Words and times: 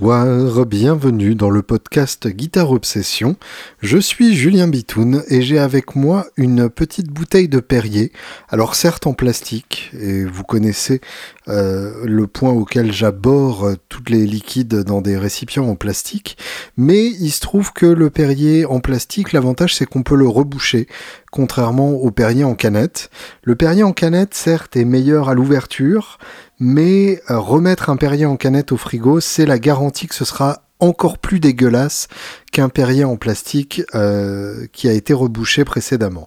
Bonsoir, 0.00 0.66
bienvenue 0.66 1.36
dans 1.36 1.50
le 1.50 1.62
podcast 1.62 2.26
Guitare 2.26 2.72
Obsession. 2.72 3.36
Je 3.80 3.96
suis 3.98 4.34
Julien 4.34 4.66
Bitoun 4.66 5.22
et 5.28 5.40
j'ai 5.40 5.60
avec 5.60 5.94
moi 5.94 6.26
une 6.36 6.68
petite 6.68 7.10
bouteille 7.10 7.48
de 7.48 7.60
Perrier. 7.60 8.10
Alors 8.48 8.74
certes 8.74 9.06
en 9.06 9.12
plastique, 9.12 9.92
et 9.96 10.24
vous 10.24 10.42
connaissez 10.42 11.00
euh, 11.46 12.04
le 12.06 12.26
point 12.26 12.50
auquel 12.50 12.92
j'aborde 12.92 13.76
tous 13.88 14.02
les 14.08 14.26
liquides 14.26 14.82
dans 14.82 15.00
des 15.00 15.16
récipients 15.16 15.68
en 15.68 15.76
plastique, 15.76 16.38
mais 16.76 17.06
il 17.06 17.30
se 17.30 17.40
trouve 17.40 17.72
que 17.72 17.86
le 17.86 18.10
Perrier 18.10 18.66
en 18.66 18.80
plastique, 18.80 19.32
l'avantage 19.32 19.76
c'est 19.76 19.86
qu'on 19.86 20.02
peut 20.02 20.16
le 20.16 20.26
reboucher, 20.26 20.88
contrairement 21.30 21.90
au 21.90 22.10
Perrier 22.10 22.42
en 22.42 22.56
canette. 22.56 23.10
Le 23.44 23.54
Perrier 23.54 23.84
en 23.84 23.92
canette 23.92 24.34
certes 24.34 24.76
est 24.76 24.84
meilleur 24.84 25.28
à 25.28 25.34
l'ouverture, 25.34 26.18
mais 26.60 27.22
euh, 27.30 27.38
remettre 27.38 27.90
un 27.90 27.96
Perrier 27.96 28.26
en 28.26 28.36
canette 28.36 28.72
au 28.72 28.76
frigo, 28.76 29.20
c'est 29.20 29.46
la 29.46 29.58
garantie 29.58 30.06
que 30.06 30.14
ce 30.14 30.24
sera 30.24 30.62
encore 30.80 31.18
plus 31.18 31.40
dégueulasse 31.40 32.08
qu'un 32.52 32.68
Perrier 32.68 33.04
en 33.04 33.16
plastique 33.16 33.82
euh, 33.94 34.66
qui 34.72 34.88
a 34.88 34.92
été 34.92 35.12
rebouché 35.12 35.64
précédemment. 35.64 36.26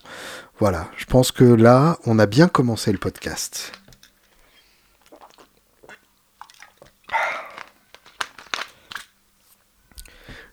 Voilà, 0.59 0.90
je 0.98 1.05
pense 1.05 1.32
que 1.32 1.44
là, 1.44 1.99
on 2.05 2.20
a 2.20 2.26
bien 2.26 2.48
commencé 2.48 2.91
le 2.91 2.98
podcast. 2.98 3.71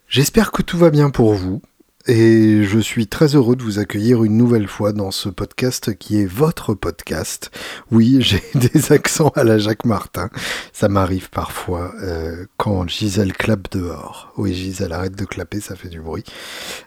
J'espère 0.08 0.52
que 0.52 0.62
tout 0.62 0.78
va 0.78 0.90
bien 0.90 1.10
pour 1.10 1.34
vous. 1.34 1.60
Et 2.06 2.64
je 2.64 2.78
suis 2.78 3.06
très 3.06 3.34
heureux 3.34 3.56
de 3.56 3.62
vous 3.62 3.78
accueillir 3.78 4.24
une 4.24 4.36
nouvelle 4.36 4.68
fois 4.68 4.92
dans 4.92 5.10
ce 5.10 5.30
podcast 5.30 5.96
qui 5.96 6.20
est 6.20 6.26
votre 6.26 6.74
podcast. 6.74 7.50
Oui, 7.90 8.18
j'ai 8.20 8.42
des 8.54 8.92
accents 8.92 9.32
à 9.34 9.42
la 9.42 9.56
Jacques 9.56 9.86
Martin. 9.86 10.28
Ça 10.74 10.88
m'arrive 10.88 11.30
parfois 11.30 11.94
euh, 12.02 12.44
quand 12.58 12.86
Gisèle 12.86 13.32
clappe 13.32 13.70
dehors. 13.72 14.34
Oui, 14.36 14.52
Gisèle, 14.52 14.92
arrête 14.92 15.16
de 15.16 15.24
clapper, 15.24 15.60
ça 15.60 15.76
fait 15.76 15.88
du 15.88 16.00
bruit. 16.00 16.24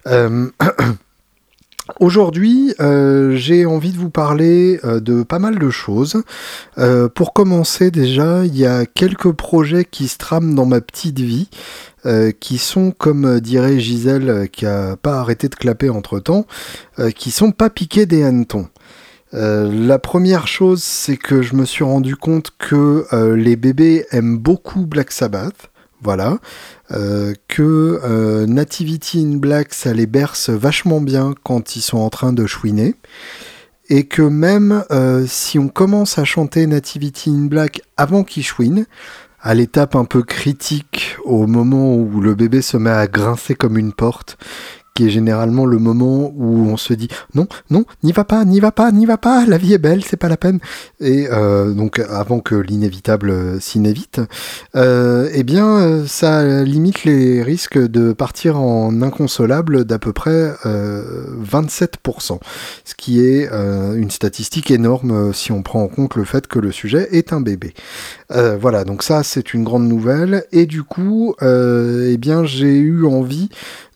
Euh, 0.06 0.50
Aujourd'hui, 2.02 2.76
euh, 2.82 3.38
j'ai 3.38 3.66
envie 3.66 3.94
de 3.94 3.98
vous 3.98 4.10
parler 4.10 4.78
de 4.84 5.24
pas 5.24 5.40
mal 5.40 5.58
de 5.58 5.70
choses. 5.70 6.22
pour 7.16 7.32
commencer 7.32 7.92
déjà, 7.92 8.46
il 8.46 8.58
y 8.58 8.66
a 8.66 8.86
quelques 8.86 9.32
projets 9.32 9.86
qui 9.86 10.10
se 10.10 10.18
trament 10.18 10.54
dans 10.54 10.66
ma 10.66 10.82
petite 10.82 11.22
vie. 11.22 11.48
Euh, 12.08 12.32
qui 12.32 12.58
sont, 12.58 12.92
comme 12.92 13.26
euh, 13.26 13.40
dirait 13.42 13.82
Gisèle, 13.82 14.30
euh, 14.30 14.46
qui 14.46 14.66
a 14.66 14.96
pas 14.96 15.20
arrêté 15.20 15.50
de 15.50 15.56
clapper 15.56 15.90
entre 15.90 16.20
temps, 16.20 16.46
qui 17.16 17.32
sont 17.32 17.52
pas 17.52 17.70
piqués 17.70 18.06
des 18.06 18.24
hannetons. 18.24 18.68
la 19.34 20.00
première 20.00 20.48
chose, 20.48 20.82
c'est 20.82 21.18
que 21.18 21.42
je 21.42 21.54
me 21.56 21.66
suis 21.66 21.84
rendu 21.84 22.16
compte 22.16 22.52
que 22.58 23.06
les 23.36 23.56
bébés 23.56 24.06
aiment 24.12 24.38
beaucoup 24.38 24.86
Black 24.86 25.12
Sabbath. 25.12 25.70
Voilà. 26.02 26.40
que 27.48 28.46
Nativity 28.46 29.24
in 29.24 29.38
Black, 29.38 29.74
ça 29.74 29.94
les 29.94 30.08
berce 30.08 30.50
vachement 30.50 31.02
bien 31.02 31.34
quand 31.44 31.76
ils 31.76 31.82
sont 31.82 32.00
en 32.00 32.10
train 32.10 32.34
de 32.34 32.46
chouiner. 32.48 32.96
Et 33.90 34.06
que 34.06 34.24
même 34.24 34.84
si 35.28 35.60
on 35.60 35.68
commence 35.68 36.18
à 36.18 36.24
chanter 36.24 36.66
Nativity 36.66 37.30
in 37.30 37.46
Black 37.46 37.82
avant 37.96 38.24
qu'ils 38.24 38.46
chouinent, 38.46 38.86
à 39.48 39.54
l'étape 39.54 39.96
un 39.96 40.04
peu 40.04 40.24
critique, 40.24 41.16
au 41.24 41.48
moment 41.48 41.96
où 41.96 42.20
le 42.20 42.36
bébé 42.36 42.62
se 42.62 42.76
met 42.76 42.90
à 42.90 43.08
grincer 43.08 43.56
comme 43.56 43.78
une 43.78 43.94
porte, 43.94 44.38
qui 44.98 45.06
est 45.06 45.10
généralement 45.12 45.68
le 45.68 45.78
moment 45.78 46.34
où 46.36 46.68
on 46.68 46.76
se 46.76 46.92
dit 46.92 47.08
non, 47.36 47.46
non, 47.70 47.86
n'y 48.02 48.14
va 48.14 48.24
pas, 48.24 48.46
n'y 48.46 48.60
va 48.60 48.72
pas, 48.72 48.92
n'y 48.92 49.06
va 49.06 49.18
pas, 49.18 49.46
la 49.46 49.60
vie 49.60 49.76
est 49.76 49.78
belle, 49.78 50.04
c'est 50.04 50.18
pas 50.18 50.28
la 50.28 50.38
peine. 50.38 50.60
Et 51.00 51.28
euh, 51.32 51.72
donc 51.72 52.00
avant 52.00 52.40
que 52.40 52.56
l'inévitable 52.56 53.30
euh, 53.30 53.60
s'inévite, 53.60 54.22
euh, 54.76 55.30
eh 55.36 55.44
bien 55.44 56.04
ça 56.08 56.64
limite 56.64 57.04
les 57.04 57.44
risques 57.44 57.78
de 57.78 58.12
partir 58.12 58.60
en 58.60 59.04
inconsolable 59.04 59.86
d'à 59.86 60.00
peu 60.00 60.14
près 60.14 60.52
27%, 60.66 62.40
ce 62.84 62.96
qui 62.96 63.22
est 63.22 63.48
une 63.52 64.10
statistique 64.10 64.72
énorme 64.72 65.32
si 65.32 65.52
on 65.52 65.62
prend 65.62 65.84
en 65.84 65.90
compte 65.90 66.16
le 66.16 66.24
fait 66.24 66.48
que 66.48 66.58
le 66.58 66.72
sujet 66.72 67.08
est 67.12 67.34
un 67.34 67.42
bébé. 67.42 67.76
voilà, 68.60 68.84
donc 68.84 69.04
ça 69.04 69.22
c'est 69.22 69.54
une 69.54 69.64
grande 69.64 69.88
nouvelle 69.88 70.46
et 70.52 70.66
du 70.66 70.82
coup, 70.82 71.36
eh 71.42 72.18
bien 72.18 72.46
j'ai 72.46 72.78
eu 72.78 73.06
envie 73.06 73.50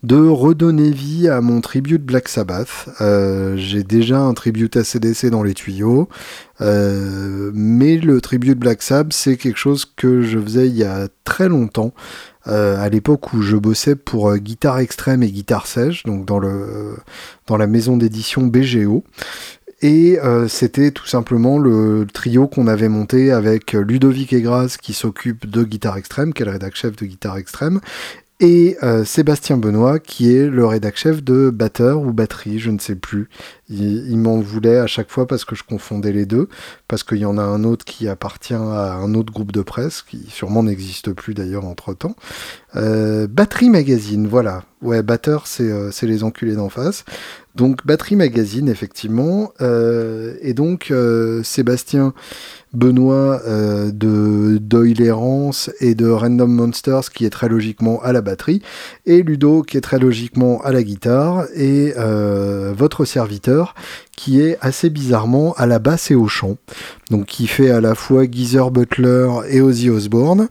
de 0.04 0.18
redonner 0.18 0.90
vie 0.90 1.28
à 1.28 1.42
mon 1.42 1.62
tribute 1.62 2.04
Black 2.04 2.28
Sabbath. 2.28 2.90
Euh, 3.02 3.56
j'ai 3.58 3.84
déjà 3.84 4.20
un 4.20 4.34
tribute 4.34 4.76
à 4.76 4.84
CDC 4.84 5.30
dans 5.30 5.44
les 5.44 5.54
tuyaux, 5.54 6.10
euh, 6.62 7.52
mais 7.54 7.98
le 7.98 8.20
tribute 8.20 8.58
Black 8.58 8.82
Sabbath, 8.82 9.14
c'est 9.14 9.38
quelque 9.38 9.60
chose 9.60 9.86
que 9.86 10.22
je 10.22 10.40
faisais 10.40 10.68
il 10.68 10.76
y 10.76 10.84
a 10.84 11.08
très 11.24 11.50
longtemps, 11.50 11.94
euh, 12.48 12.84
à 12.84 12.90
l'époque 12.90 13.34
où 13.34 13.44
je 13.44 13.58
bossais 13.58 13.96
pour 13.96 14.36
Guitare 14.38 14.80
Extrême 14.80 15.22
et 15.22 15.32
Guitare 15.32 15.68
Sèche, 15.68 16.04
donc 16.04 16.26
dans, 16.26 16.40
la 16.40 17.68
maison 17.68 17.96
d'édition 17.96 18.48
BGO. 18.48 19.04
Et 19.84 20.20
c'était 20.48 20.92
tout 20.92 21.08
simplement 21.08 21.58
le 21.58 22.06
trio 22.14 22.48
qu'on 22.48 22.68
avait 22.68 22.88
monté 22.88 23.32
avec 23.32 23.74
Ludovic 23.74 24.32
Egras 24.32 24.78
qui 24.80 24.94
s'occupe 24.94 25.50
de 25.50 25.64
Guitare 25.64 25.98
Extrême, 25.98 26.34
qui 26.34 26.44
est 26.44 26.46
le 26.46 26.52
rédac 26.52 26.76
chef 26.76 26.96
de 26.98 27.06
Guitare 27.08 27.38
Extrême, 27.38 27.82
et 28.42 28.76
euh, 28.82 29.06
Sébastien 29.06 29.56
Benoît, 29.58 30.00
qui 30.00 30.36
est 30.36 30.48
le 30.48 30.66
rédac 30.66 30.98
chef 30.98 31.24
de 31.24 31.52
Batteur 31.52 32.02
ou 32.02 32.12
Batterie, 32.12 32.58
je 32.58 32.72
ne 32.72 32.80
sais 32.80 32.96
plus. 32.96 33.30
Il, 33.70 34.18
m'en 34.18 34.40
voulait 34.40 34.80
à 34.80 34.88
chaque 34.88 35.12
fois 35.12 35.28
parce 35.28 35.46
que 35.46 35.56
je 35.56 35.64
confondais 35.64 36.12
les 36.12 36.26
deux, 36.26 36.50
parce 36.88 37.04
qu'il 37.04 37.20
y 37.20 37.26
en 37.26 37.38
a 37.38 37.44
un 37.44 37.64
autre 37.64 37.86
qui 37.86 38.08
appartient 38.08 38.56
à 38.56 38.96
un 38.96 39.14
autre 39.14 39.32
groupe 39.32 39.52
de 39.52 39.62
presse, 39.62 40.02
qui 40.02 40.26
sûrement 40.30 40.64
n'existe 40.64 41.14
plus 41.14 41.36
d'ailleurs 41.36 41.66
entre-temps. 41.66 42.16
Euh, 42.76 43.28
Batterie 43.28 43.70
Magazine, 43.70 44.28
voilà. 44.28 44.64
Ouais, 44.82 45.04
Batteur, 45.04 45.46
euh, 45.60 45.92
c'est 45.92 46.08
les 46.08 46.24
enculés 46.24 46.56
d'en 46.56 46.70
face. 46.70 47.06
Donc 47.54 47.86
Batterie 47.86 48.16
Magazine, 48.16 48.68
effectivement. 48.68 49.54
et 49.60 50.54
donc 50.56 50.92
Sébastien 51.44 52.14
Benoît 52.74 53.42
euh, 53.46 53.92
de 53.92 54.58
Doyle 54.58 55.02
Errance 55.02 55.70
et 55.82 55.94
de 55.94 56.08
Random 56.08 56.52
Monsters 56.52 57.12
qui 57.14 57.26
est 57.26 57.30
très 57.30 57.50
logiquement 57.50 58.02
à 58.02 58.14
la 58.14 58.22
batterie, 58.22 58.62
et 59.06 59.24
Ludo 59.24 59.62
qui 59.62 59.78
est 59.78 59.82
très 59.82 60.00
logiquement 60.00 60.62
à 60.62 60.72
la 60.72 60.84
guitare, 60.84 61.46
et 61.56 61.94
euh, 61.98 62.74
votre 62.76 63.04
serviteur 63.06 63.76
qui 64.16 64.40
est 64.40 64.58
assez 64.62 64.90
bizarrement 64.90 65.54
à 65.54 65.66
la 65.66 65.80
basse 65.80 66.12
et 66.12 66.16
au 66.16 66.28
chant. 66.28 66.58
Donc 67.10 67.26
qui 67.26 67.48
fait 67.48 67.72
à 67.72 67.82
la 67.82 67.96
fois 67.96 68.24
Geezer 68.30 68.70
Butler 68.70 69.28
et 69.50 69.62
Ozzy 69.62 69.90
Osbourne. 69.90 70.48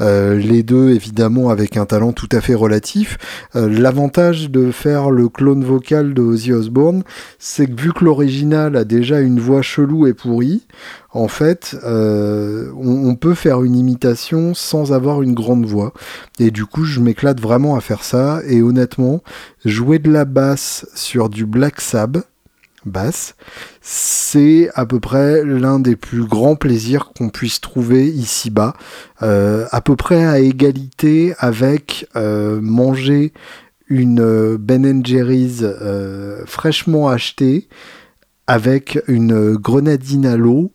Euh, 0.00 0.36
les 0.36 0.62
deux 0.62 0.90
évidemment 0.90 1.48
avec 1.48 1.76
un 1.78 1.86
talent 1.86 2.12
tout 2.12 2.28
à 2.32 2.40
fait 2.40 2.54
relatif. 2.54 3.16
L'avantage 3.54 4.50
de 4.50 4.70
faire 4.70 5.10
le 5.10 5.28
clone 5.28 5.64
vocal 5.64 6.12
de 6.12 6.20
Ozzy 6.20 6.52
Osbourne, 6.52 7.02
c'est 7.38 7.66
que 7.66 7.80
vu 7.80 7.92
que 7.92 8.04
l'original 8.04 8.76
a 8.76 8.84
déjà 8.84 9.20
une 9.20 9.40
voix 9.40 9.62
chelou 9.62 10.06
et 10.06 10.12
pourrie, 10.12 10.66
en 11.14 11.28
fait, 11.28 11.76
euh, 11.84 12.72
on, 12.76 13.14
peut 13.14 13.34
faire 13.34 13.62
une 13.62 13.76
imitation 13.76 14.52
sans 14.52 14.92
avoir 14.92 15.22
une 15.22 15.32
grande 15.32 15.64
voix. 15.64 15.92
Et 16.40 16.50
du 16.50 16.66
coup, 16.66 16.84
je 16.84 16.98
m'éclate 16.98 17.40
vraiment 17.40 17.76
à 17.76 17.80
faire 17.80 18.02
ça. 18.02 18.40
Et 18.48 18.62
honnêtement, 18.62 19.22
jouer 19.64 20.00
de 20.00 20.10
la 20.10 20.24
basse 20.24 20.88
sur 20.96 21.28
du 21.28 21.46
Black 21.46 21.80
Sab, 21.80 22.24
basse, 22.84 23.36
c'est 23.80 24.68
à 24.74 24.86
peu 24.86 24.98
près 24.98 25.44
l'un 25.44 25.78
des 25.78 25.94
plus 25.94 26.24
grands 26.24 26.56
plaisirs 26.56 27.12
qu'on 27.16 27.28
puisse 27.28 27.60
trouver 27.60 28.08
ici-bas. 28.08 28.74
Euh, 29.22 29.66
à 29.70 29.80
peu 29.80 29.94
près 29.94 30.26
à 30.26 30.40
égalité 30.40 31.34
avec 31.38 32.08
euh, 32.16 32.60
manger 32.60 33.32
une 33.86 34.56
Ben 34.56 35.06
Jerry's 35.06 35.62
fraîchement 36.46 37.06
achetée 37.06 37.68
avec 38.48 39.00
une 39.06 39.54
grenadine 39.54 40.26
à 40.26 40.36
l'eau 40.36 40.72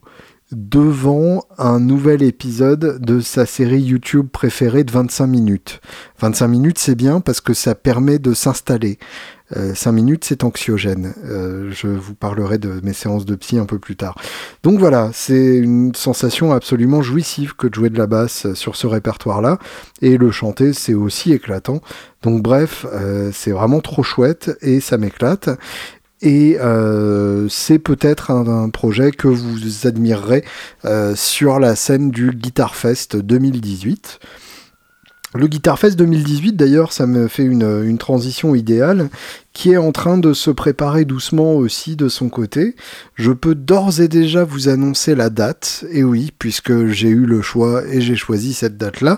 devant 0.51 1.44
un 1.57 1.80
nouvel 1.80 2.24
épisode 2.24 3.00
de 3.00 3.19
sa 3.19 3.46
série 3.46 3.81
YouTube 3.81 4.28
préférée 4.31 4.84
de 4.84 4.92
25 4.92 5.28
minutes. 5.28 5.81
25 6.19 6.48
minutes, 6.48 6.80
c'est 6.80 6.96
bien 6.96 7.22
parce 7.22 7.42
que 7.42 7.54
ça 7.54 7.75
permet 7.75 8.19
de 8.19 8.34
s'installer. 8.34 8.98
5 9.51 9.90
euh, 9.90 9.94
minutes, 9.94 10.25
c'est 10.25 10.44
anxiogène. 10.44 11.13
Euh, 11.25 11.72
je 11.72 11.88
vous 11.88 12.13
parlerai 12.13 12.60
de 12.60 12.81
mes 12.84 12.94
séances 12.94 13.25
de 13.25 13.36
psy 13.36 13.57
un 13.57 13.66
peu 13.66 13.80
plus 13.80 13.96
tard. 13.96 14.16
Donc 14.62 14.80
voilà, 14.80 15.10
c'est 15.13 15.57
une 15.57 15.96
sensation 15.96 16.52
absolument 16.52 17.02
jouissive 17.02 17.56
que 17.56 17.68
de 17.68 17.74
jouer 17.74 17.90
de 17.90 17.98
la 17.98 18.06
basse 18.06 18.54
sur 18.54 18.75
ce 18.75 18.86
répertoire-là. 18.86 19.57
Et 20.02 20.18
le 20.18 20.30
chanter, 20.30 20.74
c'est 20.74 20.94
aussi 20.94 21.31
éclatant. 21.34 21.81
Donc 22.22 22.44
bref, 22.44 22.86
euh, 22.92 23.31
c'est 23.34 23.52
vraiment 23.52 23.80
trop 23.80 24.04
chouette 24.04 24.52
et 24.62 24.81
ça 24.81 24.98
m'éclate. 24.98 25.50
Et 26.21 26.57
euh, 26.60 27.48
c'est 27.50 27.80
peut-être 27.80 28.31
un, 28.31 28.69
projet 28.69 29.12
que 29.12 29.27
vous 29.27 29.88
admirerez 29.88 30.44
euh, 30.86 31.16
sur 31.16 31.60
la 31.60 31.75
scène 31.75 32.12
du 32.12 32.31
Guitar 32.31 32.75
Fest 32.75 33.16
2018. 33.16 34.19
Le 35.36 35.48
Guitar 35.48 35.77
Fest 35.77 35.98
2018, 35.98 36.54
d'ailleurs, 36.54 36.92
ça 36.92 37.06
me 37.06 37.27
fait 37.27 37.44
une, 37.44 37.98
transition 38.00 38.56
idéale, 38.56 39.10
qui 39.54 39.72
est 39.72 39.78
en 39.78 39.92
train 39.92 40.18
de 40.18 40.34
se 40.34 40.51
préparer 40.51 41.06
doucement 41.06 41.54
aussi 41.54 41.96
de 41.96 42.07
son 42.07 42.30
côté. 42.30 42.75
Je 43.16 43.31
peux 43.31 43.56
d'ores 43.56 44.00
et 44.00 44.07
déjà 44.07 44.44
vous 44.44 44.69
annoncer 44.69 45.16
la 45.16 45.30
date, 45.30 45.86
et 45.92 46.04
oui, 46.04 46.31
puisque 46.38 46.88
j'ai 46.88 47.10
eu 47.10 47.25
le 47.25 47.42
choix 47.42 47.84
et 47.86 48.01
j'ai 48.01 48.16
choisi 48.16 48.54
cette 48.54 48.78
date-là, 48.78 49.18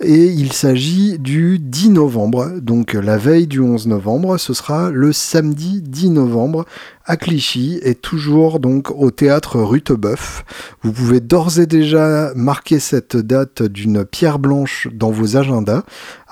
et 0.00 0.26
il 0.26 0.52
s'agit 0.52 1.18
du 1.18 1.58
10 1.58 1.90
novembre, 1.90 2.52
donc 2.60 2.94
la 2.94 3.18
veille 3.18 3.46
du 3.46 3.60
11 3.60 3.86
novembre, 3.88 4.38
ce 4.38 4.54
sera 4.54 4.90
le 4.90 5.12
samedi 5.12 5.82
10 5.82 6.10
novembre 6.10 6.64
à 7.04 7.16
Clichy 7.16 7.80
et 7.82 7.94
toujours 7.94 8.60
donc 8.60 8.90
au 8.90 9.10
théâtre 9.10 9.60
Rutebeuf. 9.60 10.44
Vous 10.82 10.92
pouvez 10.92 11.20
d'ores 11.20 11.58
et 11.58 11.66
déjà 11.66 12.32
marquer 12.34 12.78
cette 12.78 13.16
date 13.16 13.62
d'une 13.62 14.04
pierre 14.04 14.38
blanche 14.38 14.88
dans 14.92 15.10
vos 15.10 15.36
agendas. 15.36 15.82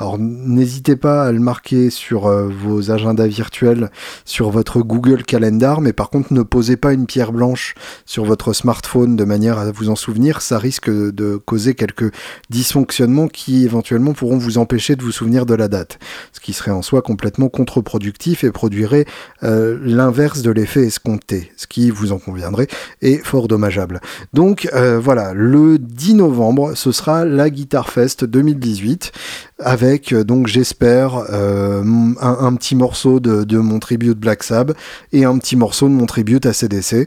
Alors 0.00 0.16
n'hésitez 0.18 0.96
pas 0.96 1.26
à 1.26 1.30
le 1.30 1.40
marquer 1.40 1.90
sur 1.90 2.26
euh, 2.26 2.48
vos 2.48 2.90
agendas 2.90 3.26
virtuels, 3.26 3.90
sur 4.24 4.48
votre 4.48 4.80
Google 4.80 5.24
Calendar, 5.24 5.82
mais 5.82 5.92
par 5.92 6.08
contre 6.08 6.32
ne 6.32 6.40
posez 6.40 6.78
pas 6.78 6.94
une 6.94 7.04
pierre 7.04 7.32
blanche 7.32 7.74
sur 8.06 8.24
votre 8.24 8.54
smartphone 8.54 9.14
de 9.14 9.24
manière 9.24 9.58
à 9.58 9.70
vous 9.70 9.90
en 9.90 9.96
souvenir, 9.96 10.40
ça 10.40 10.58
risque 10.58 10.88
de 10.88 11.36
causer 11.36 11.74
quelques 11.74 12.14
dysfonctionnements 12.48 13.28
qui 13.28 13.62
éventuellement 13.66 14.14
pourront 14.14 14.38
vous 14.38 14.56
empêcher 14.56 14.96
de 14.96 15.02
vous 15.02 15.12
souvenir 15.12 15.44
de 15.44 15.52
la 15.52 15.68
date, 15.68 15.98
ce 16.32 16.40
qui 16.40 16.54
serait 16.54 16.70
en 16.70 16.80
soi 16.80 17.02
complètement 17.02 17.50
contre-productif 17.50 18.42
et 18.42 18.52
produirait 18.52 19.04
euh, 19.42 19.78
l'inverse 19.82 20.40
de 20.40 20.50
l'effet 20.50 20.86
escompté, 20.86 21.52
ce 21.58 21.66
qui, 21.66 21.90
vous 21.90 22.12
en 22.12 22.18
conviendrez, 22.18 22.68
est 23.02 23.22
fort 23.22 23.48
dommageable. 23.48 24.00
Donc 24.32 24.66
euh, 24.72 24.98
voilà, 24.98 25.34
le 25.34 25.78
10 25.78 26.14
novembre, 26.14 26.74
ce 26.74 26.90
sera 26.90 27.26
la 27.26 27.50
Guitar 27.50 27.90
Fest 27.90 28.24
2018 28.24 29.12
avec 29.62 30.12
euh, 30.12 30.24
donc 30.24 30.46
j'espère 30.46 31.24
euh, 31.30 31.82
un, 32.20 32.54
petit 32.54 32.74
morceau 32.74 33.20
de, 33.20 33.58
mon 33.58 33.78
tribute 33.78 34.18
Black 34.18 34.42
Sabbath 34.42 34.76
et 35.12 35.24
un 35.24 35.38
petit 35.38 35.56
morceau 35.56 35.88
de 35.88 35.94
mon 35.94 36.06
tribute 36.06 36.46
à 36.46 36.52
CDC 36.52 37.06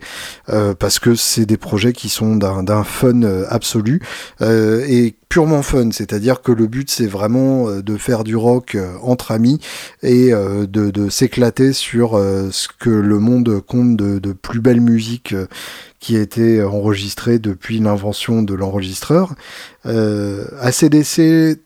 euh, 0.49 0.73
parce 0.73 0.99
que 0.99 1.15
c'est 1.15 1.45
des 1.45 1.57
projets 1.57 1.93
qui 1.93 2.09
sont 2.09 2.35
d'un 2.35 2.83
fun 2.83 3.21
absolu 3.49 4.01
et 4.41 5.15
purement 5.29 5.63
fun, 5.63 5.89
c'est-à-dire 5.91 6.41
que 6.41 6.51
le 6.51 6.67
but 6.67 6.89
c'est 6.89 7.07
vraiment 7.07 7.67
de 7.69 7.97
faire 7.97 8.23
du 8.23 8.35
rock 8.35 8.77
entre 9.01 9.31
amis 9.31 9.59
et 10.03 10.31
de, 10.31 11.09
s'éclater 11.09 11.73
sur 11.73 12.17
ce 12.17 12.67
que 12.79 12.89
le 12.89 13.19
monde 13.19 13.61
compte 13.65 13.97
de, 13.97 14.33
plus 14.33 14.59
belle 14.59 14.81
musique 14.81 15.35
qui 16.03 16.17
a 16.17 16.21
été 16.21 16.61
enregistrée 16.61 17.39
depuis 17.39 17.79
l'invention 17.79 18.43
de 18.43 18.53
l'enregistreur. 18.53 19.35
Euh, 19.85 20.45
ACDC 20.59 21.59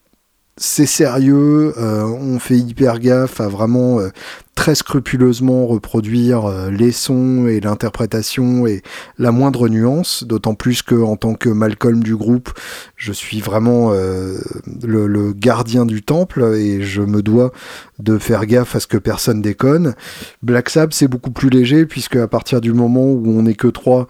c'est 0.58 0.88
sérieux, 0.88 1.74
euh, 1.78 2.04
on 2.04 2.40
fait 2.40 2.58
hyper 2.58 3.00
gaffe 3.00 3.40
à 3.40 3.48
vraiment 3.48 4.00
euh, 4.00 4.10
très 4.58 4.74
scrupuleusement 4.74 5.68
reproduire 5.68 6.46
euh, 6.46 6.72
les 6.72 6.92
sons 6.92 7.48
et 7.48 7.62
l'interprétation 7.62 8.66
et 8.66 8.82
la 9.20 9.32
moindre 9.32 9.70
nuance, 9.70 10.24
d'autant 10.26 10.56
plus 10.56 10.82
que 10.82 10.96
en 10.96 11.16
tant 11.16 11.36
que 11.36 11.48
Malcolm 11.48 12.04
du 12.04 12.16
groupe, 12.16 12.50
je 12.96 13.14
suis 13.14 13.40
vraiment 13.40 13.92
le, 13.92 15.34
gardien 15.34 15.86
du 15.86 16.02
temple 16.02 16.56
et 16.56 16.82
je 16.82 17.04
me 17.04 17.22
dois 17.22 17.52
de 18.00 18.18
faire 18.18 18.46
gaffe 18.46 18.76
à 18.76 18.80
ce 18.80 18.88
que 18.88 18.98
personne 18.98 19.42
déconne. 19.42 19.94
Black 20.42 20.70
Sabbath 20.70 20.94
c'est 20.94 21.08
beaucoup 21.08 21.32
plus 21.32 21.50
léger 21.50 21.86
puisque 21.86 22.16
à 22.16 22.28
partir 22.28 22.60
du 22.60 22.74
moment 22.74 23.06
où 23.06 23.24
on 23.28 23.44
n'est 23.44 23.54
que 23.54 23.68
trois 23.68 24.08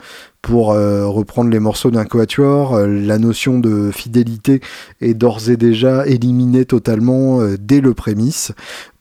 pour 0.48 0.72
euh, 0.72 1.06
reprendre 1.08 1.50
les 1.50 1.60
morceaux 1.60 1.92
d'un 1.92 2.06
quatuor, 2.06 2.76
euh, 2.76 2.88
la 2.88 3.18
notion 3.18 3.60
de 3.60 3.92
fidélité 3.92 4.62
est 5.02 5.14
d'ores 5.14 5.50
et 5.50 5.58
déjà 5.58 6.08
éliminée 6.08 6.64
totalement 6.64 7.42
euh, 7.42 7.58
dès 7.60 7.82
le 7.82 7.94
prémisse. 7.94 8.54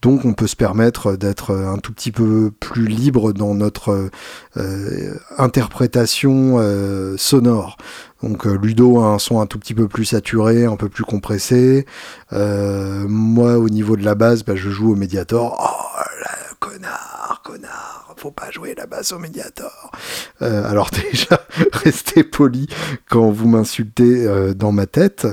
Donc 0.06 0.24
on 0.24 0.34
peut 0.34 0.46
se 0.46 0.54
permettre 0.54 1.16
d'être 1.16 1.52
un 1.52 1.78
tout 1.78 1.92
petit 1.92 2.12
peu 2.12 2.52
plus 2.60 2.86
libre 2.86 3.32
dans 3.32 3.56
notre 3.56 4.08
interprétation 5.36 6.60
sonore. 7.18 7.76
Donc 8.22 8.44
Ludo 8.44 9.00
a 9.00 9.06
un 9.06 9.18
son 9.18 9.40
un 9.40 9.46
tout 9.46 9.58
petit 9.58 9.74
peu 9.74 9.88
plus 9.88 10.04
saturé, 10.04 10.64
un 10.64 10.76
peu 10.76 10.88
plus 10.88 11.02
compressé. 11.02 11.86
moi 12.30 13.58
au 13.58 13.68
niveau 13.68 13.96
de 13.96 14.04
la 14.04 14.14
base, 14.14 14.44
bah, 14.44 14.54
je 14.54 14.70
joue 14.70 14.92
au 14.92 14.94
Mediator. 14.94 15.56
Oh 15.58 15.98
là, 16.22 16.30
connard, 16.60 17.40
connard 17.42 18.05
faut 18.16 18.30
pas 18.30 18.50
jouer 18.50 18.74
la 18.76 18.86
basse 18.86 19.12
au 19.12 19.18
Mediator. 19.18 19.92
Euh, 20.42 20.68
alors 20.68 20.90
déjà, 21.12 21.40
restez 21.72 22.24
poli 22.24 22.66
quand 23.08 23.30
vous 23.30 23.48
m'insultez 23.48 24.26
euh, 24.26 24.54
dans 24.54 24.72
ma 24.72 24.86
tête, 24.86 25.26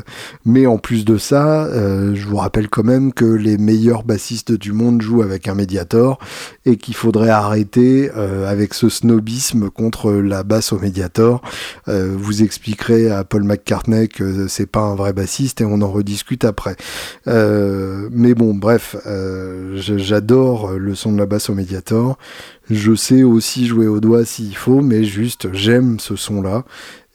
mais 0.45 0.65
en 0.65 0.77
plus 0.77 1.05
de 1.05 1.17
ça, 1.17 1.65
euh, 1.65 2.13
je 2.13 2.27
vous 2.27 2.37
rappelle 2.37 2.69
quand 2.69 2.83
même 2.83 3.13
que 3.13 3.25
les 3.25 3.57
meilleurs 3.57 4.03
bassistes 4.03 4.51
du 4.51 4.73
monde 4.73 5.01
jouent 5.01 5.21
avec 5.21 5.47
un 5.47 5.55
Mediator 5.55 6.19
et 6.65 6.77
qu'il 6.77 6.95
faudrait 6.95 7.29
arrêter 7.29 8.09
avec 8.09 8.73
ce 8.73 8.89
snobisme 8.89 9.69
contre 9.69 10.11
la 10.11 10.43
basse 10.43 10.73
au 10.73 10.79
Mediator. 10.79 11.41
vous 11.87 12.43
expliquerez 12.43 13.09
à 13.09 13.23
Paul 13.23 13.43
McCartney 13.43 14.07
que 14.07 14.47
c'est 14.47 14.65
pas 14.65 14.81
un 14.81 14.95
vrai 14.95 15.13
bassiste 15.13 15.61
et 15.61 15.65
on 15.65 15.81
en 15.81 15.91
rediscute 15.91 16.45
après. 16.45 16.75
mais 17.25 18.33
bon, 18.33 18.53
bref, 18.53 18.95
j'adore 19.75 20.71
le 20.71 20.95
son 20.95 21.11
de 21.11 21.17
la 21.17 21.25
basse 21.25 21.49
au 21.49 21.53
Mediator. 21.53 22.17
Je 22.73 22.95
sais 22.95 23.21
aussi 23.21 23.67
jouer 23.67 23.85
au 23.85 23.99
doigt 23.99 24.25
s'il 24.25 24.55
faut, 24.55 24.81
mais 24.81 25.03
juste 25.03 25.53
j'aime 25.53 25.99
ce 25.99 26.15
son-là. 26.15 26.65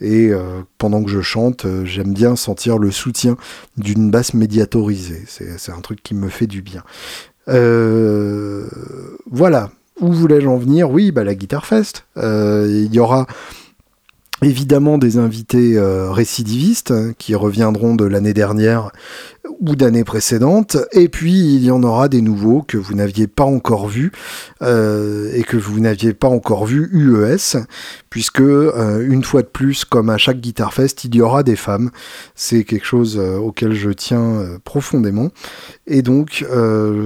Et 0.00 0.28
euh, 0.28 0.60
pendant 0.78 1.02
que 1.02 1.10
je 1.10 1.20
chante, 1.20 1.64
euh, 1.64 1.84
j'aime 1.84 2.14
bien 2.14 2.36
sentir 2.36 2.78
le 2.78 2.92
soutien 2.92 3.36
d'une 3.76 4.10
basse 4.10 4.34
médiatorisée. 4.34 5.24
C'est 5.26 5.72
un 5.72 5.80
truc 5.80 6.00
qui 6.02 6.14
me 6.14 6.28
fait 6.28 6.46
du 6.46 6.62
bien. 6.62 6.84
Euh, 7.48 8.68
voilà. 9.30 9.70
Où 10.00 10.12
voulais-je 10.12 10.46
en 10.46 10.58
venir? 10.58 10.90
Oui, 10.90 11.10
bah, 11.10 11.24
la 11.24 11.34
Guitar 11.34 11.66
Fest. 11.66 12.06
Il 12.16 12.88
y 12.92 13.00
aura 13.00 13.26
évidemment 14.42 14.96
des 14.96 15.18
invités 15.18 15.76
récidivistes 15.80 16.92
hein, 16.92 17.12
qui 17.18 17.34
reviendront 17.34 17.96
de 17.96 18.04
l'année 18.04 18.34
dernière 18.34 18.92
ou 19.60 19.76
d'années 19.76 20.04
précédentes, 20.04 20.76
et 20.92 21.08
puis 21.08 21.32
il 21.32 21.64
y 21.64 21.70
en 21.70 21.82
aura 21.82 22.08
des 22.08 22.20
nouveaux 22.20 22.62
que 22.62 22.76
vous 22.76 22.94
n'aviez 22.94 23.26
pas 23.26 23.44
encore 23.44 23.88
vus 23.88 24.12
euh, 24.62 25.30
et 25.34 25.42
que 25.42 25.56
vous 25.56 25.80
n'aviez 25.80 26.14
pas 26.14 26.28
encore 26.28 26.66
vu 26.66 26.88
UES, 26.92 27.58
puisque 28.10 28.40
euh, 28.40 29.06
une 29.08 29.24
fois 29.24 29.42
de 29.42 29.48
plus, 29.48 29.84
comme 29.84 30.10
à 30.10 30.18
chaque 30.18 30.40
Guitar 30.40 30.72
Fest, 30.72 31.04
il 31.04 31.14
y 31.14 31.20
aura 31.20 31.42
des 31.42 31.56
femmes. 31.56 31.90
C'est 32.34 32.64
quelque 32.64 32.86
chose 32.86 33.18
euh, 33.18 33.36
auquel 33.36 33.72
je 33.72 33.90
tiens 33.90 34.44
profondément, 34.64 35.30
et 35.86 36.02
donc 36.02 36.44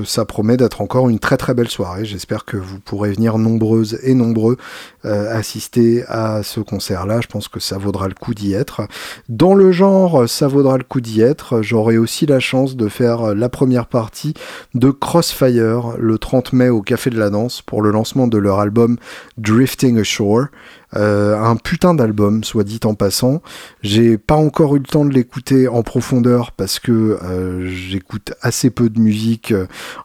ça 0.05 0.25
promet 0.25 0.57
d'être 0.57 0.81
encore 0.81 1.09
une 1.09 1.19
très 1.19 1.37
très 1.37 1.55
belle 1.55 1.69
soirée. 1.69 2.05
J'espère 2.05 2.45
que 2.45 2.57
vous 2.57 2.79
pourrez 2.79 3.13
venir 3.13 3.39
nombreuses 3.39 3.99
et 4.03 4.15
nombreux 4.15 4.57
assister 5.05 6.05
à 6.09 6.43
ce 6.43 6.61
concert-là. 6.61 7.21
Je 7.21 7.29
pense 7.29 7.49
que 7.49 7.61
ça 7.61 7.79
vaudra 7.79 8.09
le 8.09 8.15
coup 8.15 8.35
d'y 8.35 8.55
être. 8.55 8.83
Dans 9.29 9.55
le 9.55 9.73
genre, 9.73 10.29
ça 10.29 10.49
vaudra 10.49 10.79
le 10.79 10.85
coup 10.85 11.01
d'y 11.01 11.21
être. 11.21 11.63
J'aurai 11.63 11.99
aussi 11.99 12.27
la 12.27 12.32
chance 12.41 12.77
de 12.77 12.89
faire 12.89 13.29
euh, 13.29 13.35
la 13.35 13.49
première 13.49 13.87
partie 13.87 14.35
de 14.75 14.91
Crossfire 14.91 15.97
le 15.99 16.19
30 16.19 16.53
mai 16.53 16.69
au 16.69 16.83
Café 16.83 17.11
de 17.11 17.19
la 17.19 17.31
Danse 17.31 17.63
pour 17.63 17.83
le 17.83 17.91
lancement 17.91 18.27
de 18.27 18.39
leur 18.39 18.61
album 18.61 18.97
Drifting 19.39 19.99
Ashore. 19.99 20.47
Euh, 20.97 21.39
un 21.39 21.57
putain 21.57 21.95
d'album, 21.95 22.45
soit 22.45 22.65
dit 22.65 22.81
en 22.85 22.95
passant. 22.95 23.43
J'ai 23.83 24.19
pas 24.19 24.35
encore 24.35 24.77
eu 24.77 24.79
le 24.79 24.85
temps 24.85 25.05
de 25.05 25.13
l'écouter 25.13 25.69
en 25.69 25.83
profondeur 25.83 26.53
parce 26.53 26.79
que 26.79 27.19
euh, 27.23 27.69
j'écoute 27.69 28.33
assez 28.43 28.71
peu 28.71 28.89
de 28.89 29.01
musique 29.01 29.55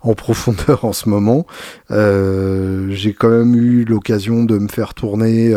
en 0.02 0.14
profondeur 0.16 0.86
en 0.86 0.94
ce 0.94 1.10
moment. 1.10 1.46
J'ai 1.90 3.14
quand 3.14 3.30
même 3.30 3.56
eu 3.56 3.86
l'occasion 3.86 4.44
de 4.44 4.58
me 4.58 4.68
faire 4.68 4.94
tourner 4.94 5.54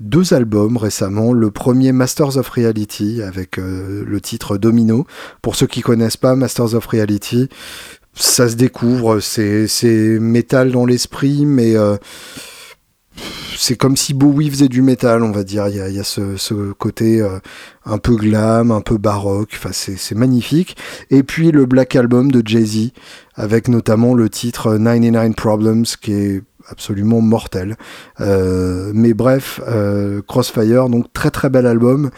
deux 0.00 0.34
albums 0.34 0.76
récemment. 0.76 1.32
Le 1.32 1.50
premier 1.50 1.92
Masters 1.92 2.36
of 2.36 2.48
Reality 2.48 3.22
avec 3.22 3.58
euh, 3.58 4.04
le 4.06 4.20
titre 4.20 4.58
Domino. 4.58 5.06
Pour 5.42 5.56
ceux 5.56 5.66
qui 5.66 5.80
connaissent 5.80 6.16
pas 6.16 6.34
Masters 6.34 6.74
of 6.74 6.86
Reality, 6.86 7.48
ça 8.14 8.48
se 8.48 8.56
découvre. 8.56 9.20
C'est 9.20 10.18
métal 10.20 10.72
dans 10.72 10.86
l'esprit, 10.86 11.46
mais 11.46 11.76
euh, 11.76 11.96
c'est 13.56 13.76
comme 13.76 13.96
si 13.96 14.14
Bowie 14.14 14.50
faisait 14.50 14.68
du 14.68 14.82
métal, 14.82 15.22
on 15.22 15.32
va 15.32 15.44
dire. 15.44 15.68
Il 15.68 15.76
y 15.76 15.98
a, 15.98 16.04
ce, 16.04 16.72
côté 16.72 17.20
euh, 17.20 17.38
un 17.84 17.98
peu 17.98 18.16
glam, 18.16 18.70
un 18.70 18.80
peu 18.80 18.98
baroque. 18.98 19.50
Enfin, 19.56 19.70
c'est 19.72 20.14
magnifique. 20.14 20.76
Et 21.10 21.22
puis 21.22 21.52
le 21.52 21.66
Black 21.66 21.96
Album 21.96 22.30
de 22.30 22.46
Jay-Z 22.46 22.90
avec 23.34 23.68
notamment 23.68 24.14
le 24.14 24.28
titre 24.28 24.76
99 24.76 25.34
Problems 25.34 25.86
qui 26.00 26.12
est 26.12 26.42
absolument 26.68 27.20
mortel. 27.20 27.76
Euh, 28.20 28.92
mais 28.94 29.14
bref, 29.14 29.60
euh, 29.66 30.22
Crossfire, 30.26 30.88
donc 30.88 31.12
très 31.12 31.30
très 31.30 31.50
bel 31.50 31.66
album 31.66 32.10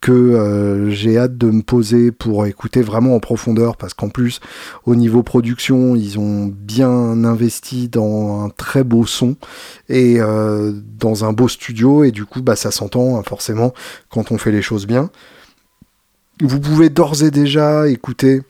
que 0.00 0.12
euh, 0.12 0.90
j'ai 0.90 1.18
hâte 1.18 1.36
de 1.36 1.50
me 1.50 1.62
poser 1.62 2.12
pour 2.12 2.46
écouter 2.46 2.82
vraiment 2.82 3.16
en 3.16 3.20
profondeur 3.20 3.76
parce 3.76 3.94
qu'en 3.94 4.08
plus 4.08 4.40
au 4.84 4.94
niveau 4.94 5.22
production 5.22 5.96
ils 5.96 6.18
ont 6.18 6.46
bien 6.46 7.24
investi 7.24 7.88
dans 7.88 8.44
un 8.44 8.50
très 8.50 8.84
beau 8.84 9.06
son 9.06 9.36
et 9.88 10.18
dans 10.18 11.24
un 11.24 11.32
beau 11.32 11.48
studio 11.48 12.04
et 12.04 12.12
du 12.12 12.24
coup 12.24 12.42
bah 12.42 12.56
ça 12.56 12.70
s'entend 12.70 13.18
hein, 13.18 13.22
forcément 13.26 13.72
quand 14.10 14.30
on 14.30 14.38
fait 14.38 14.52
les 14.52 14.62
choses 14.62 14.86
bien. 14.86 15.10
Vous 16.42 16.60
pouvez 16.60 16.90
d'ores 16.90 17.22
et 17.24 17.30
déjà 17.30 17.88
écouter 17.88 18.42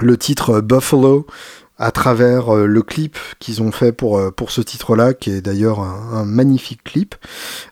le 0.00 0.16
titre 0.16 0.60
Buffalo 0.60 1.26
à 1.78 1.90
travers 1.90 2.54
le 2.54 2.82
clip 2.82 3.18
qu'ils 3.40 3.62
ont 3.62 3.72
fait 3.72 3.92
pour, 3.92 4.32
pour 4.34 4.50
ce 4.50 4.60
titre-là, 4.60 5.12
qui 5.12 5.30
est 5.30 5.40
d'ailleurs 5.40 5.80
un, 5.80 6.24
magnifique 6.24 6.84
clip. 6.84 7.14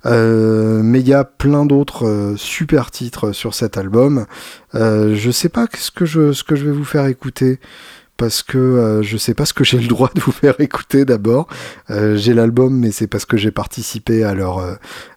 mais 0.04 1.00
il 1.00 1.08
y 1.08 1.14
a 1.14 1.24
plein 1.24 1.64
d'autres 1.66 2.34
super 2.36 2.90
titres 2.90 3.32
sur 3.32 3.54
cet 3.54 3.76
album. 3.76 4.26
je 4.74 5.30
sais 5.30 5.48
pas 5.48 5.66
ce 5.76 5.90
que 5.90 6.04
je, 6.04 6.32
ce 6.32 6.42
que 6.42 6.56
je 6.56 6.64
vais 6.64 6.72
vous 6.72 6.84
faire 6.84 7.06
écouter 7.06 7.60
parce 8.16 8.42
que 8.42 8.58
euh, 8.58 9.02
je 9.02 9.16
sais 9.16 9.34
pas 9.34 9.44
ce 9.44 9.52
que 9.52 9.64
j'ai 9.64 9.78
le 9.78 9.88
droit 9.88 10.10
de 10.14 10.20
vous 10.20 10.32
faire 10.32 10.60
écouter 10.60 11.04
d'abord. 11.04 11.48
Euh, 11.90 12.16
j'ai 12.16 12.34
l'album, 12.34 12.78
mais 12.78 12.92
c'est 12.92 13.06
parce 13.06 13.24
que 13.24 13.36
j'ai 13.36 13.50
participé 13.50 14.22
à 14.22 14.34
leur 14.34 14.58
euh, 14.58 14.74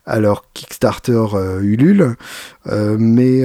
à 0.08 0.20
leur 0.20 0.44
Kickstarter 0.54 1.26
Ulule. 1.62 2.16
mais 3.00 3.44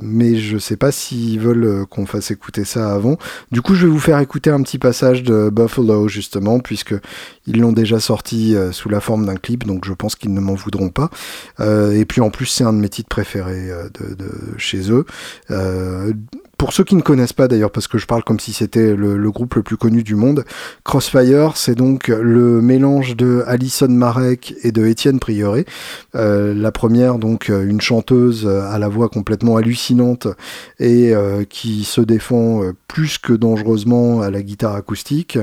mais 0.00 0.36
je 0.36 0.58
sais 0.58 0.76
pas 0.76 0.90
s'ils 0.90 1.38
veulent 1.38 1.86
qu'on 1.86 2.04
fasse 2.04 2.32
écouter 2.32 2.64
ça 2.64 2.92
avant. 2.92 3.16
Du 3.52 3.62
coup, 3.62 3.76
je 3.76 3.86
vais 3.86 3.92
vous 3.92 4.00
faire 4.00 4.18
écouter 4.18 4.50
un 4.50 4.60
petit 4.62 4.78
passage 4.78 5.22
de 5.22 5.48
Buffalo 5.48 6.08
justement, 6.08 6.58
puisque 6.58 6.96
ils 7.46 7.60
l'ont 7.60 7.72
déjà 7.72 8.00
sorti 8.00 8.56
sous 8.72 8.88
la 8.88 8.98
forme 9.00 9.24
d'un 9.24 9.36
clip, 9.36 9.64
donc 9.64 9.84
je 9.84 9.92
pense 9.92 10.16
qu'ils 10.16 10.34
ne 10.34 10.40
m'en 10.40 10.54
voudront 10.54 10.90
pas. 10.90 11.10
et 11.60 12.04
puis 12.06 12.20
en 12.20 12.30
plus, 12.30 12.46
c'est 12.46 12.64
un 12.64 12.72
de 12.72 12.78
mes 12.80 12.88
titres 12.88 13.08
préférés 13.08 13.68
de, 14.00 14.16
de 14.16 14.30
chez 14.58 14.90
eux 14.90 15.06
pour 16.58 16.72
ceux 16.72 16.84
qui 16.84 16.96
ne 16.96 17.02
connaissent 17.02 17.32
pas 17.32 17.48
d'ailleurs, 17.48 17.70
parce 17.70 17.88
que 17.88 17.98
je 17.98 18.06
parle 18.06 18.24
comme 18.24 18.40
si 18.40 18.52
c'était 18.52 18.94
le, 18.96 19.30
groupe 19.30 19.54
le 19.54 19.62
plus 19.62 19.76
connu 19.76 20.02
du 20.02 20.14
monde, 20.14 20.44
Crossfire, 20.84 21.56
c'est 21.56 21.74
donc 21.74 22.08
le 22.08 22.62
mélange 22.62 23.16
de 23.16 23.44
Alison 23.46 23.88
Marek 23.88 24.54
et 24.62 24.72
de 24.72 24.86
Étienne 24.86 25.20
Prieuré. 25.20 25.66
Euh, 26.14 26.54
la 26.54 26.72
première, 26.72 27.18
donc 27.18 27.48
une 27.48 27.80
chanteuse 27.80 28.46
à 28.46 28.78
la 28.78 28.88
voix 28.88 29.08
complètement 29.08 29.56
hallucinante 29.56 30.28
et 30.78 31.14
euh, 31.14 31.44
qui 31.44 31.84
se 31.84 32.00
défend 32.00 32.62
plus 32.88 33.18
que 33.18 33.32
dangereusement 33.32 34.22
à 34.22 34.30
la 34.30 34.42
guitare 34.42 34.74
acoustique 34.74 35.38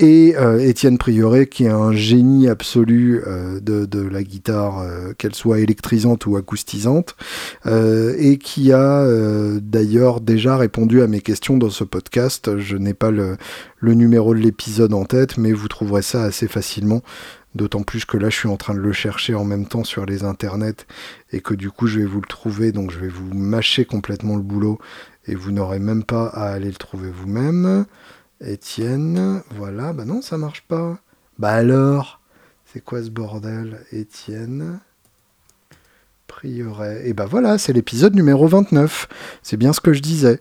et 0.00 0.34
euh, 0.36 0.58
Étienne 0.58 0.96
Prieuré 0.96 1.46
qui 1.46 1.64
est 1.64 1.70
un 1.70 1.92
génie 1.92 2.48
absolu 2.48 3.22
euh, 3.26 3.60
de, 3.60 4.00
la 4.00 4.22
guitare, 4.22 4.80
euh, 4.80 5.12
qu'elle 5.16 5.34
soit 5.34 5.60
électrisante 5.60 6.24
ou 6.26 6.36
acoustisante, 6.36 7.16
et 7.66 8.38
qui 8.38 8.72
a 8.72 9.06
d'ailleurs 9.60 10.20
déjà 10.20 10.56
répondu 10.56 11.02
à 11.02 11.06
mes 11.06 11.20
questions 11.20 11.58
dans 11.58 11.70
ce 11.70 11.84
podcast. 11.84 12.58
Je 12.58 12.76
n'ai 12.76 12.94
pas 12.94 13.10
le, 13.10 13.36
le 13.78 13.94
numéro 13.94 14.34
de 14.34 14.40
l'épisode 14.40 14.94
en 14.94 15.04
tête, 15.04 15.36
mais 15.36 15.52
vous 15.52 15.68
trouverez 15.68 16.02
ça 16.02 16.22
assez 16.22 16.48
facilement. 16.48 17.02
D'autant 17.54 17.82
plus 17.82 18.04
que 18.04 18.16
là, 18.16 18.30
je 18.30 18.36
suis 18.36 18.48
en 18.48 18.56
train 18.56 18.74
de 18.74 18.80
le 18.80 18.92
chercher 18.92 19.34
en 19.34 19.44
même 19.44 19.66
temps 19.66 19.84
sur 19.84 20.06
les 20.06 20.22
internets 20.22 20.86
et 21.32 21.40
que 21.40 21.54
du 21.54 21.70
coup, 21.70 21.86
je 21.86 21.98
vais 21.98 22.06
vous 22.06 22.20
le 22.20 22.28
trouver. 22.28 22.72
Donc, 22.72 22.90
je 22.92 22.98
vais 22.98 23.08
vous 23.08 23.34
mâcher 23.34 23.84
complètement 23.84 24.36
le 24.36 24.42
boulot 24.42 24.78
et 25.26 25.34
vous 25.34 25.50
n'aurez 25.50 25.80
même 25.80 26.04
pas 26.04 26.26
à 26.26 26.52
aller 26.52 26.68
le 26.68 26.74
trouver 26.74 27.10
vous-même. 27.10 27.86
Étienne, 28.42 29.42
voilà, 29.56 29.92
bah 29.92 30.04
non, 30.04 30.22
ça 30.22 30.38
marche 30.38 30.62
pas. 30.66 30.98
Bah 31.38 31.52
alors, 31.52 32.20
c'est 32.64 32.82
quoi 32.82 33.02
ce 33.02 33.10
bordel 33.10 33.84
Étienne? 33.92 34.80
Prieuré. 36.26 37.02
Et 37.06 37.12
bah 37.12 37.26
voilà, 37.28 37.58
c'est 37.58 37.72
l'épisode 37.72 38.14
numéro 38.14 38.46
29. 38.46 39.08
C'est 39.42 39.56
bien 39.56 39.72
ce 39.72 39.80
que 39.80 39.92
je 39.92 40.00
disais. 40.00 40.40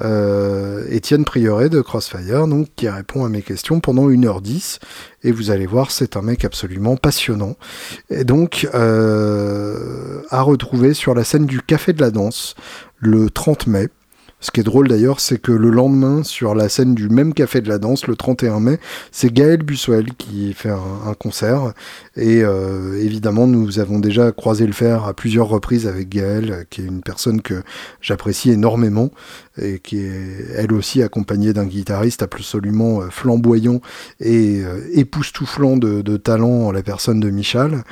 Euh, 0.00 0.86
Étienne 0.88 1.24
Prieuré 1.24 1.68
de 1.68 1.80
Crossfire, 1.80 2.46
donc, 2.46 2.68
qui 2.76 2.88
répond 2.88 3.24
à 3.24 3.28
mes 3.28 3.42
questions 3.42 3.80
pendant 3.80 4.08
1h10. 4.08 4.78
Et 5.22 5.30
vous 5.32 5.50
allez 5.50 5.66
voir, 5.66 5.90
c'est 5.90 6.16
un 6.16 6.22
mec 6.22 6.44
absolument 6.44 6.96
passionnant. 6.96 7.56
Et 8.10 8.24
donc, 8.24 8.68
euh, 8.74 10.22
à 10.30 10.40
retrouver 10.40 10.94
sur 10.94 11.14
la 11.14 11.24
scène 11.24 11.46
du 11.46 11.60
Café 11.60 11.92
de 11.92 12.00
la 12.00 12.10
Danse 12.10 12.54
le 12.98 13.28
30 13.28 13.66
mai. 13.66 13.88
Ce 14.44 14.50
qui 14.50 14.60
est 14.60 14.64
drôle 14.64 14.88
d'ailleurs, 14.88 15.20
c'est 15.20 15.38
que 15.38 15.52
le 15.52 15.70
lendemain, 15.70 16.22
sur 16.22 16.54
la 16.54 16.68
scène 16.68 16.94
du 16.94 17.08
même 17.08 17.32
Café 17.32 17.62
de 17.62 17.68
la 17.70 17.78
Danse, 17.78 18.06
le 18.06 18.14
31 18.14 18.60
mai, 18.60 18.78
c'est 19.10 19.32
Gaël 19.32 19.62
Buswell 19.62 20.12
qui 20.18 20.52
fait 20.52 20.68
un, 20.68 21.14
concert. 21.18 21.72
Et 22.14 22.42
euh, 22.42 23.00
évidemment, 23.02 23.46
nous 23.46 23.78
avons 23.78 23.98
déjà 23.98 24.32
croisé 24.32 24.66
le 24.66 24.74
fer 24.74 25.04
à 25.06 25.14
plusieurs 25.14 25.48
reprises 25.48 25.86
avec 25.86 26.10
Gaël, 26.10 26.66
qui 26.68 26.82
est 26.82 26.84
une 26.84 27.00
personne 27.00 27.40
que 27.40 27.62
j'apprécie 28.02 28.50
énormément 28.50 29.10
et 29.56 29.78
qui 29.78 30.00
est 30.00 30.50
elle 30.54 30.74
aussi 30.74 31.02
accompagnée 31.02 31.54
d'un 31.54 31.64
guitariste 31.64 32.22
absolument 32.22 33.00
euh, 33.00 33.08
flamboyant 33.08 33.80
et 34.20 34.60
euh, 34.62 34.86
époustouflant 34.92 35.78
de, 35.78 36.02
de 36.02 36.16
talent 36.18 36.66
en 36.66 36.70
la 36.70 36.82
personne 36.82 37.18
de 37.18 37.30
Michal. 37.30 37.82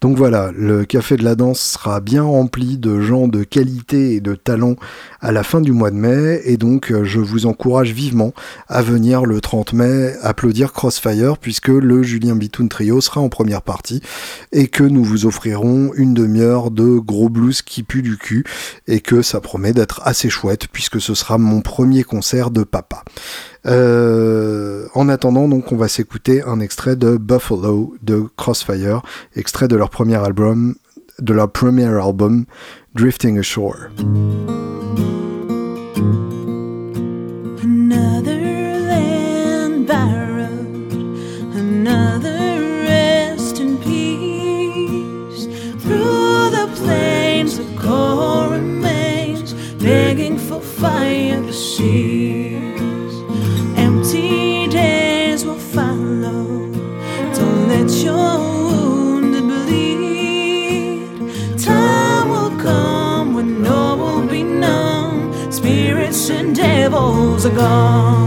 Donc 0.00 0.16
voilà, 0.16 0.50
le 0.56 0.86
Café 0.86 1.18
de 1.18 1.24
la 1.24 1.34
Danse 1.34 1.60
sera 1.60 2.00
bien 2.00 2.22
rempli 2.22 2.78
de 2.78 3.00
gens 3.00 3.28
de 3.28 3.44
qualité 3.44 4.14
et 4.14 4.20
de 4.20 4.34
talent 4.34 4.76
à 5.20 5.30
la 5.30 5.42
fin 5.42 5.60
du 5.60 5.72
mois 5.72 5.90
de 5.90 5.96
mai, 5.96 6.40
et 6.44 6.56
donc 6.56 6.90
euh, 6.90 7.04
je 7.04 7.20
vous 7.20 7.44
encourage 7.44 7.92
vivement 7.92 8.32
à 8.66 8.80
venir 8.80 9.26
le 9.26 9.42
30 9.42 9.74
mai 9.74 10.14
applaudir 10.22 10.72
Crossfire, 10.72 11.36
puisque 11.36 11.68
le 11.68 12.02
Julien 12.02 12.34
Bitoun 12.34 12.70
Trio 12.70 13.02
sera 13.02 13.20
en 13.20 13.28
première 13.28 13.60
partie, 13.60 14.00
et 14.52 14.68
que 14.68 14.84
nous 14.84 15.04
vous 15.04 15.26
offrirons 15.26 15.92
une 15.94 16.14
demi-heure 16.14 16.70
de 16.70 16.98
gros 16.98 17.28
blues 17.28 17.60
qui 17.60 17.82
pue 17.82 18.00
du 18.00 18.16
cul, 18.16 18.44
et 18.86 19.00
que 19.00 19.20
ça 19.20 19.42
promet 19.42 19.74
d'être 19.74 20.00
assez 20.04 20.30
chouette, 20.30 20.68
puisque 20.72 20.98
ce 20.98 21.14
sera 21.14 21.36
mon 21.36 21.60
premier 21.60 22.04
concert 22.04 22.50
de 22.50 22.62
papa. 22.62 23.04
Euh, 23.66 24.86
en 24.94 25.08
attendant, 25.08 25.48
donc, 25.48 25.72
on 25.72 25.76
va 25.76 25.88
s'écouter 25.88 26.42
un 26.42 26.60
extrait 26.60 26.96
de 26.96 27.16
Buffalo 27.16 27.94
de 28.02 28.24
Crossfire, 28.36 29.02
extrait 29.36 29.68
de 29.68 29.76
leur 29.76 29.90
premier 29.90 30.16
album, 30.16 30.74
de 31.18 31.32
leur 31.34 31.50
premier 31.50 31.84
album, 31.84 32.46
Drifting 32.94 33.38
Ashore. 33.38 33.88
Another 37.62 38.38
land 38.88 39.86
borrowed, 39.86 40.92
another 41.54 42.60
rest 42.86 43.60
in 43.60 43.76
peace 43.78 45.46
through 45.82 46.50
the 46.50 46.68
plains 46.76 47.58
of 47.58 47.66
cold 47.76 48.52
remains, 48.52 49.52
begging 49.78 50.38
for 50.38 50.60
fire 50.60 51.40
to 51.42 51.52
see. 51.52 52.19
Devils 67.40 67.46
are 67.46 67.56
gone. 67.56 68.19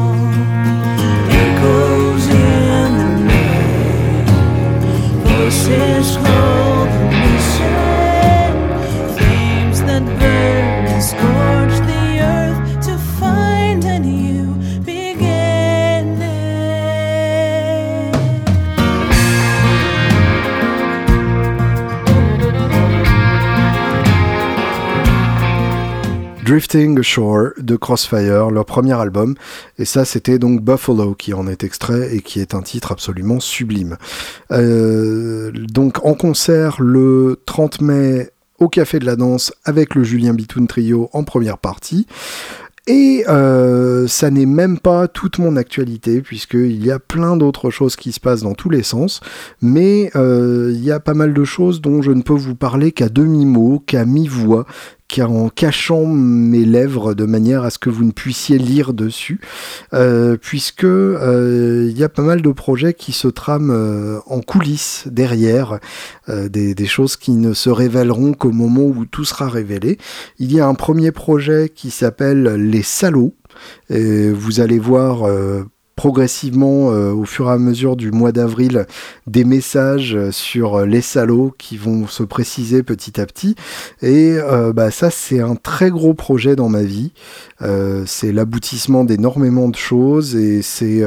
Drifting 26.53 26.99
Ashore 26.99 27.53
de 27.57 27.75
Crossfire, 27.75 28.51
leur 28.51 28.65
premier 28.65 28.93
album, 28.93 29.33
et 29.79 29.85
ça 29.85 30.05
c'était 30.05 30.37
donc 30.37 30.61
Buffalo 30.61 31.15
qui 31.15 31.33
en 31.33 31.47
est 31.47 31.63
extrait 31.63 32.15
et 32.15 32.21
qui 32.21 32.39
est 32.41 32.53
un 32.53 32.61
titre 32.61 32.91
absolument 32.91 33.39
sublime. 33.39 33.97
Euh, 34.51 35.51
donc 35.51 36.05
en 36.05 36.13
concert 36.13 36.79
le 36.79 37.41
30 37.47 37.81
mai 37.81 38.29
au 38.59 38.69
Café 38.69 38.99
de 38.99 39.05
la 39.07 39.15
Danse 39.15 39.51
avec 39.65 39.95
le 39.95 40.03
Julien 40.03 40.35
Bitoun 40.35 40.67
Trio 40.67 41.09
en 41.11 41.23
première 41.23 41.57
partie. 41.57 42.05
Et 42.85 43.23
euh, 43.29 44.07
ça 44.07 44.29
n'est 44.29 44.45
même 44.45 44.77
pas 44.77 45.07
toute 45.07 45.39
mon 45.39 45.55
actualité, 45.55 46.21
puisqu'il 46.21 46.85
y 46.85 46.91
a 46.91 46.99
plein 46.99 47.37
d'autres 47.37 47.69
choses 47.69 47.95
qui 47.95 48.11
se 48.11 48.19
passent 48.19 48.41
dans 48.41 48.55
tous 48.55 48.69
les 48.69 48.83
sens, 48.83 49.21
mais 49.61 50.11
euh, 50.17 50.69
il 50.73 50.83
y 50.83 50.91
a 50.91 50.99
pas 50.99 51.13
mal 51.13 51.33
de 51.33 51.43
choses 51.45 51.79
dont 51.79 52.01
je 52.01 52.11
ne 52.11 52.21
peux 52.21 52.33
vous 52.33 52.55
parler 52.55 52.91
qu'à 52.91 53.07
demi-mot, 53.07 53.81
qu'à 53.87 54.03
mi-voix, 54.03 54.65
en 55.21 55.49
cachant 55.49 56.05
mes 56.05 56.65
lèvres 56.65 57.13
de 57.13 57.25
manière 57.25 57.63
à 57.63 57.69
ce 57.69 57.77
que 57.77 57.89
vous 57.89 58.03
ne 58.03 58.11
puissiez 58.11 58.57
lire 58.57 58.93
dessus, 58.93 59.39
euh, 59.93 60.37
puisque 60.41 60.85
euh, 60.85 61.87
il 61.89 61.97
y 61.97 62.03
a 62.03 62.09
pas 62.09 62.23
mal 62.23 62.41
de 62.41 62.51
projets 62.51 62.93
qui 62.93 63.11
se 63.11 63.27
trament 63.27 63.71
euh, 63.71 64.19
en 64.25 64.41
coulisses 64.41 65.03
derrière, 65.05 65.79
des, 66.27 66.85
choses 66.85 67.15
qui 67.15 67.31
ne 67.31 67.53
se 67.53 67.69
révéleront 67.69 68.33
qu'au 68.33 68.51
moment 68.51 68.83
où 68.83 69.05
tout 69.05 69.25
sera 69.25 69.47
révélé. 69.47 69.97
Il 70.39 70.51
y 70.51 70.59
a 70.59 70.67
un 70.67 70.73
premier 70.73 71.11
projet 71.11 71.71
qui 71.73 71.91
s'appelle 71.91 72.43
Les 72.55 72.83
Salauds. 72.83 73.35
Et 73.89 74.29
vous 74.29 74.59
allez 74.59 74.79
voir 74.79 75.27
progressivement 75.95 76.87
au 76.87 77.25
fur 77.25 77.49
et 77.49 77.53
à 77.53 77.57
mesure 77.57 77.95
du 77.95 78.11
mois 78.11 78.31
d'avril 78.31 78.85
des 79.27 79.43
messages 79.43 80.17
sur 80.31 80.85
les 80.85 81.01
salauds 81.01 81.53
qui 81.57 81.77
vont 81.77 82.07
se 82.07 82.23
préciser 82.23 82.83
petit 82.83 83.21
à 83.21 83.25
petit. 83.25 83.55
Et 84.01 84.37
bah, 84.73 84.91
ça 84.91 85.09
c'est 85.09 85.39
un 85.39 85.55
très 85.55 85.91
gros 85.91 86.13
projet 86.13 86.55
dans 86.55 86.69
ma 86.69 86.83
vie. 86.83 87.11
C'est 88.05 88.31
l'aboutissement 88.31 89.03
d'énormément 89.03 89.69
de 89.69 89.75
choses 89.75 90.35
et 90.35 90.61
c'est 90.61 91.03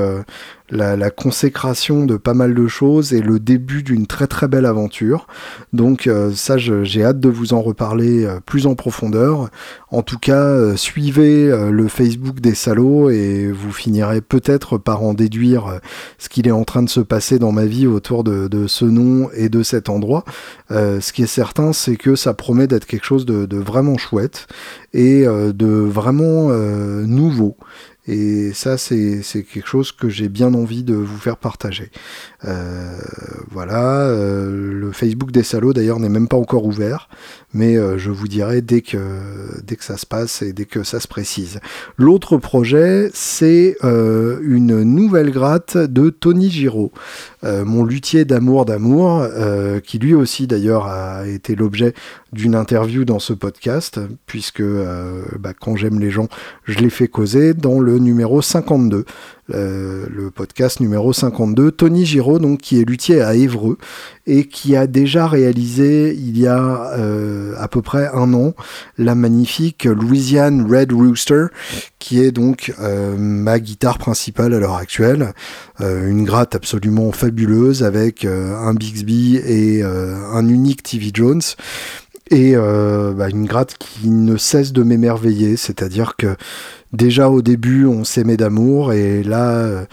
la, 0.70 1.10
consécration 1.10 2.06
de 2.06 2.16
pas 2.16 2.34
mal 2.34 2.54
de 2.54 2.66
choses 2.66 3.12
et 3.12 3.20
le 3.20 3.38
début 3.38 3.82
d'une 3.82 4.06
très 4.06 4.26
très 4.26 4.48
belle 4.48 4.66
aventure. 4.66 5.26
Donc 5.72 6.06
euh, 6.06 6.32
ça, 6.32 6.56
j'ai 6.58 7.04
hâte 7.04 7.20
de 7.20 7.28
vous 7.28 7.52
en 7.52 7.62
reparler 7.62 8.24
euh, 8.24 8.40
plus 8.44 8.66
en 8.66 8.74
profondeur. 8.74 9.50
En 9.90 10.02
tout 10.02 10.18
cas, 10.18 10.42
euh, 10.42 10.76
suivez 10.76 11.48
le 11.70 11.88
Facebook 11.88 12.40
des 12.40 12.54
salauds 12.54 13.10
et 13.10 13.50
vous 13.50 13.72
finirez 13.72 14.20
peut-être 14.20 14.78
par 14.78 15.02
en 15.02 15.14
déduire 15.14 15.80
ce 16.18 16.28
qu'il 16.28 16.48
est 16.48 16.52
en 16.52 16.64
train 16.64 16.82
de 16.82 16.88
se 16.88 17.00
passer 17.00 17.38
dans 17.38 17.52
ma 17.52 17.66
vie 17.66 17.86
autour 17.86 18.24
de, 18.24 18.66
ce 18.66 18.84
nom 18.84 19.30
et 19.34 19.48
de 19.48 19.62
cet 19.62 19.88
endroit. 19.88 20.24
ce 20.70 21.12
qui 21.12 21.22
est 21.22 21.26
certain, 21.26 21.72
c'est 21.72 21.96
que 21.96 22.16
ça 22.16 22.34
promet 22.34 22.66
d'être 22.66 22.86
quelque 22.86 23.04
chose 23.04 23.26
de, 23.26 23.46
de, 23.46 23.56
vraiment 23.56 23.96
chouette 23.96 24.46
et 24.92 25.24
de 25.24 25.66
vraiment 25.66 26.48
nouveau. 26.48 27.56
Et 28.08 28.52
ça, 28.52 28.78
c'est 28.78 29.22
quelque 29.52 29.66
chose 29.66 29.90
que 29.90 30.08
j'ai 30.08 30.28
bien 30.28 30.54
envie 30.54 30.84
de 30.84 30.94
vous 30.94 31.18
faire 31.18 31.36
partager. 31.36 31.90
Euh, 32.44 32.96
voilà, 33.50 34.02
euh, 34.02 34.72
le 34.72 34.92
Facebook 34.92 35.32
des 35.32 35.42
salauds 35.42 35.72
d'ailleurs 35.72 35.98
n'est 35.98 36.08
même 36.08 36.28
pas 36.28 36.36
encore 36.36 36.64
ouvert, 36.64 37.08
mais 37.56 37.76
euh, 37.76 37.98
je 37.98 38.10
vous 38.10 38.28
dirai 38.28 38.60
dès 38.60 38.82
que, 38.82 38.98
dès 39.64 39.76
que 39.76 39.84
ça 39.84 39.96
se 39.96 40.06
passe 40.06 40.42
et 40.42 40.52
dès 40.52 40.66
que 40.66 40.82
ça 40.82 41.00
se 41.00 41.08
précise. 41.08 41.60
L'autre 41.96 42.36
projet, 42.36 43.10
c'est 43.14 43.76
une 43.82 44.82
nouvelle 44.82 45.30
gratte 45.30 45.76
de 45.76 46.10
Tony 46.10 46.50
Giraud, 46.50 46.92
mon 47.42 47.84
luthier 47.84 48.24
d'amour 48.24 48.64
d'amour, 48.64 49.26
qui 49.84 49.98
lui 49.98 50.14
aussi 50.14 50.46
d'ailleurs 50.46 50.86
a 50.86 51.26
été 51.26 51.54
l'objet 51.54 51.94
d'une 52.32 52.54
interview 52.54 53.04
dans 53.04 53.18
ce 53.18 53.32
podcast, 53.32 54.00
puisque 54.26 54.62
bah, 54.62 55.52
quand 55.58 55.76
j'aime 55.76 56.00
les 56.00 56.10
gens, 56.10 56.28
je 56.64 56.78
les 56.78 56.90
fais 56.90 57.08
causer 57.08 57.54
dans 57.54 57.80
le 57.80 57.98
numéro 57.98 58.42
52. 58.42 59.04
Euh, 59.54 60.06
le 60.10 60.32
podcast 60.32 60.80
numéro 60.80 61.12
52. 61.12 61.70
Tony 61.70 62.04
Giraud, 62.04 62.40
donc, 62.40 62.58
qui 62.58 62.80
est 62.80 62.84
luthier 62.84 63.20
à 63.20 63.36
Évreux 63.36 63.78
et 64.26 64.48
qui 64.48 64.74
a 64.74 64.88
déjà 64.88 65.28
réalisé 65.28 66.16
il 66.18 66.36
y 66.36 66.48
a 66.48 66.90
euh, 66.98 67.54
à 67.56 67.68
peu 67.68 67.80
près 67.80 68.08
un 68.12 68.34
an 68.34 68.54
la 68.98 69.14
magnifique 69.14 69.84
Louisiane 69.84 70.66
Red 70.68 70.92
Rooster, 70.92 71.46
qui 72.00 72.20
est 72.20 72.32
donc 72.32 72.74
euh, 72.80 73.14
ma 73.16 73.60
guitare 73.60 73.98
principale 73.98 74.52
à 74.52 74.58
l'heure 74.58 74.74
actuelle. 74.74 75.32
une 75.78 76.24
gratte 76.24 76.56
absolument 76.56 77.12
fabuleuse 77.12 77.84
avec 77.84 78.24
un 78.24 78.74
Bixby 78.74 79.36
et 79.36 79.82
un 79.82 80.48
unique 80.48 80.82
TV 80.82 81.10
Jones 81.14 81.42
et 82.30 82.54
bah, 82.56 83.28
une 83.28 83.46
gratte 83.46 83.76
qui 83.78 84.08
ne 84.08 84.36
cesse 84.36 84.72
de 84.72 84.82
m'émerveiller, 84.82 85.56
c'est-à-dire 85.56 86.16
que 86.16 86.36
déjà 86.92 87.30
au 87.30 87.42
début 87.42 87.86
on 87.86 88.04
s'aimait 88.04 88.36
d'amour 88.36 88.92
et 88.92 89.22
là 89.22 89.86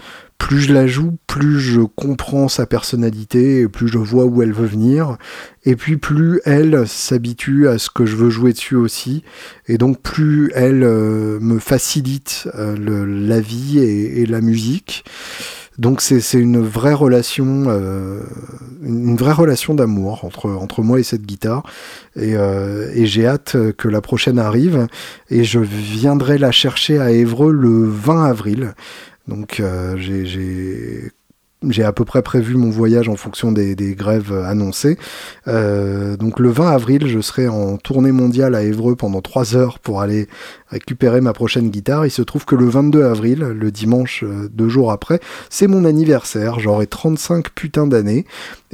plus 0.46 0.60
je 0.60 0.74
la 0.74 0.86
joue, 0.86 1.16
plus 1.26 1.58
je 1.58 1.80
comprends 1.80 2.48
sa 2.48 2.66
personnalité 2.66 3.60
et 3.60 3.68
plus 3.68 3.88
je 3.88 3.96
vois 3.96 4.26
où 4.26 4.42
elle 4.42 4.52
veut 4.52 4.66
venir. 4.66 5.16
Et 5.64 5.74
puis 5.74 5.96
plus 5.96 6.40
elle 6.44 6.86
s'habitue 6.86 7.66
à 7.66 7.78
ce 7.78 7.88
que 7.88 8.04
je 8.04 8.14
veux 8.14 8.28
jouer 8.28 8.52
dessus 8.52 8.76
aussi. 8.76 9.24
Et 9.68 9.78
donc 9.78 10.02
plus 10.02 10.50
elle 10.54 10.82
euh, 10.84 11.38
me 11.40 11.58
facilite 11.58 12.46
euh, 12.56 13.06
la 13.06 13.40
vie 13.40 13.78
et, 13.78 14.26
la 14.26 14.42
musique. 14.42 15.04
Donc 15.78 16.00
c'est 16.00 16.38
une 16.38 16.60
vraie 16.60 16.94
relation, 16.94 17.64
euh, 17.66 18.20
une 18.82 19.16
vraie 19.16 19.32
relation 19.32 19.74
d'amour 19.74 20.24
entre, 20.24 20.50
entre 20.50 20.82
moi 20.82 21.00
et 21.00 21.02
cette 21.02 21.22
guitare. 21.22 21.64
Et, 22.16 22.36
euh, 22.36 22.90
et 22.94 23.06
j'ai 23.06 23.26
hâte 23.26 23.56
que 23.76 23.88
la 23.88 24.00
prochaine 24.00 24.38
arrive. 24.38 24.86
Et 25.30 25.42
je 25.44 25.58
viendrai 25.58 26.38
la 26.38 26.52
chercher 26.52 26.98
à 26.98 27.10
Évreux 27.10 27.52
le 27.52 27.84
20 27.88 28.24
avril. 28.24 28.74
Donc 29.26 29.60
euh, 29.60 29.96
j'ai 29.96 31.10
j'ai 31.70 31.84
à 31.84 31.92
peu 31.92 32.04
près 32.04 32.22
prévu 32.22 32.56
mon 32.56 32.70
voyage 32.70 33.08
en 33.08 33.16
fonction 33.16 33.52
des, 33.52 33.74
grèves 33.94 34.32
annoncées. 34.32 34.98
Euh, 35.48 36.16
donc 36.16 36.38
le 36.38 36.50
20 36.50 36.70
avril, 36.70 37.06
je 37.06 37.20
serai 37.20 37.48
en 37.48 37.76
tournée 37.76 38.12
mondiale 38.12 38.54
à 38.54 38.62
Évreux 38.62 38.96
pendant 38.96 39.20
3 39.20 39.56
heures 39.56 39.78
pour 39.78 40.00
aller 40.00 40.28
récupérer 40.68 41.20
ma 41.20 41.32
prochaine 41.32 41.70
guitare. 41.70 42.06
Il 42.06 42.10
se 42.10 42.22
trouve 42.22 42.44
que 42.44 42.56
le 42.56 42.66
22 42.66 43.04
avril, 43.04 43.40
le 43.40 43.70
dimanche 43.70 44.24
euh, 44.24 44.48
deux 44.52 44.68
jours 44.68 44.90
après, 44.90 45.20
c'est 45.50 45.66
mon 45.66 45.84
anniversaire. 45.84 46.58
J'aurai 46.58 46.86
35 46.86 47.50
putains 47.50 47.86
d'années. 47.86 48.26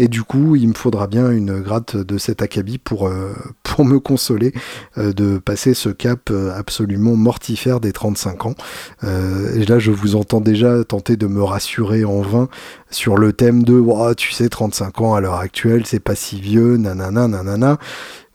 Et 0.02 0.08
du 0.08 0.22
coup, 0.22 0.56
il 0.56 0.66
me 0.68 0.74
faudra 0.74 1.06
bien 1.06 1.30
une 1.30 1.60
gratte 1.60 1.94
de 1.94 2.16
cet 2.16 2.40
acabit 2.40 2.78
pour, 2.78 3.06
euh, 3.06 3.34
me 3.82 3.98
consoler 3.98 4.52
de 4.98 5.38
passer 5.38 5.72
ce 5.72 5.88
cap 5.88 6.30
absolument 6.54 7.16
mortifère 7.16 7.80
des 7.80 7.92
35 7.92 8.44
ans. 8.44 8.54
et 9.02 9.64
là, 9.64 9.78
je 9.78 9.90
vous 9.90 10.16
entends 10.16 10.42
déjà 10.42 10.84
tenter 10.84 11.16
de 11.16 11.26
me 11.26 11.42
rassurer 11.42 12.04
en 12.04 12.20
vain 12.20 12.50
sur 12.90 13.16
le 13.16 13.32
thème 13.32 13.62
de 13.62 13.74
oh, 13.74 14.14
tu 14.14 14.32
sais 14.32 14.50
35 14.50 15.00
ans 15.00 15.14
à 15.14 15.20
l'heure 15.20 15.36
actuelle 15.36 15.86
c'est 15.86 16.00
pas 16.00 16.14
si 16.14 16.40
vieux 16.40 16.76
nanana 16.76 17.28
nanana. 17.28 17.78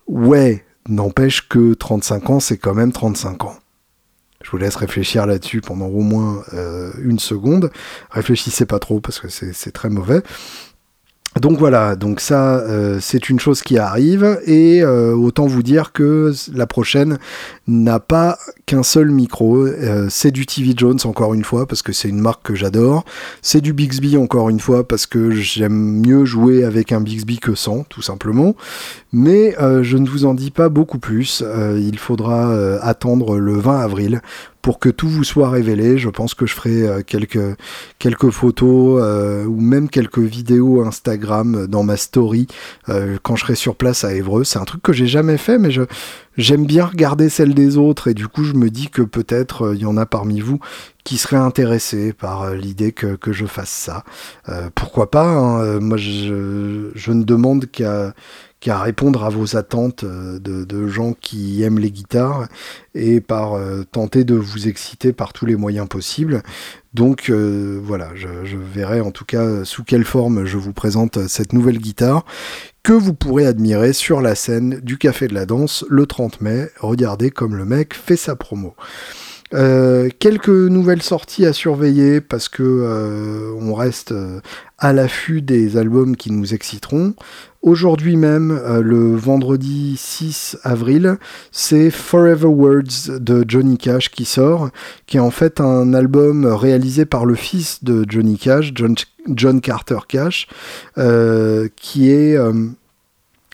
Ouais 0.07 0.65
n'empêche 0.87 1.47
que 1.47 1.73
35 1.73 2.29
ans 2.29 2.39
c'est 2.39 2.57
quand 2.57 2.73
même 2.73 2.91
35 2.91 3.45
ans. 3.45 3.55
Je 4.43 4.51
vous 4.51 4.57
laisse 4.57 4.75
réfléchir 4.75 5.25
là-dessus 5.25 5.61
pendant 5.61 5.87
au 5.87 6.01
moins 6.01 6.43
euh, 6.53 6.91
une 7.01 7.19
seconde. 7.19 7.71
Réfléchissez 8.11 8.65
pas 8.65 8.79
trop 8.79 8.99
parce 8.99 9.19
que 9.19 9.27
c'est 9.29 9.71
très 9.71 9.89
mauvais 9.89 10.21
donc 11.41 11.59
voilà, 11.59 11.97
donc 11.97 12.21
ça 12.21 12.59
euh, 12.59 12.99
c'est 13.01 13.29
une 13.29 13.41
chose 13.41 13.61
qui 13.61 13.77
arrive 13.77 14.39
et 14.45 14.81
euh, 14.81 15.13
autant 15.13 15.47
vous 15.47 15.63
dire 15.63 15.91
que 15.91 16.31
la 16.53 16.65
prochaine 16.65 17.17
n'a 17.67 17.99
pas 17.99 18.37
qu'un 18.65 18.83
seul 18.83 19.11
micro, 19.11 19.65
euh, 19.65 20.07
c'est 20.09 20.31
du 20.31 20.45
TV 20.45 20.71
Jones 20.77 20.97
encore 21.03 21.33
une 21.33 21.43
fois 21.43 21.67
parce 21.67 21.81
que 21.81 21.91
c'est 21.91 22.07
une 22.07 22.21
marque 22.21 22.41
que 22.43 22.55
j'adore, 22.55 23.03
c'est 23.41 23.59
du 23.59 23.73
Bixby 23.73 24.15
encore 24.15 24.49
une 24.49 24.61
fois 24.61 24.87
parce 24.87 25.07
que 25.07 25.31
j'aime 25.31 25.99
mieux 26.05 26.23
jouer 26.23 26.63
avec 26.63 26.93
un 26.93 27.01
Bixby 27.01 27.39
que 27.39 27.53
sans 27.53 27.83
tout 27.83 28.01
simplement, 28.01 28.55
mais 29.17 29.55
je 29.81 29.97
ne 29.97 30.07
vous 30.07 30.25
en 30.25 30.33
dis 30.33 30.51
pas 30.51 30.69
beaucoup 30.69 30.99
plus, 30.99 31.43
il 31.77 31.97
faudra 31.97 32.53
attendre 32.81 33.37
le 33.37 33.57
20 33.57 33.79
avril 33.79 34.21
pour 34.65 34.79
que 34.79 34.89
tout 34.89 35.07
vous 35.07 35.23
soit 35.23 35.51
révélé. 35.51 35.99
Je 35.99 36.09
pense 36.09 36.33
que 36.33 36.47
je 36.47 36.55
ferai 36.55 36.81
euh, 36.81 37.01
quelques, 37.05 37.55
quelques 37.99 38.31
photos 38.31 38.99
euh, 38.99 39.45
ou 39.45 39.61
même 39.61 39.89
quelques 39.89 40.17
vidéos 40.17 40.83
Instagram 40.83 41.67
dans 41.67 41.83
ma 41.83 41.97
story 41.97 42.47
euh, 42.89 43.17
quand 43.21 43.35
je 43.35 43.41
serai 43.41 43.53
sur 43.53 43.75
place 43.75 44.03
à 44.03 44.15
Évreux. 44.15 44.43
C'est 44.43 44.57
un 44.57 44.65
truc 44.65 44.81
que 44.81 44.91
j'ai 44.91 45.05
jamais 45.05 45.37
fait, 45.37 45.59
mais 45.59 45.69
j'aime 46.35 46.65
bien 46.65 46.85
regarder 46.85 47.29
celles 47.29 47.53
des 47.53 47.77
autres 47.77 48.07
et 48.07 48.15
du 48.15 48.27
coup 48.27 48.43
je 48.43 48.53
me 48.53 48.71
dis 48.71 48.89
que 48.89 49.03
peut-être 49.03 49.75
il 49.75 49.81
y 49.81 49.85
en 49.85 49.97
a 49.97 50.07
parmi 50.07 50.39
vous 50.39 50.59
qui 51.03 51.17
seraient 51.17 51.35
intéressés 51.37 52.13
par 52.13 52.55
l'idée 52.55 52.91
que, 52.91 53.15
que, 53.15 53.31
je 53.31 53.45
fasse 53.45 53.69
ça. 53.69 54.03
pourquoi 54.73 55.11
pas 55.11 55.27
hein, 55.27 55.79
Moi 55.79 55.97
je, 55.97 56.89
je, 56.95 57.11
ne 57.11 57.23
demande 57.23 57.67
qu'à 57.67 58.15
à 58.69 58.79
répondre 58.79 59.23
à 59.23 59.29
vos 59.29 59.55
attentes 59.55 60.03
euh, 60.03 60.39
de, 60.39 60.87
gens 60.87 61.13
qui 61.13 61.63
aiment 61.63 61.79
les 61.79 61.91
guitares 61.91 62.47
et 62.93 63.21
par 63.21 63.53
euh, 63.53 63.83
tenter 63.83 64.23
de 64.23 64.35
vous 64.35 64.67
exciter 64.67 65.13
par 65.13 65.33
tous 65.33 65.45
les 65.45 65.55
moyens 65.55 65.87
possibles. 65.87 66.43
Donc 66.93 67.29
euh, 67.29 67.79
voilà, 67.83 68.11
je, 68.15 68.27
verrai 68.57 69.01
en 69.01 69.11
tout 69.11 69.25
cas 69.25 69.65
sous 69.65 69.83
quelle 69.83 70.05
forme 70.05 70.45
je 70.45 70.57
vous 70.57 70.73
présente 70.73 71.27
cette 71.27 71.53
nouvelle 71.53 71.79
guitare 71.79 72.25
que 72.83 72.93
vous 72.93 73.13
pourrez 73.13 73.45
admirer 73.45 73.93
sur 73.93 74.21
la 74.21 74.35
scène 74.35 74.79
du 74.81 74.97
Café 74.97 75.27
de 75.27 75.33
la 75.33 75.45
Danse 75.45 75.85
le 75.89 76.05
30 76.05 76.41
mai. 76.41 76.69
Regardez 76.79 77.31
comme 77.31 77.55
le 77.55 77.65
mec 77.65 77.93
fait 77.93 78.15
sa 78.15 78.35
promo. 78.35 78.75
Quelques 79.51 80.49
nouvelles 80.49 81.01
sorties 81.01 81.45
à 81.45 81.53
surveiller 81.53 82.19
parce 82.19 82.49
que 82.49 83.55
on 83.59 83.73
reste 83.73 84.13
à 84.77 84.93
l'affût 84.93 85.41
des 85.41 85.77
albums 85.77 86.15
qui 86.15 86.31
nous 86.31 86.53
exciteront. 86.53 87.13
Aujourd'hui 87.65 88.15
même, 88.15 88.51
euh, 88.51 88.83
le 88.83 89.15
vendredi 89.15 89.95
6 89.97 90.59
avril, 90.61 91.17
c'est 91.51 91.89
Forever 91.89 92.45
Words 92.45 93.19
de 93.19 93.43
Johnny 93.47 93.79
Cash 93.79 94.11
qui 94.11 94.23
sort, 94.23 94.69
qui 95.07 95.17
est 95.17 95.21
en 95.21 95.31
fait 95.31 95.59
un 95.59 95.95
album 95.95 96.45
réalisé 96.45 97.05
par 97.05 97.25
le 97.25 97.33
fils 97.33 97.83
de 97.83 98.05
Johnny 98.07 98.37
Cash, 98.37 98.71
John, 98.75 99.61
Carter 99.61 99.97
Cash, 100.07 100.47
euh, 100.99 101.67
qui 101.75 102.11
est 102.11 102.37
euh, 102.37 102.53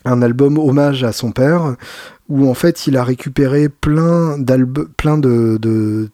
un 0.03 0.21
album 0.21 0.57
hommage 0.57 1.05
à 1.05 1.13
son 1.13 1.31
père, 1.31 1.77
où 2.31 2.49
en 2.49 2.53
fait 2.53 2.87
il 2.87 2.95
a 2.95 3.03
récupéré 3.03 3.67
plein, 3.67 4.37
plein 4.95 5.17
de, 5.17 6.09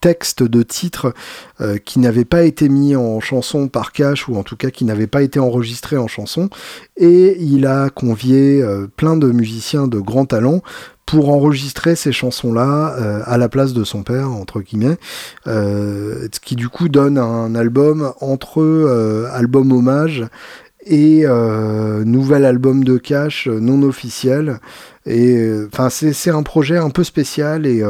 textes 0.00 0.42
de 0.42 0.62
titres 0.62 1.14
euh, 1.60 1.78
qui 1.78 2.00
n'avaient 2.00 2.24
pas 2.24 2.42
été 2.42 2.68
mis 2.68 2.96
en 2.96 3.20
chanson 3.20 3.68
par 3.68 3.92
Cash 3.92 4.28
ou 4.28 4.36
en 4.36 4.42
tout 4.42 4.56
cas 4.56 4.70
qui 4.70 4.84
n'avaient 4.84 5.06
pas 5.06 5.22
été 5.22 5.38
enregistrés 5.38 5.96
en 5.96 6.08
chanson. 6.08 6.50
Et 6.96 7.36
il 7.40 7.66
a 7.66 7.88
convié 7.88 8.60
euh, 8.60 8.88
plein 8.96 9.16
de 9.16 9.30
musiciens 9.30 9.86
de 9.86 10.00
grand 10.00 10.24
talent 10.24 10.60
pour 11.06 11.30
enregistrer 11.30 11.96
ces 11.96 12.12
chansons-là 12.12 13.22
à 13.26 13.36
la 13.36 13.48
place 13.48 13.72
de 13.72 13.82
son 13.82 14.04
père, 14.04 14.30
entre 14.30 14.60
guillemets, 14.60 14.96
ce 15.44 16.38
qui 16.40 16.54
du 16.54 16.68
coup 16.68 16.88
donne 16.88 17.18
un 17.18 17.56
album 17.56 18.12
entre 18.20 19.28
album 19.32 19.72
hommage 19.72 20.24
et 20.86 21.24
nouvel 22.04 22.44
album 22.44 22.84
de 22.84 22.96
cash 22.98 23.48
non 23.48 23.82
officiel. 23.82 24.58
Et 25.06 25.52
enfin, 25.72 25.90
c'est 25.90 26.30
un 26.30 26.42
projet 26.42 26.76
un 26.78 26.90
peu 26.90 27.04
spécial 27.04 27.66
et, 27.66 27.82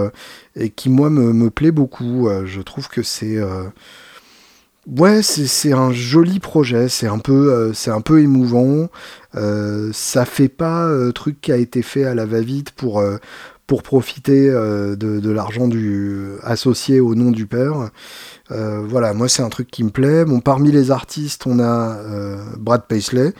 et 0.56 0.70
qui 0.70 0.90
moi 0.90 1.10
me, 1.10 1.32
me 1.32 1.50
plaît 1.50 1.70
beaucoup. 1.70 2.28
je 2.44 2.60
trouve 2.60 2.88
que 2.88 3.02
c'est 3.02 3.38
Ouais, 4.86 5.22
c'est 5.22 5.72
un 5.72 5.92
joli 5.92 6.40
projet, 6.40 6.88
c'est 6.88 7.06
un 7.06 7.18
peu, 7.18 7.52
euh, 7.52 7.72
c'est 7.74 7.90
un 7.90 8.00
peu 8.00 8.20
émouvant. 8.22 8.88
Euh, 9.36 9.90
ça 9.92 10.24
fait 10.24 10.48
pas 10.48 10.86
euh, 10.88 11.12
truc 11.12 11.40
qui 11.40 11.52
a 11.52 11.56
été 11.56 11.82
fait 11.82 12.04
à 12.04 12.14
la 12.14 12.24
va-vite 12.26 12.70
pour 12.72 13.02
pour 13.66 13.82
profiter 13.84 14.50
de, 14.50 14.94
de 14.96 15.30
l'argent 15.30 15.68
associé 16.42 16.98
au 16.98 17.14
nom 17.14 17.30
du 17.30 17.46
père. 17.46 17.90
Euh, 18.52 18.84
voilà, 18.86 19.14
moi 19.14 19.28
c'est 19.28 19.42
un 19.42 19.48
truc 19.48 19.70
qui 19.70 19.84
me 19.84 19.90
plaît. 19.90 20.24
Bon, 20.24 20.40
parmi 20.40 20.72
les 20.72 20.90
artistes, 20.90 21.46
on 21.46 21.58
a 21.60 21.96
euh, 21.98 22.42
Brad 22.58 22.84
Paisley, 22.86 23.32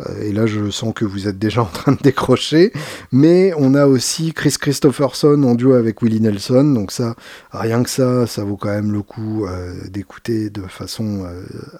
euh, 0.00 0.22
et 0.22 0.32
là 0.32 0.46
je 0.46 0.70
sens 0.70 0.92
que 0.94 1.04
vous 1.04 1.28
êtes 1.28 1.38
déjà 1.38 1.62
en 1.64 1.66
train 1.66 1.92
de 1.92 1.98
décrocher, 2.02 2.72
mais 3.12 3.52
on 3.56 3.74
a 3.74 3.86
aussi 3.86 4.32
Chris 4.32 4.56
Christopherson 4.60 5.42
en 5.42 5.54
duo 5.54 5.74
avec 5.74 6.02
Willie 6.02 6.20
Nelson, 6.20 6.64
donc 6.74 6.92
ça, 6.92 7.14
rien 7.52 7.82
que 7.82 7.90
ça, 7.90 8.26
ça 8.26 8.44
vaut 8.44 8.56
quand 8.56 8.70
même 8.70 8.92
le 8.92 9.02
coup 9.02 9.46
d'écouter 9.88 10.50
de 10.50 10.62
façon 10.62 11.26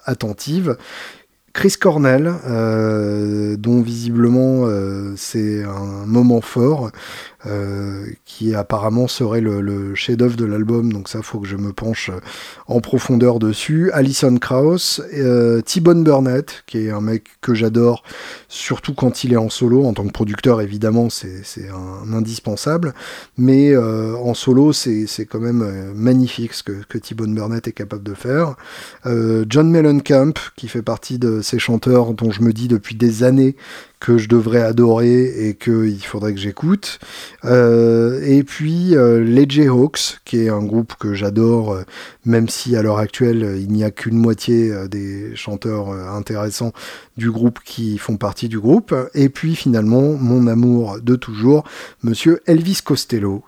attentive. 0.05 0.77
Chris 1.53 1.75
Cornell, 1.79 2.33
dont 3.57 3.81
visiblement 3.81 4.67
c'est 5.15 5.63
un 5.63 6.05
moment 6.05 6.41
fort, 6.41 6.91
euh, 7.47 8.05
qui 8.23 8.53
apparemment 8.53 9.07
serait 9.07 9.41
le, 9.41 9.95
chef-d'œuvre 9.95 10.35
de 10.35 10.45
l'album, 10.45 10.93
donc 10.93 11.09
ça 11.09 11.23
faut 11.23 11.39
que 11.39 11.47
je 11.47 11.55
me 11.55 11.73
penche 11.73 12.11
euh, 12.11 12.19
en 12.67 12.81
profondeur 12.81 13.39
dessus. 13.39 13.89
Alison 13.93 14.37
Krauss, 14.37 15.01
euh, 15.17 15.59
T-Bone 15.61 16.03
Burnett, 16.03 16.63
qui 16.67 16.85
est 16.85 16.91
un 16.91 17.01
mec 17.01 17.25
que 17.41 17.55
j'adore, 17.55 18.03
surtout 18.47 18.93
quand 18.93 19.23
il 19.23 19.33
est 19.33 19.37
en 19.37 19.49
solo, 19.49 19.85
en 19.85 19.93
tant 19.93 20.05
que 20.05 20.11
producteur 20.11 20.61
évidemment 20.61 21.09
c'est 21.09 21.41
un, 21.69 22.13
indispensable, 22.13 22.93
mais 23.37 23.75
en 23.75 24.33
solo 24.35 24.71
c'est 24.71 25.25
quand 25.27 25.39
même 25.39 25.93
magnifique 25.95 26.53
ce 26.53 26.61
que, 26.61 26.83
que 26.87 26.99
T-Bone 26.99 27.33
Burnett 27.33 27.67
est 27.67 27.71
capable 27.71 28.03
de 28.03 28.13
faire. 28.13 28.55
John 29.05 29.71
Mellencamp, 29.71 30.33
qui 30.55 30.67
fait 30.67 30.83
partie 30.83 31.17
de 31.17 31.40
ces 31.41 31.59
chanteurs 31.59 32.13
dont 32.13 32.31
je 32.31 32.41
me 32.41 32.53
dis 32.53 32.67
depuis 32.67 32.95
des 32.95 33.23
années 33.23 33.55
que 34.01 34.17
je 34.17 34.27
devrais 34.27 34.63
adorer 34.63 35.47
et 35.47 35.53
qu'il 35.53 36.03
faudrait 36.03 36.33
que 36.33 36.39
j'écoute. 36.39 36.99
Euh, 37.45 38.19
et 38.25 38.43
puis 38.43 38.95
euh, 38.95 39.23
les 39.23 39.45
Jayhawks, 39.47 40.19
qui 40.25 40.39
est 40.39 40.49
un 40.49 40.63
groupe 40.63 40.95
que 40.99 41.13
j'adore, 41.13 41.73
euh, 41.73 41.83
même 42.25 42.49
si 42.49 42.75
à 42.75 42.81
l'heure 42.81 42.97
actuelle 42.97 43.57
il 43.61 43.71
n'y 43.71 43.83
a 43.83 43.91
qu'une 43.91 44.17
moitié 44.17 44.71
des 44.89 45.35
chanteurs 45.35 45.91
intéressants 45.91 46.73
du 47.15 47.29
groupe 47.29 47.59
qui 47.63 47.99
font 47.99 48.17
partie 48.17 48.49
du 48.49 48.59
groupe. 48.59 48.93
Et 49.13 49.29
puis 49.29 49.55
finalement 49.55 50.13
mon 50.13 50.47
amour 50.47 50.99
de 50.99 51.15
toujours, 51.15 51.63
Monsieur 52.01 52.41
Elvis 52.47 52.79
Costello, 52.83 53.43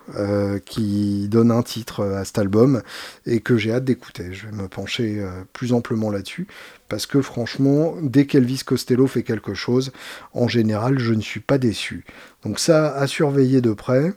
qui 0.66 1.28
donne 1.30 1.52
un 1.52 1.64
titre 1.64 2.04
à 2.04 2.26
cet 2.26 2.38
album 2.38 2.84
et 3.26 3.40
que 3.40 3.58
j'ai 3.58 3.72
hâte 3.74 3.86
d'écouter. 3.86 4.26
Je 4.32 4.46
vais 4.46 4.52
me 4.52 4.68
pencher 4.68 5.24
plus 5.54 5.74
amplement 5.74 6.12
là-dessus 6.12 6.48
parce 6.94 7.08
que 7.08 7.24
franchement, 7.24 7.96
dès 8.04 8.28
qu'Elvis 8.28 8.62
Costello 8.64 9.08
fait 9.08 9.24
quelque 9.24 9.56
chose, 9.56 9.92
en 10.32 10.48
général, 10.48 11.00
je 11.00 11.16
ne 11.16 11.22
suis 11.22 11.40
pas 11.40 11.58
déçu. 11.58 12.06
Donc 12.46 12.60
ça, 12.60 12.94
à 12.94 13.08
surveiller 13.08 13.62
de 13.62 13.74
près. 13.74 14.14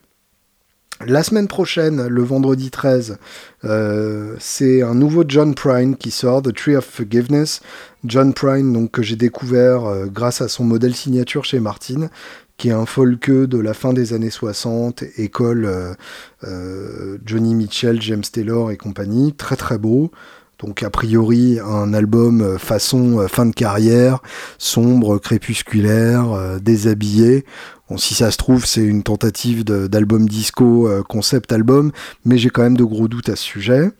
La 1.07 1.23
semaine 1.23 1.49
prochaine, 1.49 2.07
le 2.07 2.23
vendredi 2.23 2.71
13, 2.71 3.17
euh, 3.65 4.37
c'est 4.39 4.83
un 4.83 4.95
nouveau 4.95 5.25
John 5.27 5.55
Prine 5.55 5.97
qui 5.97 6.11
sort, 6.11 6.43
The 6.43 6.55
Tree 6.55 6.77
of 6.77 6.85
Forgiveness. 6.85 7.63
John 8.05 8.35
Prine, 8.35 8.75
donc, 8.75 8.91
que 8.91 9.03
j'ai 9.03 9.17
découvert 9.17 9.87
euh, 9.87 10.05
grâce 10.05 10.43
à 10.43 10.49
son 10.49 10.65
modèle 10.65 10.95
signature 10.95 11.47
chez 11.47 11.61
Martin, 11.61 12.11
qui 12.59 12.69
est 12.69 12.73
un 12.73 12.85
folk 12.85 13.31
de 13.31 13.59
la 13.59 13.73
fin 13.73 13.95
des 13.95 14.13
années 14.13 14.29
60, 14.29 15.03
école 15.17 15.97
euh, 16.45 17.17
Johnny 17.25 17.55
Mitchell, 17.55 18.03
James 18.03 18.21
Taylor 18.31 18.71
et 18.71 18.77
compagnie. 18.77 19.33
Très 19.33 19.57
très 19.57 19.79
beau. 19.79 20.11
Donc 20.59 20.83
a 20.83 20.89
priori 20.89 21.59
un 21.63 21.93
album 21.93 22.41
euh, 22.41 22.57
façon 22.59 23.19
euh, 23.19 23.29
fin 23.29 23.45
de 23.45 23.53
carrière, 23.53 24.21
sombre, 24.57 25.19
crépusculaire, 25.19 26.33
euh, 26.33 26.59
déshabillé. 26.59 27.45
Bon, 27.91 27.99
si 27.99 28.15
ça 28.15 28.31
se 28.31 28.39
trouve, 28.39 28.65
c'est 28.65 28.83
une 28.83 29.03
tentative 29.03 29.65
d'album 29.65 30.27
disco, 30.29 30.89
concept 31.09 31.53
album, 31.53 31.93
mais 32.25 32.37
j'ai 32.37 32.51
quand 32.51 32.63
même 32.63 32.77
de 32.77 32.83
gros 32.83 33.07
doutes 33.07 33.29
à 33.29 33.37
ce 33.37 33.45
sujet. 33.45 33.93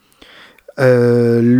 le 0.77 1.53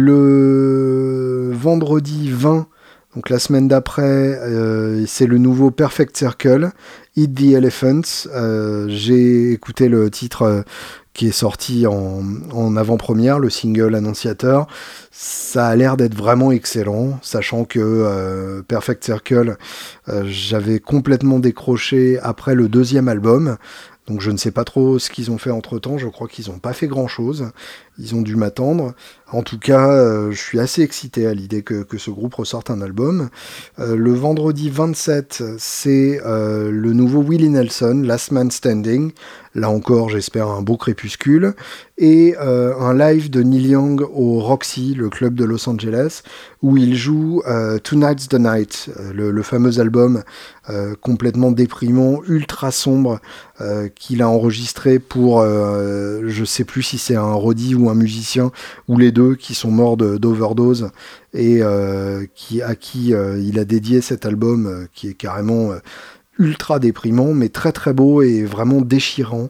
vendredi 1.54 2.30
20, 2.30 2.68
donc 3.16 3.30
la 3.30 3.40
semaine 3.40 3.70
d'après, 3.70 4.38
c'est 5.08 5.26
le 5.26 5.38
nouveau 5.38 5.72
Perfect 5.72 6.18
Circle, 6.18 6.72
Eat 7.16 7.34
the 7.34 7.54
Elephants. 7.54 8.28
j'ai 8.90 9.54
écouté 9.54 9.88
le 9.88 10.12
titre 10.12 10.66
qui 11.18 11.28
est 11.28 11.32
sorti 11.32 11.86
en, 11.88 12.78
avant-première, 12.78 13.40
le 13.40 13.50
single 13.50 13.96
annonciateur. 13.96 14.68
Ça 15.12 15.68
a 15.68 15.76
l'air 15.76 15.98
d'être 15.98 16.14
vraiment 16.14 16.52
excellent, 16.52 17.18
sachant 17.24 17.66
que 17.66 17.80
euh, 17.80 18.62
Perfect 18.62 19.04
Circle, 19.04 19.58
euh, 20.10 20.24
j'avais 20.28 20.80
complètement 20.80 21.40
décroché 21.40 22.20
après 22.22 22.54
le 22.54 22.70
deuxième 22.70 23.08
album. 23.08 23.58
Donc 24.06 24.22
je 24.22 24.32
ne 24.32 24.38
sais 24.38 24.52
pas 24.52 24.64
trop 24.64 25.00
ce 25.00 25.10
qu'ils 25.10 25.32
ont 25.32 25.38
fait 25.38 25.50
entre 25.50 25.80
temps, 25.80 25.98
je 25.98 26.08
crois 26.08 26.30
qu'ils 26.30 26.50
n'ont 26.50 26.60
pas 26.60 26.72
fait 26.72 26.88
grand 26.88 27.08
chose, 27.08 27.50
ils 27.98 28.16
ont 28.16 28.22
dû 28.22 28.38
m'attendre. 28.38 28.94
En 29.34 29.42
tout 29.42 29.60
cas, 29.60 29.90
euh, 29.90 30.32
je 30.32 30.40
suis 30.40 30.60
assez 30.62 30.82
excité 30.82 31.28
à 31.28 31.34
l'idée 31.34 31.62
que, 31.62 31.84
ce 31.98 32.12
groupe 32.12 32.36
ressorte 32.36 32.70
un 32.70 32.80
album. 32.82 33.30
le 33.80 34.14
vendredi 34.14 34.70
27, 34.70 35.44
c'est 35.58 36.22
le 36.24 36.94
nouveau 36.94 37.22
Willie 37.22 37.50
Nelson, 37.50 38.04
Last 38.06 38.32
Man 38.32 38.52
Standing. 38.52 39.12
Là 39.58 39.72
encore, 39.72 40.10
j'espère 40.10 40.50
un 40.50 40.62
beau 40.62 40.78
crépuscule. 40.78 41.56
Et 41.98 42.36
euh, 42.40 42.78
un 42.80 42.94
live 42.94 43.32
de 43.32 43.42
Neil 43.42 43.70
Young 43.70 44.02
au 44.14 44.40
Roxy, 44.40 44.94
le 44.94 45.10
club 45.10 45.34
de 45.34 45.44
Los 45.44 45.68
Angeles, 45.68 46.22
où 46.62 46.78
il 46.78 46.96
joue 46.96 47.42
euh, 47.48 47.80
Tonight's 47.80 48.30
the 48.30 48.36
Night, 48.36 48.92
euh, 49.00 49.32
le, 49.32 49.42
fameux 49.42 49.80
album 49.80 50.24
complètement 51.02 51.52
déprimant, 51.52 52.22
ultra 52.28 52.72
sombre, 52.72 53.22
qu'il 53.96 54.22
a 54.22 54.28
enregistré 54.28 55.00
pour, 55.00 55.42
je 55.42 56.44
sais 56.46 56.66
plus 56.66 56.84
si 56.84 56.98
c'est 56.98 57.16
un 57.16 57.32
Roddy 57.32 57.74
ou 57.74 57.90
un 57.90 57.94
musicien, 57.94 58.52
ou 58.90 58.98
les 58.98 59.14
deux, 59.14 59.36
qui 59.36 59.56
sont 59.56 59.72
morts 59.72 59.96
d'overdose, 59.96 60.90
et 61.34 61.62
à 61.62 62.76
qui 62.76 63.14
il 63.14 63.60
a 63.60 63.64
dédié 63.64 64.02
cet 64.02 64.26
album 64.26 64.88
qui 64.94 65.08
est 65.08 65.14
carrément 65.14 65.72
ultra 66.40 66.80
déprimant, 66.80 67.34
mais 67.34 67.50
très 67.50 67.72
très 67.72 67.94
beau 67.94 68.22
et 68.22 68.44
vraiment 68.44 68.82
déchirant. 68.82 69.50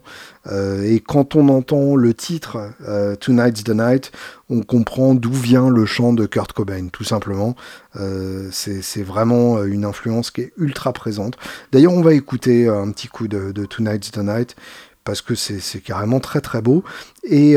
Euh, 0.52 0.84
et 0.84 1.00
quand 1.00 1.36
on 1.36 1.50
entend 1.50 1.96
le 1.96 2.14
titre 2.14 2.58
euh, 2.88 3.16
Tonight's 3.16 3.64
the 3.64 3.72
Night, 3.72 4.12
on 4.50 4.62
comprend 4.62 5.14
d'où 5.14 5.32
vient 5.32 5.70
le 5.70 5.86
chant 5.86 6.14
de 6.14 6.26
Kurt 6.26 6.54
Cobain, 6.54 6.88
tout 6.92 7.04
simplement. 7.04 7.56
Euh, 7.98 8.48
c'est 8.52 9.04
vraiment 9.04 9.64
une 9.64 9.86
influence 9.86 10.32
qui 10.32 10.42
est 10.42 10.54
ultra 10.58 10.94
présente. 10.94 11.38
D'ailleurs, 11.72 11.94
on 11.94 12.02
va 12.02 12.14
écouter 12.14 12.68
un 12.68 12.92
petit 12.92 13.08
coup 13.08 13.28
de, 13.28 13.66
Tonight's 13.66 14.12
the 14.12 14.20
Night 14.20 14.56
parce 15.04 15.22
que 15.22 15.36
c'est 15.36 15.80
carrément 15.80 16.20
très 16.20 16.42
très 16.42 16.62
beau. 16.62 16.84
Et 17.24 17.56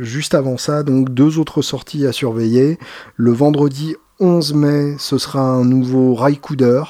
juste 0.00 0.34
avant 0.34 0.58
ça, 0.58 0.82
donc 0.82 1.10
deux 1.10 1.38
autres 1.38 1.62
sorties 1.62 2.06
à 2.06 2.12
surveiller. 2.12 2.78
Le 3.16 3.32
vendredi 3.32 3.96
11 4.20 4.54
mai, 4.54 4.96
ce 4.98 5.18
sera 5.18 5.40
un 5.40 5.64
nouveau 5.64 6.14
Raikouder. 6.14 6.82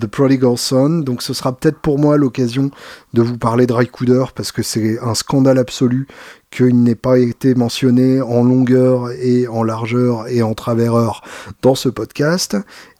The 0.00 0.06
Prodigal 0.06 0.56
Son. 0.56 1.00
Donc 1.00 1.22
ce 1.22 1.34
sera 1.34 1.52
peut-être 1.56 1.78
pour 1.78 1.98
moi 1.98 2.16
l'occasion 2.16 2.70
de 3.12 3.22
vous 3.22 3.38
parler 3.38 3.66
de 3.66 3.72
Raikouder 3.72 4.24
parce 4.34 4.52
que 4.52 4.62
c'est 4.62 4.98
un 5.00 5.14
scandale 5.14 5.58
absolu 5.58 6.08
qu'il 6.50 6.82
n'ait 6.82 6.96
pas 6.96 7.18
été 7.18 7.54
mentionné 7.54 8.20
en 8.20 8.42
longueur 8.42 9.10
et 9.12 9.46
en 9.46 9.62
largeur 9.62 10.26
et 10.28 10.42
en 10.42 10.54
travers 10.54 11.22
dans 11.62 11.76
ce 11.76 11.88
podcast. 11.88 12.56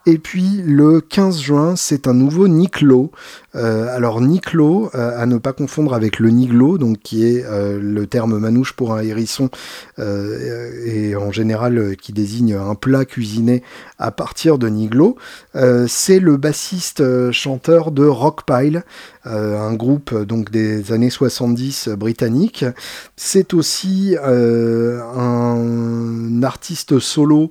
Et 0.07 0.17
puis 0.17 0.63
le 0.65 1.03
15 1.03 1.41
juin, 1.41 1.77
c'est 1.77 2.09
un 2.09 2.15
nouveau 2.15 2.49
Niklo. 2.49 3.11
Euh, 3.55 3.95
alors 3.95 4.23
Niklo, 4.23 4.91
euh, 4.95 5.21
à 5.21 5.27
ne 5.27 5.37
pas 5.37 5.53
confondre 5.53 5.93
avec 5.93 6.21
le 6.21 6.31
Niglo, 6.31 6.79
donc 6.79 7.01
qui 7.01 7.27
est 7.27 7.45
euh, 7.45 7.79
le 7.81 8.07
terme 8.07 8.39
manouche 8.39 8.73
pour 8.73 8.95
un 8.95 9.03
hérisson 9.03 9.51
et 9.99 11.15
en 11.17 11.31
général 11.31 11.97
qui 11.97 12.15
désigne 12.15 12.55
un 12.55 12.75
plat 12.75 13.05
cuisiné 13.05 13.63
à 13.99 14.11
partir 14.11 14.57
de 14.57 14.69
Niglo. 14.69 15.17
c'est 15.87 16.21
le 16.21 16.39
bassiste 16.39 17.03
chanteur 17.33 17.91
de 17.91 18.07
Rockpile, 18.07 18.85
un 19.25 19.75
groupe 19.75 20.15
donc 20.23 20.51
des 20.51 20.93
années 20.93 21.11
70 21.11 21.91
britannique. 21.91 22.65
C'est 23.17 23.53
aussi 23.53 24.17
un 24.23 26.43
artiste 26.43 26.99
solo 26.99 27.51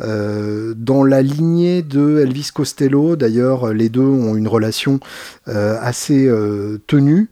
dans 0.00 1.04
la 1.04 1.22
lignée 1.22 1.82
de 1.82 2.20
Elvis 2.20 2.50
Costello, 2.54 3.16
d'ailleurs, 3.16 3.72
les 3.72 3.88
deux 3.88 4.00
ont 4.00 4.34
une 4.34 4.48
relation 4.48 5.00
assez 5.46 6.30
tenue. 6.86 7.30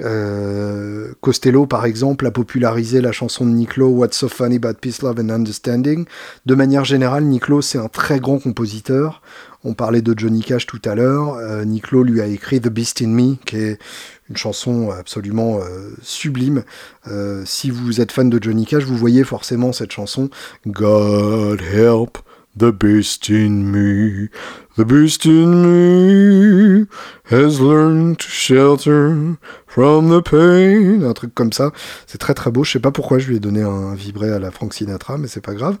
Euh, 0.00 1.12
Costello, 1.20 1.66
par 1.66 1.84
exemple, 1.84 2.26
a 2.26 2.30
popularisé 2.30 3.00
la 3.00 3.12
chanson 3.12 3.44
de 3.44 3.50
Niclo 3.50 3.88
What's 3.88 4.16
So 4.16 4.28
Funny 4.28 4.56
About 4.56 4.74
Peace, 4.80 5.02
Love 5.02 5.18
and 5.20 5.30
Understanding. 5.30 6.06
De 6.46 6.54
manière 6.54 6.84
générale, 6.84 7.24
Niclo, 7.24 7.62
c'est 7.62 7.78
un 7.78 7.88
très 7.88 8.20
grand 8.20 8.38
compositeur. 8.38 9.22
On 9.64 9.74
parlait 9.74 10.02
de 10.02 10.14
Johnny 10.16 10.42
Cash 10.42 10.66
tout 10.66 10.80
à 10.84 10.94
l'heure. 10.94 11.34
Euh, 11.34 11.64
Niclo 11.64 12.04
lui 12.04 12.20
a 12.20 12.26
écrit 12.26 12.60
The 12.60 12.68
Beast 12.68 13.02
in 13.02 13.08
Me, 13.08 13.34
qui 13.44 13.56
est 13.56 13.78
une 14.30 14.36
chanson 14.36 14.90
absolument 14.90 15.58
euh, 15.58 15.90
sublime. 16.00 16.62
Euh, 17.08 17.42
si 17.44 17.70
vous 17.70 18.00
êtes 18.00 18.12
fan 18.12 18.30
de 18.30 18.42
Johnny 18.42 18.66
Cash, 18.66 18.84
vous 18.84 18.96
voyez 18.96 19.24
forcément 19.24 19.72
cette 19.72 19.90
chanson 19.90 20.30
God 20.66 21.60
Help 21.60 22.18
The 22.58 22.72
beast 22.72 23.30
in 23.30 23.70
me, 23.70 24.30
the 24.76 24.84
beast 24.84 25.26
in 25.26 25.62
me 25.62 26.88
has 27.30 27.60
learned 27.60 28.18
to 28.18 28.26
shelter 28.26 29.36
from 29.68 30.08
the 30.08 30.20
pain. 30.20 31.04
Un 31.04 31.12
truc 31.12 31.32
comme 31.34 31.52
ça. 31.52 31.70
C'est 32.08 32.18
très 32.18 32.34
très 32.34 32.50
beau. 32.50 32.64
Je 32.64 32.72
sais 32.72 32.80
pas 32.80 32.90
pourquoi 32.90 33.20
je 33.20 33.28
lui 33.28 33.36
ai 33.36 33.38
donné 33.38 33.62
un 33.62 33.94
vibré 33.94 34.30
à 34.32 34.40
la 34.40 34.50
Frank 34.50 34.74
Sinatra, 34.74 35.18
mais 35.18 35.28
c'est 35.28 35.40
pas 35.40 35.54
grave. 35.54 35.76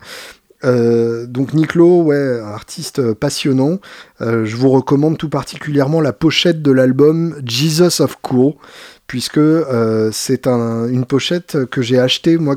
Euh, 0.64 1.26
donc 1.26 1.54
Niclo, 1.54 2.10
artiste 2.12 3.12
passionnant. 3.12 3.78
Euh, 4.20 4.44
je 4.44 4.56
vous 4.56 4.70
recommande 4.70 5.18
tout 5.18 5.28
particulièrement 5.28 6.00
la 6.00 6.12
pochette 6.12 6.62
de 6.62 6.72
l'album 6.72 7.40
Jesus 7.44 8.02
of 8.02 8.16
Cool, 8.22 8.54
puisque 9.06 9.38
euh, 9.38 10.10
c'est 10.12 10.46
un, 10.46 10.88
une 10.88 11.04
pochette 11.04 11.64
que 11.66 11.82
j'ai 11.82 11.98
achetée 11.98 12.38
moi 12.38 12.56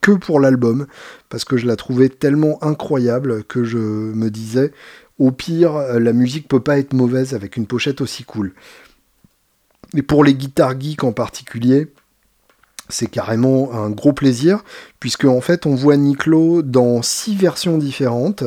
que 0.00 0.12
pour 0.12 0.38
l'album, 0.38 0.86
parce 1.30 1.44
que 1.44 1.56
je 1.56 1.66
la 1.66 1.76
trouvais 1.76 2.10
tellement 2.10 2.62
incroyable 2.62 3.44
que 3.44 3.64
je 3.64 3.78
me 3.78 4.30
disais, 4.30 4.72
au 5.18 5.30
pire, 5.30 5.78
la 5.98 6.12
musique 6.12 6.46
peut 6.46 6.60
pas 6.60 6.78
être 6.78 6.92
mauvaise 6.92 7.34
avec 7.34 7.56
une 7.56 7.66
pochette 7.66 8.02
aussi 8.02 8.24
cool. 8.24 8.52
Et 9.96 10.02
pour 10.02 10.24
les 10.24 10.34
guitares 10.34 10.78
geeks 10.78 11.04
en 11.04 11.12
particulier, 11.12 11.88
c'est 12.88 13.06
carrément 13.06 13.72
un 13.72 13.90
gros 13.90 14.12
plaisir, 14.12 14.62
puisque 15.00 15.24
en 15.24 15.40
fait 15.40 15.66
on 15.66 15.74
voit 15.74 15.96
Niclo 15.96 16.62
dans 16.62 17.02
six 17.02 17.34
versions 17.34 17.78
différentes, 17.78 18.44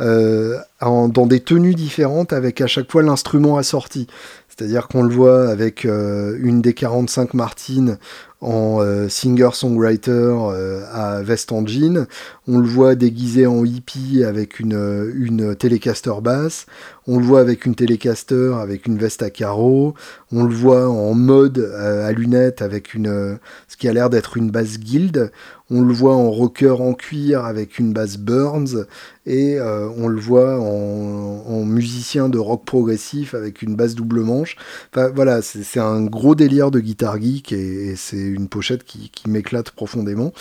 euh, 0.00 0.58
dans 0.80 1.26
des 1.26 1.40
tenues 1.40 1.74
différentes, 1.74 2.32
avec 2.32 2.60
à 2.60 2.66
chaque 2.66 2.90
fois 2.90 3.02
l'instrument 3.02 3.56
assorti. 3.56 4.06
C'est-à-dire 4.48 4.86
qu'on 4.86 5.02
le 5.02 5.12
voit 5.12 5.48
avec 5.48 5.84
euh, 5.84 6.38
une 6.40 6.62
des 6.62 6.74
45 6.74 7.34
Martine 7.34 7.98
euh, 8.44 9.08
singer-songwriter 9.08 10.10
euh, 10.10 10.84
à 10.92 11.22
veste 11.22 11.52
en 11.52 11.66
jean. 11.66 12.06
On 12.46 12.58
le 12.58 12.66
voit 12.66 12.94
déguisé 12.94 13.46
en 13.46 13.64
hippie 13.64 14.22
avec 14.24 14.60
une, 14.60 15.56
télécaster 15.56 16.20
basse. 16.22 16.66
On 17.06 17.18
le 17.18 17.24
voit 17.24 17.40
avec 17.40 17.64
une 17.64 17.74
télécaster 17.74 18.54
avec 18.60 18.86
une 18.86 18.98
veste 18.98 19.22
à 19.22 19.30
carreaux. 19.30 19.94
On 20.32 20.44
le 20.44 20.54
voit 20.54 20.88
en 20.88 21.14
mode 21.14 21.58
à 21.58 22.12
lunettes 22.12 22.62
avec 22.62 22.94
une, 22.94 23.38
ce 23.68 23.76
qui 23.76 23.88
a 23.88 23.92
l'air 23.92 24.10
d'être 24.10 24.36
une 24.36 24.50
basse 24.50 24.78
guild. 24.78 25.30
On 25.70 25.80
le 25.80 25.94
voit 25.94 26.14
en 26.14 26.30
rocker 26.30 26.78
en 26.78 26.92
cuir 26.92 27.46
avec 27.46 27.78
une 27.78 27.94
basse 27.94 28.18
Burns 28.18 28.84
et 29.24 29.58
euh, 29.58 29.88
on 29.96 30.08
le 30.08 30.20
voit 30.20 30.60
en, 30.60 31.23
musicien 31.64 32.28
de 32.28 32.38
rock 32.38 32.64
progressif 32.64 33.34
avec 33.34 33.62
une 33.62 33.76
basse 33.76 33.94
double 33.94 34.20
manche. 34.20 34.56
Enfin 34.92 35.10
voilà, 35.14 35.42
c'est 35.42 35.80
un 35.80 36.02
gros 36.04 36.34
délire 36.34 36.70
de 36.70 36.80
guitare 36.80 37.20
geek 37.20 37.52
et, 37.52 37.94
c'est 37.96 38.16
une 38.16 38.48
pochette 38.48 38.84
qui, 38.84 39.10
m'éclate 39.26 39.70
profondément. 39.70 40.32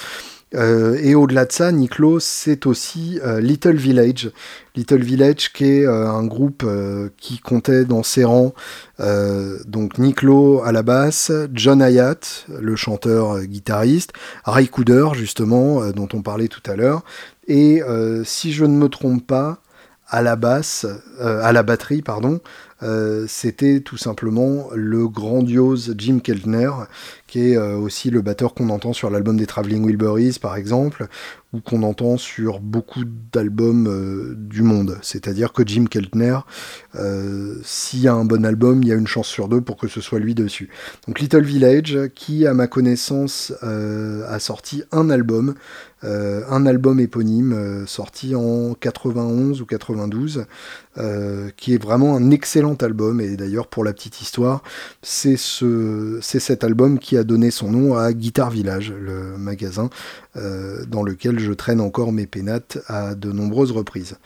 Euh, 0.56 1.00
et 1.02 1.16
au-delà 1.16 1.46
de 1.46 1.52
ça, 1.52 1.72
Niklo, 1.72 2.20
c'est 2.20 2.68
aussi 2.68 3.20
euh, 3.24 3.42
Little 3.42 3.76
Village. 3.76 4.32
Little 4.76 5.02
Village, 5.02 5.52
qui 5.52 5.66
est 5.66 5.86
un 5.88 6.24
groupe 6.26 6.66
qui 7.18 7.40
comptait 7.40 7.86
dans 7.86 8.04
ses 8.04 8.24
rangs 8.24 8.54
donc 9.68 9.98
Niklo 9.98 10.62
à 10.64 10.72
la 10.72 10.82
basse, 10.82 11.32
John 11.54 11.82
Hayat, 11.82 12.46
le 12.60 12.76
chanteur 12.76 13.44
guitariste, 13.44 14.14
Ray 14.46 14.68
Cooder, 14.68 15.10
justement, 15.14 15.92
dont 15.92 16.08
on 16.14 16.22
parlait 16.22 16.48
tout 16.48 16.64
à 16.66 16.76
l'heure, 16.76 17.04
et 17.48 17.82
euh, 17.84 18.24
si 18.24 18.54
je 18.54 18.66
ne 18.66 18.76
me 18.76 18.88
trompe 18.88 19.26
pas, 19.26 19.60
à 20.14 20.22
la 20.22 20.36
basse, 20.36 20.86
euh, 21.22 21.42
à 21.44 21.52
la 21.54 21.64
batterie, 21.64 22.04
pardon, 22.04 22.40
euh, 22.84 23.26
c'était 23.28 23.80
tout 23.80 23.98
simplement 23.98 24.68
le 24.76 25.08
grandiose 25.08 25.96
Jim 25.98 26.20
Keltner, 26.20 26.70
qui 27.34 27.52
est 27.52 27.58
aussi 27.58 28.12
le 28.12 28.22
batteur 28.22 28.54
qu'on 28.54 28.70
entend 28.70 28.94
sur 28.94 29.10
l'album 29.10 29.38
des 29.38 29.48
Traveling 29.48 29.84
Wilburys, 29.84 30.38
par 30.40 30.56
exemple, 30.56 31.08
ou 31.52 31.62
qu'on 31.62 31.82
entend 31.82 32.18
sur 32.18 32.60
beaucoup 32.60 33.06
d'albums 33.32 34.36
du 34.38 34.62
monde. 34.62 35.00
C'est-à-dire 35.02 35.52
que 35.52 35.64
Jim 35.66 35.86
Keltner, 35.90 36.38
s'il 37.64 38.02
y 38.02 38.08
a 38.08 38.14
un 38.14 38.24
bon 38.26 38.46
album, 38.46 38.84
il 38.84 38.90
y 38.90 38.92
a 38.92 38.96
une 38.96 39.08
chance 39.08 39.28
sur 39.28 39.48
deux 39.48 39.62
pour 39.62 39.78
que 39.78 39.88
ce 39.88 40.00
soit 40.00 40.20
lui 40.20 40.36
dessus. 40.36 40.70
Donc 41.08 41.20
Little 41.20 41.44
Village, 41.44 41.98
qui, 42.14 42.46
à 42.46 42.54
ma 42.54 42.68
connaissance, 42.68 43.52
a 43.64 44.38
sorti 44.38 44.84
un 44.92 45.10
album, 45.10 45.56
euh, 46.04 46.42
un 46.50 46.66
album 46.66 47.00
éponyme 47.00 47.54
euh, 47.54 47.86
sorti 47.86 48.36
en 48.36 48.74
91 48.74 49.62
ou 49.62 49.66
92, 49.66 50.46
euh, 50.98 51.50
qui 51.56 51.74
est 51.74 51.82
vraiment 51.82 52.16
un 52.16 52.30
excellent 52.32 52.76
album. 52.76 53.22
Et 53.22 53.38
d'ailleurs, 53.38 53.68
pour 53.68 53.86
la 53.86 53.94
petite 53.94 54.22
histoire, 54.22 54.64
c'est 55.02 55.38
ce, 55.38 56.20
cet 56.22 56.64
album 56.64 57.00
qui 57.00 57.18
a 57.18 57.23
donné 57.24 57.52
son 57.52 57.72
nom 57.72 57.96
à 57.96 58.14
Guitar 58.14 58.50
Village, 58.50 58.92
le 58.92 59.38
magasin 59.38 59.90
dans 60.36 61.04
lequel 61.04 61.40
je 61.40 61.54
traîne 61.54 61.82
encore 61.82 62.12
mes 62.12 62.26
pénates 62.26 62.80
à 62.88 63.16
de 63.16 63.32
nombreuses 63.32 63.72
reprises. 63.72 64.18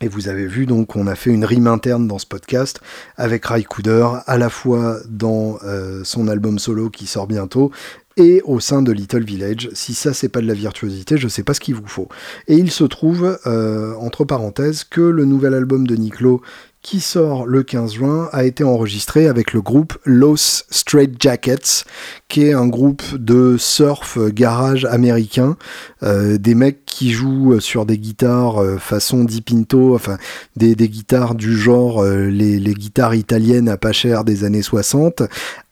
Et 0.00 0.06
vous 0.06 0.28
avez 0.28 0.46
vu 0.46 0.66
donc 0.66 0.88
qu'on 0.88 1.06
a 1.08 1.16
fait 1.16 1.30
une 1.30 1.44
rime 1.44 1.66
interne 1.66 2.06
dans 2.06 2.18
ce 2.18 2.26
podcast 2.26 2.80
avec 3.16 3.44
Ray 3.46 3.64
Cooder, 3.64 4.06
à 4.26 4.38
la 4.38 4.48
fois 4.48 4.98
dans 5.08 5.58
son 6.04 6.28
album 6.28 6.58
solo 6.58 6.90
qui 6.90 7.06
sort 7.06 7.26
bientôt 7.26 7.72
et 8.18 8.42
au 8.44 8.58
sein 8.60 8.82
de 8.82 8.92
Little 8.92 9.24
Village. 9.24 9.70
Si 9.72 9.94
ça, 9.94 10.12
c'est 10.12 10.28
pas 10.28 10.40
de 10.40 10.46
la 10.46 10.54
virtuosité, 10.54 11.16
je 11.16 11.28
sais 11.28 11.44
pas 11.44 11.54
ce 11.54 11.60
qu'il 11.60 11.76
vous 11.76 11.86
faut. 11.86 12.08
Et 12.48 12.56
il 12.56 12.70
se 12.70 12.84
trouve, 12.84 13.38
euh, 13.46 13.94
entre 13.94 14.24
parenthèses, 14.24 14.84
que 14.84 15.00
le 15.00 15.24
nouvel 15.24 15.54
album 15.54 15.86
de 15.86 15.94
Niclo 15.94 16.42
qui 16.82 17.00
sort 17.00 17.46
le 17.46 17.62
15 17.62 17.94
juin, 17.94 18.28
a 18.32 18.44
été 18.44 18.64
enregistré 18.64 19.26
avec 19.26 19.52
le 19.52 19.60
groupe 19.60 19.98
Los 20.04 20.64
Straight 20.70 21.20
Jackets, 21.20 21.84
qui 22.28 22.44
est 22.44 22.52
un 22.52 22.66
groupe 22.66 23.02
de 23.16 23.56
surf 23.58 24.18
garage 24.28 24.84
américain, 24.84 25.56
euh, 26.02 26.38
des 26.38 26.54
mecs 26.54 26.84
qui 26.84 27.10
jouent 27.10 27.58
sur 27.60 27.86
des 27.86 27.98
guitares 27.98 28.62
euh, 28.62 28.78
façon 28.78 29.24
Dipinto, 29.24 29.94
enfin 29.94 30.18
des, 30.56 30.74
guitares 30.74 31.34
du 31.34 31.56
genre 31.56 32.04
les, 32.04 32.58
les, 32.58 32.74
guitares 32.74 33.14
italiennes 33.14 33.68
à 33.68 33.76
pas 33.76 33.92
cher 33.92 34.24
des 34.24 34.44
années 34.44 34.62
60, 34.62 35.22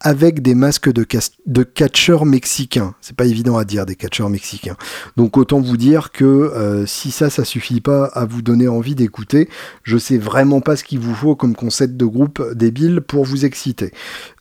avec 0.01 0.43
des 0.43 0.55
masques 0.55 0.93
de, 0.93 1.07
de 1.47 1.63
catcheurs 1.63 2.27
mexicains. 2.27 2.95
C'est 3.01 3.17
pas 3.17 3.27
évident 3.27 3.57
à 3.57 3.65
dire 3.65 3.87
des 3.87 3.97
catcheurs 3.97 4.31
mexicains. 4.31 4.77
Donc 5.17 5.37
autant 5.37 5.61
vous 5.61 5.77
dire 5.77 6.13
que 6.13 6.25
euh, 6.25 6.87
si 6.87 7.11
ça, 7.11 7.31
ça 7.31 7.45
suffit 7.45 7.81
pas 7.81 8.05
à 8.07 8.25
vous 8.25 8.43
donner 8.43 8.69
envie 8.69 8.95
d'écouter, 8.95 9.49
je 9.83 9.99
sais 9.99 10.19
vraiment 10.19 10.61
pas 10.61 10.77
ce 10.77 10.85
qu'il 10.85 11.01
vous 11.01 11.15
faut 11.15 11.35
comme 11.35 11.57
concept 11.57 11.97
de 11.97 12.05
groupe 12.05 12.43
débile 12.55 13.01
pour 13.01 13.25
vous 13.25 13.45
exciter. 13.45 13.93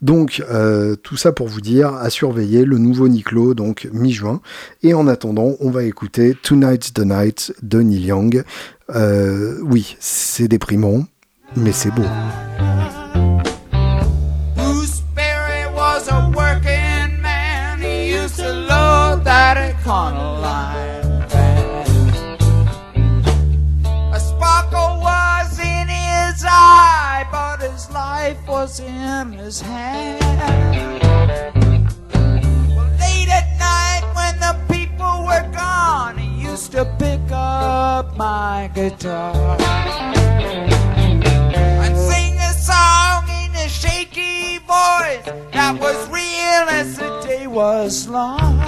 Donc 0.02 0.44
euh, 0.50 0.96
tout 0.96 1.18
ça 1.18 1.32
pour 1.32 1.48
vous 1.48 1.62
dire 1.62 1.96
à 2.06 2.12
surveiller 2.12 2.66
le 2.66 2.78
nouveau 2.78 3.08
Niclo, 3.08 3.56
donc 3.56 3.90
mi-juin. 3.92 4.40
Et 4.84 4.94
en 4.94 5.08
attendant, 5.08 5.56
on 5.60 5.72
va 5.72 5.84
écouter 5.84 6.38
Tonight's 6.40 6.94
the 6.94 7.00
Night 7.00 7.56
de 7.64 7.82
Neil 7.82 8.06
Young. 8.06 8.44
Euh, 8.94 9.58
oui, 9.64 9.98
c'est 10.00 10.48
déprimant, 10.48 11.04
mais 11.56 11.72
c'est 11.72 11.90
beau. 11.90 12.04
Life 27.94 28.48
was 28.48 28.80
in 28.80 29.34
his 29.34 29.62
hand. 29.62 31.05
Were 35.26 35.50
gone, 35.52 36.18
he 36.18 36.30
used 36.50 36.72
to 36.72 36.86
pick 37.00 37.22
up 37.32 38.16
my 38.16 38.70
guitar 38.76 39.58
and 41.84 41.98
sing 41.98 42.38
a 42.38 42.54
song 42.54 43.24
in 43.42 43.52
a 43.56 43.68
shaky 43.68 44.60
voice 44.60 45.26
that 45.52 45.78
was 45.80 45.98
real 46.10 46.66
as 46.80 46.98
the 46.98 47.10
day 47.22 47.48
was 47.48 48.08
long. 48.08 48.60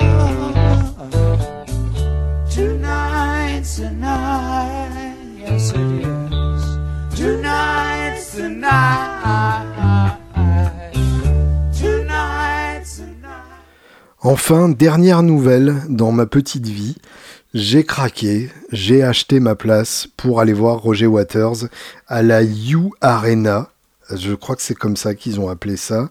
Tonight's 2.49 3.77
the 3.77 3.91
night, 3.91 5.15
yes 5.37 5.71
it 5.71 5.79
is. 5.79 6.63
Tonight's 7.19 8.31
the 8.33 8.49
night. 8.49 10.16
Enfin, 14.29 14.67
dernière 14.67 15.23
nouvelle 15.23 15.75
dans 15.87 16.11
ma 16.11 16.25
petite 16.25 16.67
vie, 16.67 16.97
J'ai 17.53 17.85
craqué, 17.85 18.49
j'ai 18.73 19.01
acheté 19.01 19.39
ma 19.39 19.55
place 19.55 20.09
pour 20.17 20.41
aller 20.41 20.51
voir 20.51 20.79
Roger 20.81 21.07
Waters 21.07 21.69
à 22.09 22.23
la 22.23 22.43
U 22.43 22.89
Arena. 22.99 23.69
Je 24.13 24.33
crois 24.33 24.57
que 24.57 24.61
c'est 24.61 24.75
comme 24.75 24.97
ça 24.97 25.15
qu'ils 25.15 25.39
ont 25.39 25.47
appelé 25.47 25.77
ça 25.77 26.09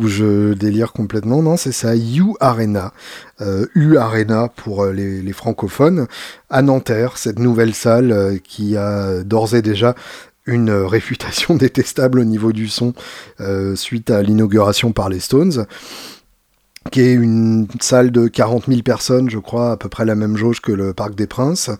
où 0.00 0.08
je 0.08 0.54
délire 0.54 0.92
complètement. 0.92 1.40
Non, 1.40 1.56
c'est 1.56 1.70
ça, 1.70 1.94
U 1.94 2.34
Arena, 2.40 2.92
euh, 3.40 3.66
U 3.76 3.96
Arena 3.96 4.48
pour 4.48 4.82
euh, 4.82 4.92
les, 4.92 5.32
francophones, 5.32 6.08
à 6.50 6.62
Nanterre, 6.62 7.16
cette 7.16 7.38
nouvelle 7.38 7.74
salle 7.74 8.10
euh, 8.10 8.38
qui 8.42 8.76
a 8.76 9.22
d'ores 9.22 9.54
et 9.54 9.62
déjà 9.62 9.94
une 10.46 10.72
réputation 10.72 11.54
détestable 11.64 12.18
au 12.18 12.24
niveau 12.24 12.50
du 12.50 12.66
son 12.66 12.92
suite 13.76 14.10
à 14.10 14.20
l'inauguration 14.20 14.90
par 14.90 15.08
les 15.08 15.20
Stones 15.20 15.64
qui 16.90 17.00
est 17.00 17.12
une 17.12 17.66
salle 17.80 18.10
de 18.10 18.28
40 18.28 18.66
000 18.66 18.82
personnes, 18.82 19.30
je 19.30 19.38
crois, 19.38 19.72
à 19.72 19.76
peu 19.76 19.88
près 19.88 20.04
la 20.04 20.14
même 20.14 20.36
jauge 20.36 20.60
que 20.60 20.72
le 20.72 20.92
Parc 20.92 21.14
des 21.14 21.26
Princes. 21.26 21.70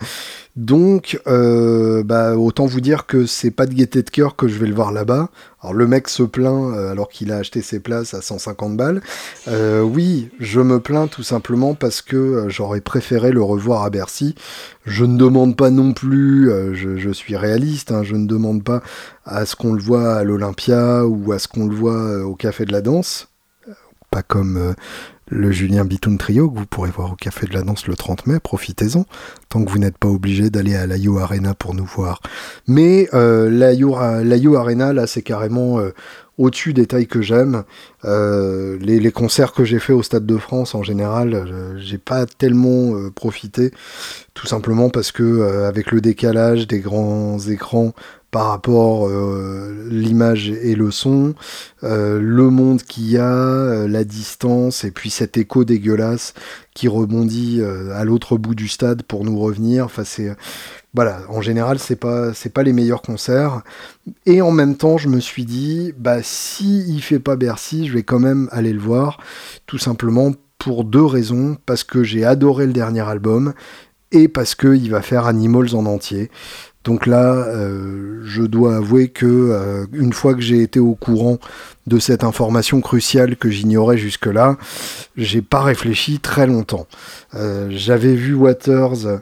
Donc, 0.54 1.18
euh, 1.26 2.02
bah, 2.02 2.36
autant 2.36 2.66
vous 2.66 2.82
dire 2.82 3.06
que 3.06 3.24
c'est 3.24 3.50
pas 3.50 3.64
de 3.64 3.72
gaieté 3.72 4.02
de 4.02 4.10
cœur 4.10 4.36
que 4.36 4.48
je 4.48 4.58
vais 4.58 4.66
le 4.66 4.74
voir 4.74 4.92
là-bas. 4.92 5.30
Alors 5.62 5.72
le 5.74 5.86
mec 5.86 6.08
se 6.08 6.22
plaint 6.22 6.74
euh, 6.74 6.90
alors 6.90 7.08
qu'il 7.08 7.32
a 7.32 7.36
acheté 7.36 7.62
ses 7.62 7.80
places 7.80 8.12
à 8.12 8.20
150 8.20 8.76
balles. 8.76 9.00
Euh, 9.48 9.80
oui, 9.80 10.28
je 10.40 10.60
me 10.60 10.78
plains 10.78 11.06
tout 11.06 11.22
simplement 11.22 11.74
parce 11.74 12.02
que 12.02 12.46
j'aurais 12.48 12.82
préféré 12.82 13.32
le 13.32 13.42
revoir 13.42 13.82
à 13.82 13.90
Bercy. 13.90 14.34
Je 14.84 15.06
ne 15.06 15.16
demande 15.16 15.56
pas 15.56 15.70
non 15.70 15.94
plus, 15.94 16.50
je, 16.74 17.10
suis 17.12 17.36
réaliste, 17.36 17.90
hein, 17.92 18.02
je 18.02 18.16
ne 18.16 18.26
demande 18.26 18.62
pas 18.62 18.82
à 19.24 19.46
ce 19.46 19.56
qu'on 19.56 19.72
le 19.72 19.80
voit 19.80 20.16
à 20.16 20.24
l'Olympia 20.24 21.06
ou 21.06 21.32
à 21.32 21.38
ce 21.38 21.48
qu'on 21.48 21.66
le 21.66 21.74
voit 21.74 22.24
au 22.24 22.34
Café 22.34 22.66
de 22.66 22.72
la 22.72 22.82
Danse 22.82 23.31
pas 24.12 24.22
comme 24.22 24.58
euh, 24.58 24.72
le 25.30 25.50
Julien 25.50 25.86
Bitoun 25.86 26.18
Trio 26.18 26.50
que 26.50 26.58
vous 26.58 26.66
pourrez 26.66 26.90
voir 26.90 27.12
au 27.12 27.16
Café 27.16 27.46
de 27.46 27.54
la 27.54 27.62
Danse 27.62 27.86
le 27.86 27.96
30 27.96 28.26
mai, 28.26 28.38
profitez-en, 28.40 29.06
tant 29.48 29.64
que 29.64 29.70
vous 29.70 29.78
n'êtes 29.78 29.96
pas 29.96 30.08
obligé 30.08 30.50
d'aller 30.50 30.76
à 30.76 30.86
l'Ayo 30.86 31.18
Arena 31.18 31.54
pour 31.54 31.74
nous 31.74 31.86
voir. 31.86 32.20
Mais 32.68 33.08
euh, 33.14 33.48
l'Ayo 33.48 34.56
Arena, 34.56 34.92
là, 34.92 35.06
c'est 35.06 35.22
carrément 35.22 35.78
euh, 35.78 35.94
au-dessus 36.36 36.74
des 36.74 36.86
tailles 36.86 37.06
que 37.06 37.22
j'aime. 37.22 37.64
Les, 38.04 39.12
concerts 39.12 39.52
que 39.52 39.64
j'ai 39.64 39.78
fait 39.78 39.94
au 39.94 40.02
Stade 40.02 40.26
de 40.26 40.36
France, 40.36 40.74
en 40.74 40.82
général, 40.82 41.76
j'ai 41.78 41.98
pas 41.98 42.26
tellement 42.26 43.10
profité, 43.14 43.70
tout 44.34 44.46
simplement 44.46 44.90
parce 44.90 45.12
que 45.12 45.64
avec 45.66 45.92
le 45.92 46.00
décalage 46.00 46.66
des 46.66 46.80
grands 46.80 47.38
écrans 47.38 47.94
par 48.32 48.46
rapport 48.46 49.08
euh, 49.08 49.86
l'image 49.90 50.48
et 50.48 50.74
le 50.74 50.90
son, 50.90 51.34
euh, 51.84 52.18
le 52.18 52.48
monde 52.48 52.82
qu'il 52.82 53.10
y 53.10 53.18
a, 53.18 53.30
euh, 53.30 53.86
la 53.86 54.04
distance, 54.04 54.84
et 54.84 54.90
puis 54.90 55.10
cet 55.10 55.36
écho 55.36 55.64
dégueulasse 55.64 56.32
qui 56.72 56.88
rebondit 56.88 57.60
à 57.94 58.02
l'autre 58.04 58.38
bout 58.38 58.54
du 58.54 58.66
stade 58.66 59.02
pour 59.02 59.24
nous 59.24 59.38
revenir. 59.38 59.84
Enfin, 59.84 60.04
c'est 60.04 60.34
voilà, 60.94 61.20
en 61.28 61.42
général, 61.42 61.78
c'est 61.78 61.96
pas 61.96 62.32
c'est 62.32 62.52
pas 62.52 62.62
les 62.62 62.72
meilleurs 62.72 63.02
concerts. 63.02 63.60
Et 64.24 64.40
en 64.40 64.50
même 64.50 64.76
temps, 64.78 64.96
je 64.96 65.08
me 65.10 65.20
suis 65.20 65.44
dit, 65.44 65.92
bah 65.98 66.22
si 66.22 66.82
il 66.88 67.02
fait 67.02 67.18
pas 67.18 67.36
Bercy, 67.36 67.86
je 67.86 67.92
vais 67.92 68.02
quand 68.02 68.18
même 68.18 68.48
aller 68.52 68.72
le 68.72 68.80
voir, 68.80 69.18
tout 69.66 69.76
simplement 69.76 70.32
pour 70.56 70.84
deux 70.84 71.04
raisons, 71.04 71.58
parce 71.66 71.84
que 71.84 72.02
j'ai 72.02 72.24
adoré 72.24 72.66
le 72.66 72.72
dernier 72.72 73.06
album 73.06 73.52
et 74.12 74.28
parce 74.28 74.54
qu'il 74.54 74.90
va 74.90 75.02
faire 75.02 75.26
Animals 75.26 75.74
en 75.74 75.84
entier. 75.84 76.30
Donc 76.84 77.06
là, 77.06 77.34
euh, 77.34 78.20
je 78.24 78.42
dois 78.42 78.76
avouer 78.76 79.08
que 79.08 79.26
euh, 79.26 79.86
une 79.92 80.12
fois 80.12 80.34
que 80.34 80.40
j'ai 80.40 80.62
été 80.62 80.80
au 80.80 80.94
courant 80.94 81.38
de 81.86 81.98
cette 81.98 82.24
information 82.24 82.80
cruciale 82.80 83.36
que 83.36 83.50
j'ignorais 83.50 83.98
jusque-là, 83.98 84.56
j'ai 85.16 85.42
pas 85.42 85.62
réfléchi 85.62 86.18
très 86.18 86.46
longtemps. 86.46 86.86
Euh, 87.34 87.68
j'avais 87.70 88.14
vu 88.14 88.34
Waters 88.34 89.20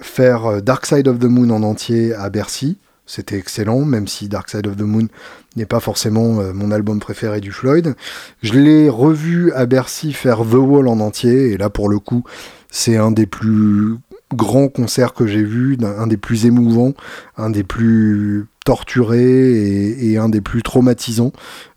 faire 0.00 0.62
Dark 0.62 0.86
Side 0.86 1.08
of 1.08 1.18
the 1.18 1.24
Moon 1.24 1.50
en 1.50 1.62
entier 1.62 2.14
à 2.14 2.30
Bercy. 2.30 2.78
C'était 3.06 3.38
excellent, 3.38 3.84
même 3.84 4.08
si 4.08 4.28
Dark 4.28 4.50
Side 4.50 4.66
of 4.66 4.76
the 4.76 4.82
Moon 4.82 5.06
n'est 5.54 5.66
pas 5.66 5.80
forcément 5.80 6.42
mon 6.52 6.72
album 6.72 6.98
préféré 6.98 7.40
du 7.40 7.52
Floyd. 7.52 7.94
Je 8.42 8.54
l'ai 8.54 8.88
revu 8.88 9.52
à 9.52 9.64
Bercy 9.66 10.12
faire 10.12 10.38
The 10.38 10.54
Wall 10.54 10.88
en 10.88 10.98
entier, 10.98 11.52
et 11.52 11.56
là 11.56 11.70
pour 11.70 11.88
le 11.88 12.00
coup, 12.00 12.24
c'est 12.68 12.96
un 12.96 13.12
des 13.12 13.26
plus 13.26 13.96
grand 14.34 14.68
concert 14.68 15.14
que 15.14 15.26
j'ai 15.26 15.42
vu, 15.42 15.78
un 15.82 16.06
des 16.06 16.16
plus 16.16 16.46
émouvants, 16.46 16.94
un 17.36 17.50
des 17.50 17.62
plus 17.62 18.46
torturés 18.64 20.10
et, 20.10 20.18
un 20.18 20.28
des 20.28 20.40
plus 20.40 20.62
traumatisants. 20.62 21.32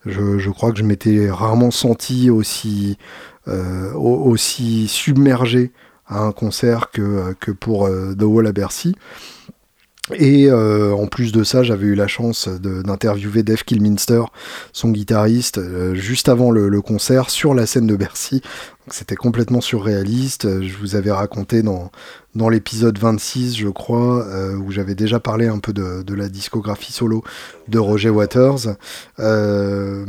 Je, 0.05 0.49
crois 0.49 0.71
que 0.71 0.79
je 0.79 0.83
m'étais 0.83 1.29
rarement 1.29 1.71
senti 1.71 2.29
aussi, 2.29 2.97
euh, 3.47 3.93
aussi 3.93 4.87
submergé 4.87 5.71
à 6.07 6.21
un 6.21 6.31
concert 6.31 6.89
que, 6.91 7.35
que 7.39 7.51
pour 7.51 7.85
euh, 7.85 8.15
The 8.17 8.23
Wall 8.23 8.47
à 8.47 8.51
Bercy. 8.51 8.95
Et 10.15 10.47
euh, 10.49 10.91
en 10.93 11.05
plus 11.05 11.31
de 11.31 11.43
ça, 11.43 11.61
j'avais 11.61 11.85
eu 11.85 11.93
la 11.93 12.07
chance 12.07 12.47
d'interviewer 12.47 13.43
Dave 13.43 13.63
Kilminster, 13.63 14.23
son 14.73 14.89
guitariste, 14.89 15.59
juste 15.93 16.29
avant 16.29 16.49
le, 16.49 16.81
concert 16.81 17.29
sur 17.29 17.53
la 17.53 17.67
scène 17.67 17.85
de 17.85 17.95
Bercy. 17.95 18.41
C'était 18.91 19.15
complètement 19.15 19.61
surréaliste. 19.61 20.61
Je 20.61 20.77
vous 20.77 20.95
avais 20.95 21.11
raconté 21.11 21.61
dans, 21.61 21.91
dans 22.35 22.49
l'épisode 22.49 22.97
26, 22.97 23.57
je 23.57 23.69
crois, 23.69 24.25
euh, 24.27 24.55
où 24.55 24.71
j'avais 24.71 24.93
déjà 24.93 25.19
parlé 25.19 25.47
un 25.47 25.57
peu 25.57 25.73
de, 25.73 26.13
la 26.13 26.29
discographie 26.29 26.91
solo 26.91 27.23
de 27.67 27.79
Roger 27.79 28.09
Waters, 28.09 28.75
euh, 29.19 30.05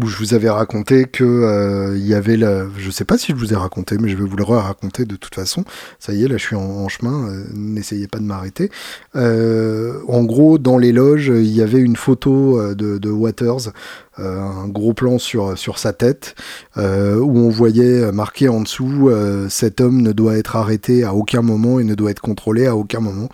où 0.00 0.06
je 0.06 0.16
vous 0.16 0.34
avais 0.34 0.50
raconté 0.50 1.04
que 1.04 1.24
euh, 1.24 1.96
il 1.96 2.06
y 2.06 2.14
avait 2.14 2.36
la, 2.36 2.66
je 2.76 2.90
sais 2.90 3.04
pas 3.04 3.18
si 3.18 3.32
je 3.32 3.36
vous 3.36 3.52
ai 3.52 3.56
raconté, 3.56 3.96
mais 3.98 4.08
je 4.08 4.16
vais 4.16 4.24
vous 4.24 4.36
le 4.36 4.44
raconter 4.44 5.04
de 5.04 5.16
toute 5.16 5.34
façon. 5.34 5.64
Ça 5.98 6.12
y 6.12 6.24
est, 6.24 6.28
là, 6.28 6.36
je 6.36 6.42
suis 6.42 6.56
en, 6.56 6.88
chemin. 6.88 7.30
N'essayez 7.54 8.08
pas 8.08 8.18
de 8.18 8.24
m'arrêter. 8.24 8.70
en 9.14 10.24
gros, 10.24 10.58
dans 10.58 10.78
les 10.78 10.92
loges, 10.92 11.28
il 11.28 11.54
y 11.54 11.62
avait 11.62 11.78
une 11.78 11.96
photo 11.96 12.74
de, 12.74 13.10
Waters 13.10 13.68
euh, 13.68 14.09
un 14.20 14.68
gros 14.68 14.94
plan 14.94 15.18
sur, 15.18 15.56
sur 15.56 15.78
sa 15.78 15.92
tête, 15.92 16.34
euh, 16.76 17.16
où 17.16 17.38
on 17.38 17.48
voyait 17.48 18.12
marqué 18.12 18.48
en 18.48 18.60
dessous 18.60 19.08
euh, 19.08 19.48
cet 19.48 19.80
homme 19.80 20.02
ne 20.02 20.12
doit 20.12 20.36
être 20.36 20.56
arrêté 20.56 21.04
à 21.04 21.14
aucun 21.14 21.42
moment 21.42 21.80
et 21.80 21.84
ne 21.84 21.94
doit 21.94 22.10
être 22.10 22.20
contrôlé 22.20 22.66
à 22.66 22.76
aucun 22.76 23.00
moment. 23.00 23.28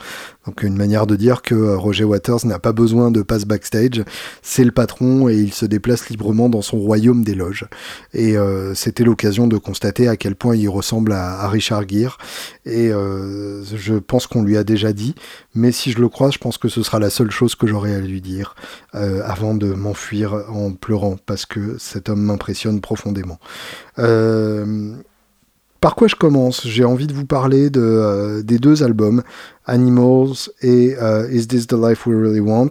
Donc 0.46 0.62
une 0.62 0.76
manière 0.76 1.06
de 1.06 1.16
dire 1.16 1.42
que 1.42 1.54
euh, 1.54 1.76
Roger 1.76 2.04
Waters 2.04 2.46
n'a 2.46 2.59
pas 2.59 2.72
besoin 2.72 3.11
de 3.11 3.22
passe 3.22 3.44
backstage, 3.44 4.04
c'est 4.42 4.64
le 4.64 4.70
patron 4.70 5.28
et 5.28 5.35
il 5.35 5.52
se 5.52 5.66
déplace 5.66 6.09
librement 6.09 6.48
dans 6.48 6.62
son 6.62 6.78
royaume 6.78 7.24
des 7.24 7.35
loges. 7.35 7.66
Et 8.14 8.37
euh, 8.37 8.74
c'était 8.74 9.02
l'occasion 9.02 9.48
de 9.48 9.59
constater 9.59 10.09
à 10.09 10.16
quel 10.16 10.37
point 10.37 10.54
il 10.54 10.68
ressemble 10.68 11.12
à, 11.12 11.48
Richard 11.48 11.88
Gere. 11.88 12.18
Et 12.64 12.92
euh, 12.92 13.64
je 13.64 13.94
pense 13.94 14.26
qu'on 14.26 14.42
lui 14.42 14.56
a 14.56 14.64
déjà 14.64 14.92
dit, 14.92 15.14
mais 15.54 15.72
si 15.72 15.90
je 15.90 16.00
le 16.00 16.09
crois, 16.09 16.30
je 16.30 16.38
pense 16.38 16.59
que 16.59 16.68
ce 16.68 16.82
sera 16.82 16.98
la 17.00 17.11
seule 17.11 17.30
chose 17.30 17.54
que 17.54 17.66
j'aurai 17.66 17.94
à 17.94 18.00
lui 18.00 18.20
dire 18.20 18.54
avant 18.92 19.54
de 19.54 19.74
m'enfuir 19.74 20.44
en 20.48 20.72
pleurant, 20.72 21.16
parce 21.26 21.44
que 21.44 21.76
cet 21.78 22.09
homme 22.09 22.22
m'impressionne 22.22 22.80
profondément. 22.80 23.38
Par 25.87 25.94
quoi 25.94 26.09
je 26.09 26.16
commence? 26.16 26.66
J'ai 26.66 26.85
envie 26.85 27.07
de 27.07 27.12
vous 27.12 27.27
parler 27.27 27.70
euh, 27.77 28.42
des 28.42 28.59
deux 28.59 28.83
albums, 28.83 29.22
Animals 29.66 30.51
et 30.61 30.96
euh, 31.01 31.31
Is 31.31 31.46
This 31.46 31.68
the 31.68 31.75
Life 31.75 32.09
We 32.09 32.16
Really 32.20 32.40
Want? 32.40 32.70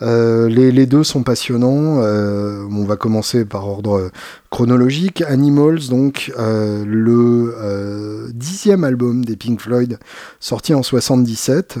Euh, 0.00 0.48
les, 0.48 0.86
deux 0.86 1.04
sont 1.04 1.24
passionnants. 1.24 1.98
on 2.00 2.84
va 2.86 2.96
commencer 2.96 3.44
par 3.44 3.68
ordre 3.68 4.10
chronologique. 4.48 5.22
Animals, 5.28 5.88
donc 5.90 6.32
le 6.38 8.30
dixième 8.32 8.84
album 8.84 9.26
des 9.26 9.36
Pink 9.36 9.60
Floyd, 9.60 9.98
sorti 10.40 10.72
en 10.72 10.82
77. 10.82 11.80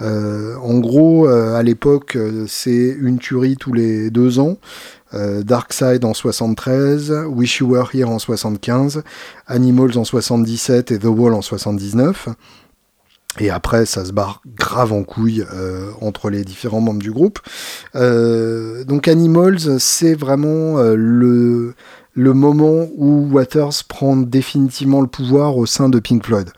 en 0.00 0.78
gros, 0.80 1.28
à 1.28 1.62
l'époque, 1.62 2.18
c'est 2.48 2.96
une 3.00 3.20
tuerie 3.20 3.54
tous 3.56 3.72
les 3.72 4.10
deux 4.10 4.40
ans. 4.40 4.58
Euh, 5.14 5.42
Dark 5.42 5.72
Side 5.72 6.04
en 6.04 6.14
73, 6.14 7.12
Wish 7.28 7.58
You 7.58 7.70
Were 7.72 7.88
Here 7.92 8.08
en 8.08 8.18
75, 8.18 9.02
Animals 9.46 9.98
en 9.98 10.04
77 10.04 10.92
et 10.92 10.98
The 10.98 11.04
Wall 11.04 11.34
en 11.34 11.42
79. 11.42 12.28
Et 13.40 13.50
après, 13.50 13.86
ça 13.86 14.04
se 14.04 14.12
barre 14.12 14.42
grave 14.46 14.92
en 14.92 15.04
couille 15.04 15.44
euh, 15.54 15.90
entre 16.00 16.28
les 16.28 16.44
différents 16.44 16.82
membres 16.82 17.02
du 17.02 17.10
groupe. 17.10 17.38
Euh, 17.94 18.84
donc 18.84 19.08
Animals, 19.08 19.80
c'est 19.80 20.14
vraiment 20.14 20.76
le, 20.82 21.74
le 22.14 22.32
moment 22.34 22.88
où 22.96 23.28
Waters 23.30 23.84
prend 23.88 24.16
définitivement 24.16 25.00
le 25.00 25.06
pouvoir 25.06 25.56
au 25.56 25.64
sein 25.64 25.88
de 25.88 25.98
Pink 25.98 26.24
Floyd. 26.26 26.50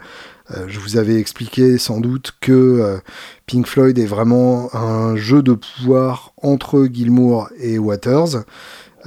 Euh, 0.50 0.66
je 0.68 0.78
vous 0.78 0.96
avais 0.96 1.18
expliqué 1.18 1.78
sans 1.78 2.00
doute 2.00 2.33
que 2.40 2.52
euh, 2.52 2.98
Pink 3.46 3.66
Floyd 3.66 3.98
est 3.98 4.07
vraiment 4.07 4.74
un 4.74 5.16
jeu 5.16 5.42
de 5.42 5.54
pouvoir 5.54 6.33
entre 6.42 6.87
Gilmour 6.90 7.48
et 7.59 7.78
Waters. 7.78 8.44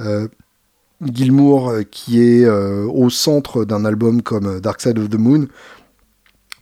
Euh, 0.00 0.26
Gilmour 1.00 1.74
qui 1.92 2.20
est 2.20 2.48
au 2.48 3.08
centre 3.08 3.64
d'un 3.64 3.84
album 3.84 4.20
comme 4.20 4.58
Dark 4.58 4.80
Side 4.80 4.98
of 4.98 5.08
the 5.08 5.14
Moon. 5.14 5.46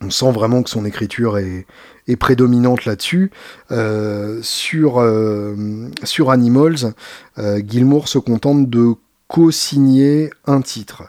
On 0.03 0.11
sent 0.11 0.31
vraiment 0.31 0.63
que 0.63 0.69
son 0.69 0.85
écriture 0.85 1.39
est, 1.39 1.65
prédominante 2.19 2.85
là-dessus. 2.85 3.31
sur, 4.43 5.03
sur 6.05 6.31
Animals, 6.31 6.93
Gilmour 7.67 8.09
se 8.09 8.19
contente 8.19 8.69
de 8.69 8.93
co-signer 9.27 10.29
un 10.47 10.61
titre. 10.61 11.05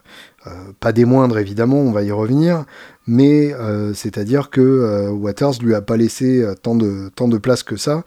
Pas 0.80 0.92
des 0.92 1.06
moindres 1.06 1.38
évidemment, 1.38 1.80
on 1.80 1.92
va 1.92 2.04
y 2.04 2.12
revenir, 2.12 2.66
mais 3.08 3.54
c'est-à-dire 3.94 4.50
que 4.50 5.10
Waters 5.10 5.54
lui 5.62 5.74
a 5.74 5.82
pas 5.82 5.98
laissé 5.98 6.46
tant 6.62 6.76
de, 6.76 7.38
place 7.38 7.64
que 7.64 7.76
ça. 7.78 8.04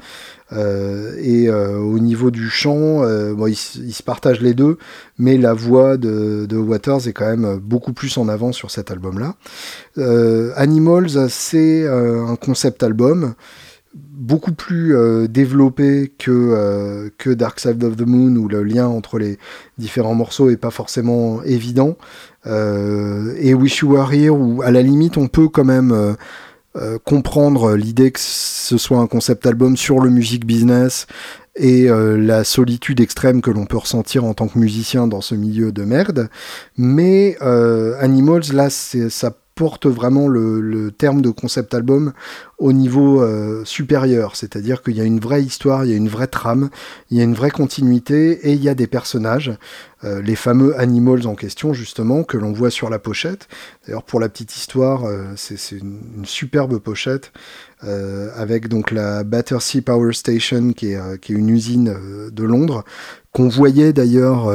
et 0.52 1.50
au 1.50 1.98
niveau 1.98 2.30
du 2.30 2.48
chant, 2.48 3.02
il, 3.46 3.56
se 3.56 4.02
partage 4.02 4.40
les 4.40 4.54
deux, 4.54 4.78
mais 5.18 5.38
la 5.38 5.54
voix 5.54 5.96
de, 5.96 6.56
Waters 6.56 7.08
est 7.08 7.12
quand 7.12 7.36
même 7.36 7.58
beaucoup 7.58 7.92
plus 7.92 8.18
en 8.18 8.28
avant 8.28 8.52
sur 8.52 8.70
cet 8.70 8.90
album-là. 8.90 9.34
Animals, 10.56 11.28
c'est 11.28 11.86
un 11.88 12.36
concept 12.36 12.82
album 12.82 13.34
beaucoup 13.94 14.52
plus 14.52 14.94
euh, 14.94 15.26
développé 15.26 16.12
que, 16.18 16.30
euh, 16.30 17.10
que 17.18 17.30
Dark 17.30 17.58
Side 17.58 17.82
of 17.82 17.96
the 17.96 18.06
Moon, 18.06 18.36
où 18.36 18.48
le 18.48 18.62
lien 18.62 18.86
entre 18.86 19.18
les 19.18 19.38
différents 19.78 20.14
morceaux 20.14 20.50
est 20.50 20.56
pas 20.56 20.70
forcément 20.70 21.42
évident. 21.42 21.96
Euh, 22.46 23.34
et 23.38 23.54
Wish 23.54 23.80
You 23.80 23.92
Were 23.92 24.12
Here, 24.12 24.30
où 24.30 24.62
à 24.62 24.70
la 24.70 24.82
limite 24.82 25.16
on 25.16 25.28
peut 25.28 25.48
quand 25.48 25.64
même 25.64 26.16
comprendre 27.04 27.74
l'idée 27.74 28.12
que 28.12 28.20
ce 28.20 28.78
soit 28.78 28.98
un 28.98 29.08
concept 29.08 29.44
album 29.44 29.76
sur 29.76 29.98
le 29.98 30.08
music 30.08 30.46
business 30.46 31.08
et 31.56 31.88
la 31.88 32.44
solitude 32.44 33.00
extrême 33.00 33.42
que 33.42 33.50
l'on 33.50 33.66
peut 33.66 33.76
ressentir 33.76 34.24
en 34.24 34.34
tant 34.34 34.46
que 34.46 34.56
musicien 34.56 35.08
dans 35.08 35.20
ce 35.20 35.34
milieu 35.34 35.72
de 35.72 35.82
merde. 35.82 36.28
Mais 36.76 37.36
Animals, 37.42 38.52
là, 38.52 38.70
ça 38.70 39.32
porte 39.60 39.84
vraiment 39.84 40.26
le, 40.26 40.90
terme 40.90 41.20
de 41.20 41.28
concept 41.28 41.74
album 41.74 42.14
au 42.56 42.72
niveau 42.72 43.20
euh, 43.20 43.62
supérieur, 43.66 44.34
c'est-à-dire 44.34 44.82
qu'il 44.82 44.96
y 44.96 45.02
a 45.02 45.04
une 45.04 45.20
vraie 45.20 45.42
histoire, 45.42 45.84
il 45.84 45.90
y 45.90 45.92
a 45.92 45.98
une 45.98 46.08
vraie 46.08 46.28
trame, 46.28 46.70
il 47.10 47.18
y 47.18 47.20
a 47.20 47.24
une 47.24 47.34
vraie 47.34 47.50
continuité 47.50 48.48
et 48.48 48.52
il 48.54 48.62
y 48.62 48.70
a 48.70 48.74
des 48.74 48.86
personnages, 48.86 49.52
euh, 50.02 50.22
les 50.22 50.34
fameux 50.34 50.80
animals 50.80 51.26
en 51.26 51.34
question 51.34 51.74
justement 51.74 52.22
que 52.22 52.38
l'on 52.38 52.52
voit 52.52 52.70
sur 52.70 52.88
la 52.88 52.98
pochette. 52.98 53.48
D'ailleurs 53.84 54.02
pour 54.02 54.18
la 54.18 54.30
petite 54.30 54.56
histoire, 54.56 55.04
euh, 55.04 55.24
c'est 55.36 55.76
une, 55.76 56.24
superbe 56.24 56.78
pochette 56.78 57.32
avec 58.36 58.68
donc 58.68 58.90
la 58.90 59.24
Battersea 59.24 59.80
Power 59.80 60.12
Station 60.12 60.74
qui 60.74 60.92
est, 60.92 61.20
qui 61.20 61.32
est 61.32 61.36
une 61.36 61.48
usine 61.48 61.96
de 62.30 62.44
Londres 62.44 62.84
qu'on 63.32 63.48
voyait 63.48 63.92
d'ailleurs 63.92 64.48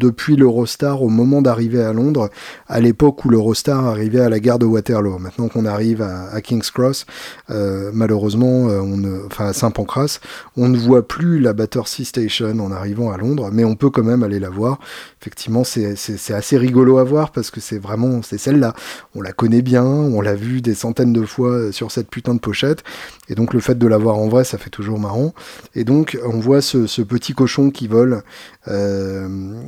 depuis 0.00 0.34
l'Eurostar 0.34 1.02
au 1.02 1.08
moment 1.08 1.42
d'arriver 1.42 1.82
à 1.82 1.92
Londres, 1.92 2.30
à 2.66 2.80
l'époque 2.80 3.24
où 3.24 3.28
l'Eurostar 3.28 3.84
arrivait 3.86 4.20
à 4.20 4.30
la 4.30 4.40
gare 4.40 4.58
de 4.58 4.64
Waterloo. 4.64 5.18
Maintenant 5.18 5.48
qu'on 5.48 5.66
arrive 5.66 6.00
à, 6.02 6.40
King's 6.40 6.70
Cross, 6.70 7.04
euh, 7.50 7.90
malheureusement, 7.92 8.68
euh, 8.68 8.80
on 8.80 8.96
ne, 8.96 9.26
enfin 9.26 9.48
à 9.48 9.52
Saint-Pancras, 9.52 10.18
on 10.56 10.68
ne 10.68 10.78
voit 10.78 11.06
plus 11.06 11.38
la 11.38 11.52
Battersea 11.52 12.04
Station 12.04 12.58
en 12.60 12.72
arrivant 12.72 13.12
à 13.12 13.18
Londres, 13.18 13.50
mais 13.52 13.64
on 13.64 13.76
peut 13.76 13.90
quand 13.90 14.02
même 14.02 14.22
aller 14.22 14.40
la 14.40 14.48
voir. 14.48 14.80
Effectivement, 15.20 15.64
c'est 15.64 16.32
assez 16.32 16.56
rigolo 16.56 16.96
à 16.96 17.04
voir 17.04 17.30
parce 17.30 17.50
que 17.50 17.60
c'est 17.60 17.78
vraiment, 17.78 18.22
c'est 18.22 18.38
celle-là. 18.38 18.74
On 19.14 19.20
la 19.20 19.32
connaît 19.32 19.62
bien, 19.62 19.84
on 19.84 20.22
l'a 20.22 20.34
vu 20.34 20.62
des 20.62 20.74
centaines 20.74 21.12
de 21.12 21.26
fois 21.26 21.50
euh, 21.50 21.72
sur 21.72 21.90
cette 21.90 22.08
putain 22.08 22.34
de 22.34 22.40
pochette, 22.40 22.82
et 23.28 23.34
donc 23.34 23.52
le 23.52 23.60
fait 23.60 23.76
de 23.76 23.86
la 23.86 23.98
voir 23.98 24.16
en 24.16 24.28
vrai, 24.28 24.44
ça 24.44 24.56
fait 24.56 24.70
toujours 24.70 24.98
marrant. 24.98 25.34
Et 25.74 25.84
donc 25.84 26.18
on 26.24 26.40
voit 26.40 26.62
ce, 26.62 27.02
petit 27.02 27.34
cochon 27.34 27.49
qui 27.72 27.88
vole 27.88 28.22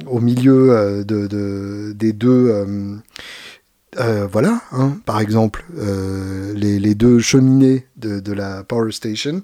au 0.07 0.21
milieu 0.21 0.71
euh, 0.71 1.05
de, 1.05 1.93
des 1.93 2.13
deux. 2.13 2.49
Euh, 2.51 2.97
euh, 4.01 4.27
voilà, 4.27 4.63
hein, 4.73 4.97
par 5.05 5.21
exemple, 5.21 5.67
les, 6.55 6.95
deux 6.95 7.19
cheminées 7.19 7.87
de, 7.97 8.33
la 8.33 8.65
Power 8.65 8.91
Station, 8.91 9.43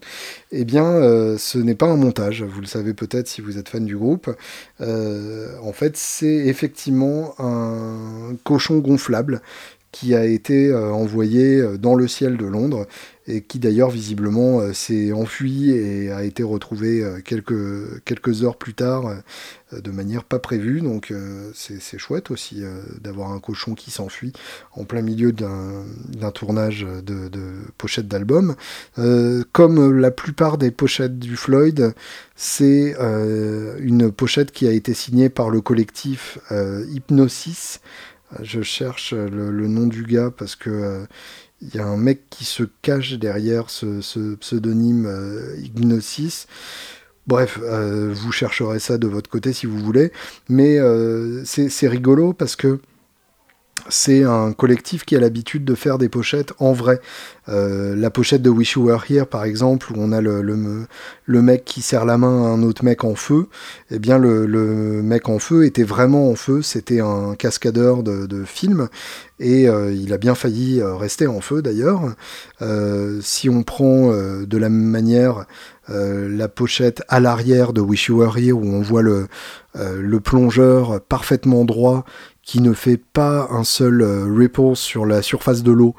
eh 0.53 0.65
bien, 0.65 1.37
ce 1.37 1.59
n'est 1.59 1.75
pas 1.75 1.87
un 1.87 1.97
montage. 1.97 2.43
Vous 2.43 2.63
le 2.63 2.67
savez 2.67 2.95
peut-être 2.95 3.29
si 3.29 3.43
vous 3.43 3.59
êtes 3.59 3.69
fan 3.69 3.85
du 3.85 3.97
groupe. 3.97 4.35
en 4.81 5.73
fait, 5.75 5.99
c'est 5.99 6.47
effectivement 6.47 7.35
un 7.39 8.37
cochon 8.43 8.79
gonflable 8.79 9.43
qui 9.93 10.15
a 10.15 10.25
été 10.25 10.75
envoyé 10.75 11.63
dans 11.79 11.95
le 11.95 12.09
ciel 12.09 12.39
de 12.39 12.47
Londres 12.47 12.87
et 13.29 13.43
qui 13.43 13.59
d'ailleurs 13.59 13.91
visiblement 13.91 14.61
euh, 14.61 14.73
s'est 14.73 15.13
enfui 15.13 15.71
et 15.71 16.11
a 16.11 16.25
été 16.25 16.43
retrouvé 16.43 17.05
euh, 17.05 17.21
quelques, 17.21 18.03
quelques 18.05 18.43
heures 18.43 18.57
plus 18.57 18.73
tard 18.75 19.07
euh, 19.07 19.81
de 19.81 19.91
manière 19.91 20.25
pas 20.25 20.39
prévue. 20.39 20.81
Donc 20.81 21.13
c'est 21.53 21.99
chouette 21.99 22.31
aussi 22.31 22.63
d'avoir 23.03 23.33
un 23.33 23.39
cochon 23.39 23.75
qui 23.75 23.91
s'enfuit 23.91 24.33
en 24.73 24.85
plein 24.85 25.03
milieu 25.03 25.31
d'un 25.31 26.31
tournage 26.33 26.87
de, 27.05 27.29
de 27.29 27.53
pochette 27.77 28.09
d'album. 28.09 28.57
comme 29.53 29.93
la 29.93 30.11
plupart 30.11 30.57
des 30.57 30.71
pochettes 30.71 31.19
du 31.19 31.37
Floyd, 31.37 31.93
c'est 32.35 32.97
une 33.79 34.11
pochette 34.11 34.53
qui 34.53 34.67
a 34.67 34.73
été 34.73 34.95
signée 34.95 35.29
par 35.29 35.51
le 35.51 35.61
collectif 35.61 36.39
Hypnosis. 36.51 37.81
Je 38.41 38.63
cherche 38.63 39.13
le, 39.13 39.51
le, 39.51 39.69
nom 39.69 39.87
du 39.87 40.05
gars 40.05 40.31
parce 40.31 40.57
que 40.57 41.07
il 41.61 41.75
y 41.75 41.79
a 41.79 41.87
un 41.87 41.97
mec 41.97 42.29
qui 42.31 42.45
se 42.45 42.63
cache 42.83 43.15
derrière 43.15 43.71
ce, 43.71 44.35
pseudonyme 44.37 45.07
euh, 45.07 45.57
Ignosis. 45.63 46.47
Bref, 47.27 47.59
euh, 47.63 48.13
vous 48.15 48.33
chercherez 48.33 48.79
ça 48.79 48.97
de 48.97 49.07
votre 49.07 49.29
côté 49.29 49.53
si 49.53 49.67
vous 49.67 49.79
voulez. 49.79 50.13
Mais 50.49 50.79
euh, 50.79 51.45
c'est 51.45 51.89
rigolo 51.89 52.33
parce 52.33 52.57
que 52.57 52.81
c'est 53.89 54.25
un 54.25 54.53
collectif 54.53 55.05
qui 55.05 55.17
a 55.17 55.21
l'habitude 55.21 55.65
de 55.65 55.75
faire 55.75 55.99
des 55.99 56.09
pochettes 56.09 56.53
en 56.59 56.73
vrai. 56.73 57.01
Euh, 57.49 57.97
la 57.97 58.11
pochette 58.11 58.43
de 58.43 58.51
Wish 58.51 58.73
You 58.73 58.85
Were 58.85 59.03
Here, 59.09 59.27
par 59.27 59.45
exemple, 59.45 59.93
où 59.93 59.95
on 59.97 60.13
a 60.13 60.21
le, 60.21 60.37
mec 61.27 61.65
qui 61.65 61.81
serre 61.81 62.05
la 62.05 62.19
main 62.19 62.45
à 62.45 62.49
un 62.49 62.63
autre 62.63 62.85
mec 62.85 63.05
en 63.05 63.15
feu, 63.15 63.49
eh 63.91 63.99
bien 63.99 64.19
le, 64.19 65.03
mec 65.03 65.29
en 65.29 65.39
feu 65.39 65.65
était 65.65 65.83
vraiment 65.83 66.31
en 66.31 66.35
feu, 66.35 66.61
c'était 66.61 67.01
un 67.01 67.35
cascadeur 67.37 68.03
de, 68.03 68.27
de 68.27 68.45
film, 68.45 68.89
et 69.41 69.69
euh, 69.69 69.93
il 69.93 70.13
a 70.13 70.19
bien 70.19 70.35
failli 70.35 70.81
euh, 70.81 70.95
rester 70.95 71.27
en 71.27 71.41
feu 71.41 71.63
d'ailleurs. 71.63 72.15
si 73.23 73.49
on 73.49 73.63
prend 73.63 74.13
de 74.13 74.59
la 74.59 74.69
même 74.69 74.91
manière 74.91 75.47
la 75.89 76.49
pochette 76.49 77.03
à 77.09 77.19
l'arrière 77.19 77.73
de 77.73 77.81
Wish 77.81 78.09
You 78.09 78.19
Were 78.19 78.37
Here, 78.37 78.53
où 78.53 78.67
on 78.67 78.83
voit 78.83 79.03
le 79.03 80.21
plongeur 80.21 81.01
parfaitement 81.01 81.65
droit 81.65 82.05
qui 82.49 82.63
ne 82.63 82.73
fait 82.73 82.97
pas 82.97 83.47
un 83.51 83.63
seul 83.63 84.01
euh, 84.01 84.25
ripple 84.25 84.75
sur 84.75 85.05
la 85.05 85.21
surface 85.21 85.63
de 85.63 85.71
l'eau, 85.71 85.95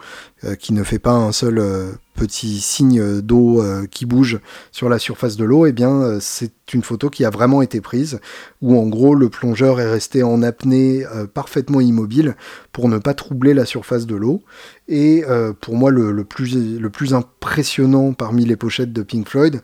qui 0.59 0.73
ne 0.73 0.83
fait 0.83 0.99
pas 0.99 1.13
un 1.13 1.31
seul 1.31 1.59
euh, 1.59 1.91
petit 2.15 2.59
signe 2.59 3.21
d'eau 3.21 3.63
qui 3.91 4.05
bouge 4.05 4.41
sur 4.73 4.89
la 4.89 4.99
surface 4.99 5.37
de 5.37 5.45
l'eau, 5.45 5.65
eh 5.65 5.71
bien 5.71 6.19
c'est 6.19 6.51
une 6.73 6.83
photo 6.83 7.09
qui 7.09 7.23
a 7.23 7.29
vraiment 7.29 7.61
été 7.61 7.79
prise, 7.79 8.19
où 8.61 8.77
en 8.77 8.87
gros 8.87 9.15
le 9.15 9.29
plongeur 9.29 9.79
est 9.79 9.89
resté 9.89 10.21
en 10.21 10.43
apnée 10.43 11.05
parfaitement 11.33 11.79
immobile 11.79 12.35
pour 12.73 12.89
ne 12.89 12.97
pas 12.97 13.13
troubler 13.13 13.53
la 13.53 13.63
surface 13.63 14.05
de 14.05 14.15
l'eau. 14.17 14.41
Et 14.89 15.23
pour 15.61 15.75
moi 15.75 15.91
le, 15.91 16.25
plus, 16.25 16.77
le 16.77 16.89
plus 16.89 17.13
impressionnant 17.13 18.11
parmi 18.11 18.43
les 18.43 18.57
pochettes 18.57 18.91
de 18.91 19.01
Pink 19.01 19.29
Floyd, 19.29 19.61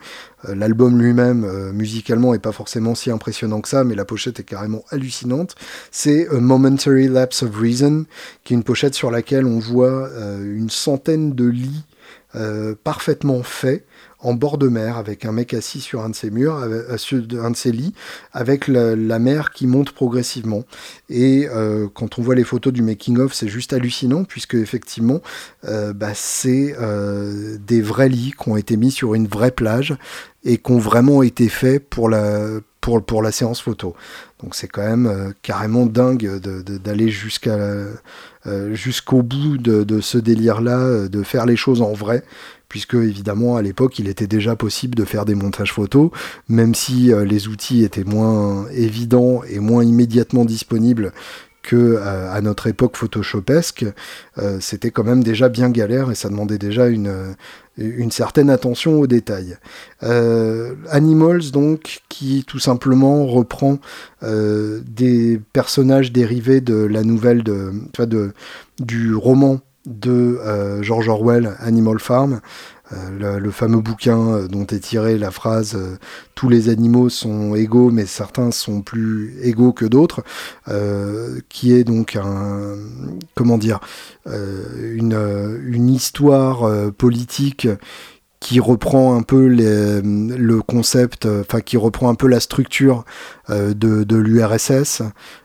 l'album 0.47 0.97
lui-même 0.97 1.71
musicalement 1.73 2.33
est 2.33 2.39
pas 2.39 2.53
forcément 2.53 2.95
si 2.95 3.11
impressionnant 3.11 3.59
que 3.59 3.67
ça, 3.67 3.83
mais 3.83 3.95
la 3.95 4.05
pochette 4.05 4.39
est 4.39 4.43
carrément 4.43 4.85
hallucinante, 4.91 5.55
c'est 5.91 6.29
Momentary 6.31 7.09
Lapse 7.09 7.43
of 7.43 7.53
Reason, 7.53 8.05
qui 8.45 8.53
est 8.53 8.57
une 8.57 8.63
pochette 8.63 8.95
sur 8.95 9.11
laquelle 9.11 9.45
on 9.45 9.59
voit 9.59 10.09
une 10.41 10.64
centaine 10.69 11.33
de 11.33 11.45
lits 11.45 11.83
euh, 12.35 12.75
parfaitement 12.83 13.43
faits 13.43 13.85
en 14.19 14.33
bord 14.33 14.57
de 14.57 14.67
mer 14.67 14.97
avec 14.97 15.23
un 15.23 15.31
mec 15.31 15.53
assis 15.53 15.79
sur 15.79 16.03
un 16.03 16.09
de 16.09 16.15
ses 16.15 16.31
murs, 16.31 16.57
euh, 16.57 16.97
sur 16.97 17.23
un 17.41 17.51
de 17.51 17.55
ses 17.55 17.71
lits, 17.71 17.93
avec 18.33 18.67
la, 18.67 19.19
mer 19.19 19.51
qui 19.51 19.67
monte 19.67 19.91
progressivement. 19.91 20.65
Et 21.09 21.47
euh, 21.49 21.87
quand 21.93 22.19
on 22.19 22.21
voit 22.21 22.35
les 22.35 22.43
photos 22.43 22.73
du 22.73 22.81
making 22.81 23.19
of, 23.19 23.33
c'est 23.33 23.47
juste 23.47 23.71
hallucinant 23.71 24.25
puisque 24.25 24.55
effectivement, 24.55 25.21
bah, 25.63 26.13
c'est 26.13 26.75
des 27.65 27.81
vrais 27.81 28.09
lits 28.09 28.33
qui 28.37 28.49
ont 28.49 28.57
été 28.57 28.75
mis 28.75 28.91
sur 28.91 29.15
une 29.15 29.27
vraie 29.27 29.51
plage 29.51 29.95
et 30.43 30.57
qui 30.57 30.71
ont 30.71 30.79
vraiment 30.79 31.23
été 31.23 31.47
faits 31.47 31.87
pour 31.87 32.09
la 32.09 32.59
pour, 32.85 33.03
pour 33.03 33.23
la 33.23 33.31
séance 33.31 33.61
photo. 33.61 33.95
Donc 34.43 34.53
c'est 34.53 34.67
quand 34.67 34.85
même 34.85 35.33
carrément 35.41 35.87
dingue 35.87 36.39
d'aller 36.83 37.09
jusqu'à 37.09 37.57
euh, 38.47 38.75
jusqu'au 38.75 39.23
bout 39.23 39.57
de, 39.57 40.01
ce 40.01 40.19
délire-là, 40.19 40.77
euh, 40.77 41.07
de 41.07 41.23
faire 41.23 41.47
les 41.47 41.55
choses 41.55 41.81
en 41.81 41.93
vrai, 41.93 42.23
puisque 42.69 42.93
évidemment 42.93 43.57
à 43.57 43.63
l'époque 43.63 43.97
il 43.97 44.07
était 44.07 44.27
déjà 44.27 44.55
possible 44.55 44.93
de 44.93 45.03
faire 45.03 45.25
des 45.25 45.33
montages 45.33 45.73
photos, 45.73 46.11
même 46.47 46.75
si 46.75 47.11
euh, 47.11 47.25
les 47.25 47.47
outils 47.47 47.83
étaient 47.83 48.03
moins 48.03 48.67
évidents 48.69 49.41
et 49.49 49.57
moins 49.57 49.83
immédiatement 49.83 50.45
disponibles 50.45 51.11
que 51.65 51.97
à 51.97 52.39
notre 52.41 52.67
époque 52.67 52.95
photoshopesque, 52.95 53.85
c'était 54.59 54.91
quand 54.91 55.03
même 55.03 55.23
déjà 55.23 55.49
bien 55.49 55.69
galère 55.69 56.11
et 56.11 56.15
ça 56.15 56.29
demandait 56.29 56.57
déjà 56.57 56.87
une, 56.87 57.35
une 57.77 58.11
certaine 58.11 58.49
attention 58.49 58.99
aux 58.99 59.07
détails. 59.07 59.57
Euh, 60.03 60.75
Animals, 60.89 61.51
donc, 61.51 62.01
qui 62.09 62.43
tout 62.45 62.59
simplement 62.59 63.25
reprend 63.25 63.79
euh, 64.23 64.81
des 64.85 65.41
personnages 65.53 66.11
dérivés 66.11 66.61
de 66.61 66.75
la 66.75 67.03
nouvelle 67.03 67.43
de, 67.43 67.71
du 68.79 69.13
roman 69.13 69.59
de 69.85 70.11
euh, 70.11 70.81
George 70.81 71.09
Orwell, 71.09 71.55
Animal 71.59 71.99
Farm, 71.99 72.41
le, 72.91 73.51
fameux 73.51 73.81
bouquin 73.81 74.45
dont 74.47 74.65
est 74.67 74.79
tirée 74.79 75.17
la 75.17 75.31
phrase 75.31 75.77
tous 76.35 76.49
les 76.49 76.69
animaux 76.69 77.09
sont 77.09 77.55
égaux, 77.55 77.89
mais 77.89 78.05
certains 78.05 78.51
sont 78.51 78.81
plus 78.81 79.35
égaux 79.41 79.73
que 79.73 79.85
d'autres, 79.85 80.23
qui 81.49 81.73
est 81.73 81.83
donc 81.83 82.15
un 82.15 82.75
comment 83.33 83.57
dire 83.57 83.79
une, 84.25 85.59
une 85.65 85.89
histoire 85.89 86.91
politique 86.93 87.67
qui 88.39 88.59
reprend 88.59 89.15
un 89.15 89.21
peu 89.21 89.47
le 89.47 90.61
concept, 90.61 91.25
euh, 91.25 91.41
enfin 91.41 91.61
qui 91.61 91.77
reprend 91.77 92.09
un 92.09 92.15
peu 92.15 92.27
la 92.27 92.39
structure 92.39 93.05
euh, 93.49 93.73
de, 93.73 94.15
l'URSS, 94.15 95.01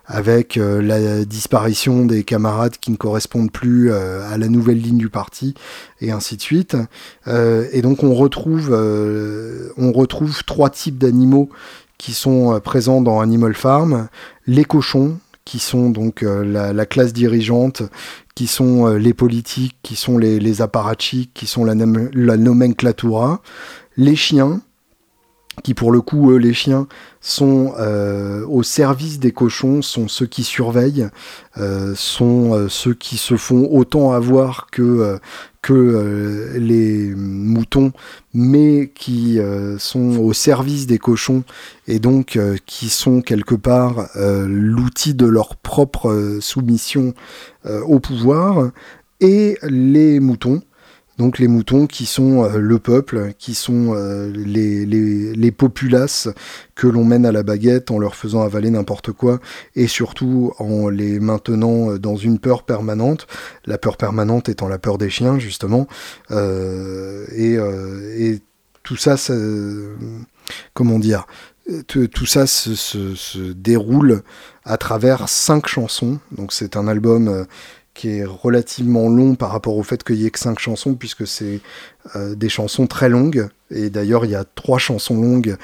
avec 0.06 0.56
euh, 0.56 0.82
la 0.82 1.24
disparition 1.24 2.04
des 2.04 2.24
camarades 2.24 2.76
qui 2.78 2.90
ne 2.90 2.96
correspondent 2.96 3.52
plus 3.52 3.92
à 3.92 4.36
la 4.36 4.48
nouvelle 4.48 4.80
ligne 4.80 4.98
du 4.98 5.08
parti, 5.08 5.54
et 6.00 6.10
ainsi 6.10 6.36
de 6.36 6.42
suite. 6.42 6.76
et 7.26 7.82
donc 7.82 8.02
on 8.02 8.14
retrouve, 8.14 8.70
on 9.76 9.92
retrouve 9.92 10.44
trois 10.44 10.70
types 10.70 10.98
d'animaux 10.98 11.48
qui 11.98 12.12
sont 12.12 12.60
présents 12.62 13.00
dans 13.00 13.20
Animal 13.20 13.54
Farm 13.54 14.08
les 14.46 14.64
cochons, 14.64 15.18
qui 15.44 15.58
sont 15.58 15.90
donc 15.90 16.22
la, 16.22 16.86
classe 16.86 17.12
dirigeante, 17.12 17.82
qui 18.40 18.46
sont 18.46 18.86
euh, 18.86 18.96
les 18.96 19.12
politiques, 19.12 19.76
qui 19.82 19.96
sont 19.96 20.16
les, 20.16 20.40
les 20.40 20.62
qui 21.34 21.46
sont 21.46 21.62
la, 21.62 21.74
la 21.74 22.36
nomenclatura, 22.38 23.42
les 23.98 24.16
chiens, 24.16 24.62
qui 25.62 25.74
pour 25.74 25.92
le 25.92 26.00
coup, 26.00 26.30
eux, 26.32 26.36
les 26.36 26.54
chiens, 26.54 26.86
sont 27.20 27.74
euh, 27.78 28.46
au 28.46 28.62
service 28.62 29.18
des 29.18 29.32
cochons, 29.32 29.82
sont 29.82 30.08
ceux 30.08 30.26
qui 30.26 30.42
surveillent, 30.42 31.08
euh, 31.58 31.94
sont 31.94 32.54
euh, 32.54 32.68
ceux 32.68 32.94
qui 32.94 33.18
se 33.18 33.36
font 33.36 33.68
autant 33.70 34.12
avoir 34.12 34.68
que, 34.70 35.18
que 35.60 36.52
les 36.56 37.12
moutons, 37.14 37.92
mais 38.32 38.90
qui 38.94 39.38
sont 39.78 40.18
au 40.18 40.32
service 40.32 40.86
des 40.86 40.98
cochons 40.98 41.44
et 41.86 41.98
donc 41.98 42.38
qui 42.64 42.88
sont 42.88 43.20
quelque 43.20 43.54
part 43.54 44.08
l'outil 44.16 45.12
de 45.14 45.26
leur 45.26 45.56
propre 45.56 46.38
soumission 46.40 47.12
au 47.68 48.00
pouvoir, 48.00 48.70
et 49.20 49.58
les 49.62 50.18
moutons 50.18 50.62
donc 51.20 51.38
les 51.38 51.48
moutons 51.48 51.86
qui 51.86 52.06
sont 52.06 52.44
euh, 52.44 52.56
le 52.56 52.78
peuple, 52.78 53.34
qui 53.38 53.54
sont 53.54 53.94
euh, 53.94 54.32
les, 54.34 54.86
les, 54.86 55.50
populaces 55.50 56.30
que 56.74 56.86
l'on 56.86 57.04
mène 57.04 57.26
à 57.26 57.32
la 57.32 57.42
baguette 57.42 57.90
en 57.90 57.98
leur 57.98 58.14
faisant 58.14 58.40
avaler 58.40 58.70
n'importe 58.70 59.12
quoi 59.12 59.38
et 59.76 59.86
surtout 59.86 60.54
en 60.58 60.88
les 60.88 61.20
maintenant 61.20 61.90
euh, 61.90 61.98
dans 61.98 62.16
une 62.16 62.38
peur 62.38 62.62
permanente, 62.62 63.26
la 63.66 63.76
peur 63.76 63.98
permanente 63.98 64.48
étant 64.48 64.66
la 64.66 64.78
peur 64.78 64.96
des 64.96 65.10
chiens 65.10 65.38
justement. 65.38 65.86
et, 66.30 67.58
tout 68.82 68.96
ça, 68.96 69.16
comment 70.72 70.98
dire 70.98 71.26
tout 71.86 72.26
ça 72.26 72.46
se, 72.46 72.74
se, 72.74 73.52
déroule 73.52 74.22
à 74.64 74.76
travers 74.78 75.28
cinq 75.28 75.68
chansons. 75.68 76.18
Donc 76.32 76.52
c'est 76.52 76.76
un 76.76 76.88
album 76.88 77.46
qui 77.94 78.08
est 78.18 78.24
relativement 78.24 79.08
long 79.08 79.34
par 79.34 79.50
rapport 79.50 79.76
au 79.76 79.82
fait 79.82 80.04
qu'il 80.04 80.16
y 80.16 80.26
ait 80.26 80.30
que 80.30 80.38
cinq 80.38 80.58
chansons, 80.58 80.94
puisque 80.94 81.26
c'est 81.26 81.60
euh, 82.16 82.34
des 82.34 82.48
chansons 82.48 82.86
très 82.86 83.08
longues. 83.08 83.48
Et 83.70 83.90
d'ailleurs, 83.90 84.24
il 84.24 84.30
y 84.30 84.36
a 84.36 84.44
trois 84.44 84.78
chansons 84.78 85.20
longues 85.20 85.56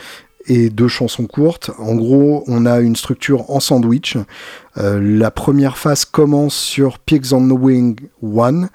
et 0.48 0.70
deux 0.70 0.88
chansons 0.88 1.26
courtes. 1.26 1.70
En 1.78 1.94
gros, 1.94 2.44
on 2.46 2.66
a 2.66 2.80
une 2.80 2.96
structure 2.96 3.50
en 3.50 3.60
sandwich. 3.60 4.16
Euh, 4.78 5.00
la 5.00 5.30
première 5.30 5.78
phase 5.78 6.04
commence 6.04 6.54
sur 6.54 6.98
Pigs 6.98 7.32
on 7.32 7.48
the 7.48 7.58
Wing 7.58 7.98
1 8.22 8.68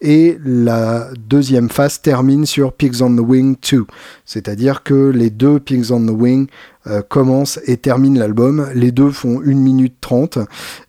et 0.00 0.38
la 0.44 1.08
deuxième 1.18 1.68
phase 1.68 2.00
termine 2.00 2.46
sur 2.46 2.72
Pigs 2.72 3.02
on 3.02 3.14
the 3.16 3.20
Wing 3.20 3.56
2. 3.70 3.84
C'est-à-dire 4.24 4.82
que 4.84 5.10
les 5.10 5.30
deux 5.30 5.58
Pigs 5.58 5.90
on 5.90 6.06
the 6.06 6.10
Wing 6.10 6.46
euh, 6.86 7.02
commencent 7.02 7.58
et 7.66 7.76
terminent 7.76 8.20
l'album. 8.20 8.68
Les 8.74 8.92
deux 8.92 9.10
font 9.10 9.40
1 9.40 9.54
minute 9.54 9.96
30 10.00 10.38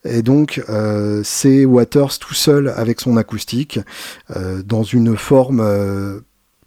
et 0.05 0.21
donc 0.21 0.61
euh, 0.69 1.21
c'est 1.23 1.65
Waters 1.65 2.19
tout 2.19 2.35
seul 2.35 2.71
avec 2.75 3.01
son 3.01 3.17
acoustique 3.17 3.79
dans 4.65 4.83
une 4.83 5.17
forme 5.17 5.61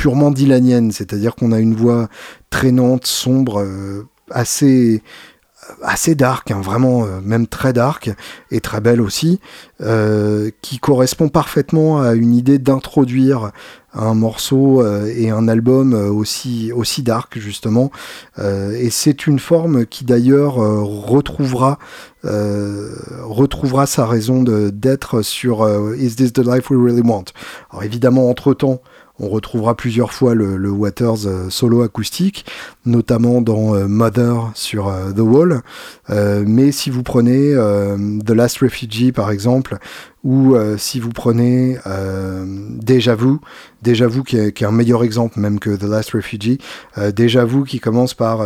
purement 0.02 0.32
dylanienne, 0.32 0.90
c'est-à-dire 0.90 1.36
qu'on 1.36 1.52
a 1.52 1.60
une 1.60 1.76
voix 1.76 2.08
traînante, 2.50 3.06
sombre, 3.06 3.60
euh, 3.60 4.08
assez 4.32 5.00
assez 5.80 6.16
dark, 6.16 6.50
hein, 6.50 6.60
vraiment 6.60 7.04
euh, 7.04 7.20
même 7.22 7.46
très 7.46 7.72
dark 7.72 8.10
et 8.50 8.60
très 8.60 8.80
belle 8.80 9.00
aussi, 9.00 9.38
euh, 9.80 10.50
qui 10.60 10.80
correspond 10.80 11.28
parfaitement 11.28 12.02
à 12.02 12.14
une 12.14 12.34
idée 12.34 12.58
d'introduire 12.58 13.52
un 13.94 14.14
morceau 14.14 14.84
et 15.06 15.30
un 15.30 15.46
album 15.46 15.92
aussi 15.92 16.72
aussi 16.72 17.02
dark 17.02 17.38
justement. 17.38 17.92
et 18.38 18.88
c'est 18.88 19.26
une 19.26 19.38
forme 19.38 19.84
qui 19.84 20.06
d'ailleurs 20.06 20.54
retrouvera 20.54 21.78
retrouvera 22.24 23.84
sa 23.84 24.06
raison 24.06 24.42
d'être 24.42 25.20
sur 25.20 25.68
Is 25.94 26.16
This 26.16 26.32
the 26.32 26.38
Life 26.38 26.70
We 26.70 26.80
Really 26.82 27.06
Want? 27.06 27.26
Alors 27.70 27.84
évidemment 27.84 28.30
entre 28.30 28.54
temps 28.54 28.80
on 29.22 29.28
retrouvera 29.28 29.76
plusieurs 29.76 30.12
fois 30.12 30.34
le, 30.34 30.70
Waters 30.70 31.26
euh, 31.26 31.48
solo 31.48 31.82
acoustique, 31.82 32.44
notamment 32.84 33.40
dans 33.40 33.74
euh, 33.74 33.86
Mother 33.86 34.50
sur 34.54 34.88
euh, 34.88 35.12
The 35.12 35.20
Wall. 35.20 35.62
mais 36.46 36.72
si 36.72 36.90
vous 36.90 37.02
prenez 37.02 37.54
The 37.54 38.30
Last 38.30 38.58
Refugee 38.58 39.12
par 39.12 39.30
exemple, 39.30 39.78
ou 40.24 40.56
si 40.76 41.00
vous 41.00 41.10
prenez 41.10 41.78
Déjà 42.44 43.14
Vu, 43.14 43.38
Déjà 43.82 44.06
Vu 44.06 44.24
qui 44.24 44.36
est, 44.36 44.62
un 44.62 44.70
meilleur 44.70 45.04
exemple 45.04 45.40
même 45.40 45.58
que 45.58 45.70
The 45.70 45.84
Last 45.84 46.12
Refugee, 46.12 46.58
Déjà 47.14 47.44
Vu 47.44 47.64
qui 47.64 47.80
commence 47.80 48.14
par 48.14 48.44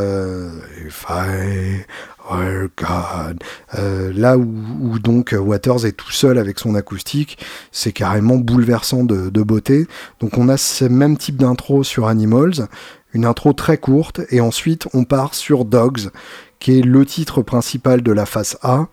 Oh 2.29 2.67
God. 2.77 3.43
Euh, 3.79 4.13
là 4.15 4.37
où, 4.37 4.99
donc 4.99 5.35
Waters 5.39 5.87
est 5.87 5.93
tout 5.93 6.11
seul 6.11 6.39
avec 6.39 6.59
son 6.59 6.75
acoustique, 6.75 7.39
c'est 7.71 7.93
carrément 7.93 8.37
bouleversant 8.37 9.05
de, 9.05 9.43
beauté. 9.43 9.87
Donc 10.21 10.37
on 10.39 10.49
a 10.49 10.57
ce 10.57 10.85
même 10.85 11.17
type 11.17 11.37
d'intro 11.37 11.85
sur 11.85 12.09
Animals, 12.09 12.69
une 13.13 13.25
intro 13.25 13.53
très 13.53 13.79
courte, 13.79 14.21
et 14.31 14.41
ensuite 14.41 14.89
on 14.93 15.05
part 15.05 15.35
sur 15.35 15.65
Dogs, 15.65 16.11
qui 16.59 16.79
est 16.79 16.83
le 16.83 17.07
titre 17.07 17.43
principal 17.43 18.03
de 18.03 18.13
la 18.13 18.27
face 18.27 18.57
A 18.63 18.89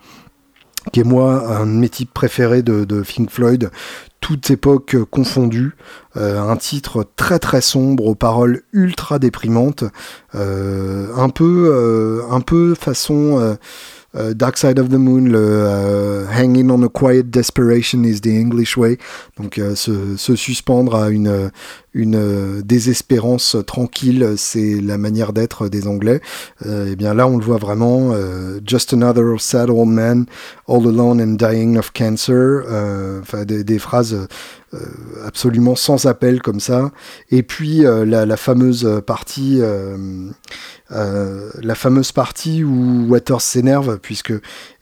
qui 0.92 1.00
est 1.00 1.06
moi 1.06 1.58
un 1.58 1.66
de 1.66 1.72
mes 1.72 1.90
types 1.90 2.14
préférés 2.14 2.62
de, 2.62 2.84
de 2.84 3.02
Pink 3.02 3.30
Floyd, 3.30 3.70
toute 4.24 4.52
époque 4.52 4.96
confondue, 5.12 5.76
euh, 6.16 6.40
un 6.40 6.56
titre 6.56 7.06
très 7.18 7.40
très 7.40 7.60
sombre 7.60 8.06
aux 8.06 8.16
paroles 8.16 8.62
ultra 8.72 9.20
déprimantes, 9.20 9.84
euh, 10.34 11.08
un 11.18 11.28
peu 11.28 11.70
euh, 11.74 12.22
un 12.32 12.40
peu 12.40 12.74
façon 12.74 13.58
Dark 14.14 14.58
Side 14.58 14.80
of 14.80 14.90
the 14.90 14.94
Moon, 14.94 15.26
le 15.26 16.26
Hanging 16.32 16.70
on 16.70 16.84
a 16.84 16.88
Quiet 16.88 17.24
Desperation 17.24 18.04
is 18.04 18.22
the 18.22 18.28
English 18.28 18.78
Way, 18.78 18.98
donc 19.38 19.60
se, 19.76 20.16
se, 20.16 20.36
suspendre 20.36 20.96
à 20.96 21.10
une 21.10 21.50
une 21.94 22.16
euh, 22.16 22.62
désespérance 22.64 23.56
tranquille, 23.68 24.34
c'est 24.38 24.82
la 24.82 24.98
manière 24.98 25.32
d'être 25.32 25.70
des 25.70 25.88
Anglais. 25.88 26.22
et 26.64 26.68
euh, 26.68 26.90
eh 26.92 26.96
bien 26.96 27.14
là, 27.14 27.28
on 27.28 27.38
le 27.38 27.46
voit 27.46 27.58
vraiment. 27.58 28.12
Euh, 28.14 28.60
Just 28.66 28.94
another 28.94 29.40
sad 29.40 29.70
old 29.70 29.90
man, 29.90 30.26
all 30.68 30.88
alone 30.88 31.22
and 31.22 31.36
dying 31.36 31.78
of 31.78 31.92
cancer. 31.94 32.64
Enfin, 33.22 33.46
des, 33.46 33.80
phrases 33.80 34.28
absolument 35.26 35.76
sans 35.76 36.06
appel 36.06 36.42
comme 36.42 36.60
ça. 36.60 36.92
Et 37.30 37.44
puis 37.44 37.84
la, 37.84 38.38
fameuse 38.38 39.02
partie 39.06 39.62
la 40.90 41.76
fameuse 41.76 42.12
partie 42.12 42.64
où 42.64 43.06
Waters 43.10 43.42
s'énerve, 43.42 44.00
puisque 44.00 44.34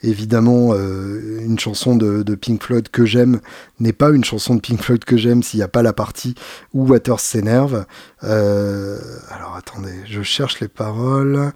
évidemment 0.04 0.70
euh, 0.74 1.40
une 1.42 1.60
chanson 1.60 1.96
de, 1.96 2.36
Pink 2.36 2.64
Floyd 2.64 2.90
que 2.90 3.06
j'aime 3.06 3.40
n'est 3.80 3.94
pas 3.94 4.10
une 4.10 4.24
chanson 4.24 4.56
de 4.56 4.62
Pink 4.62 4.82
Floyd 4.82 5.04
que 5.04 5.18
j'aime 5.18 5.44
s'il 5.44 5.60
n'y 5.60 5.64
a 5.64 5.68
pas 5.68 5.84
la 5.84 5.94
partie 5.94 6.36
où 6.74 6.88
Waters 6.88 7.20
s'énerve. 7.20 7.86
Euh, 8.24 8.98
alors 9.30 9.56
attendez, 9.56 9.94
je 10.06 10.22
cherche 10.22 10.60
les 10.60 10.68
paroles. 10.68 11.52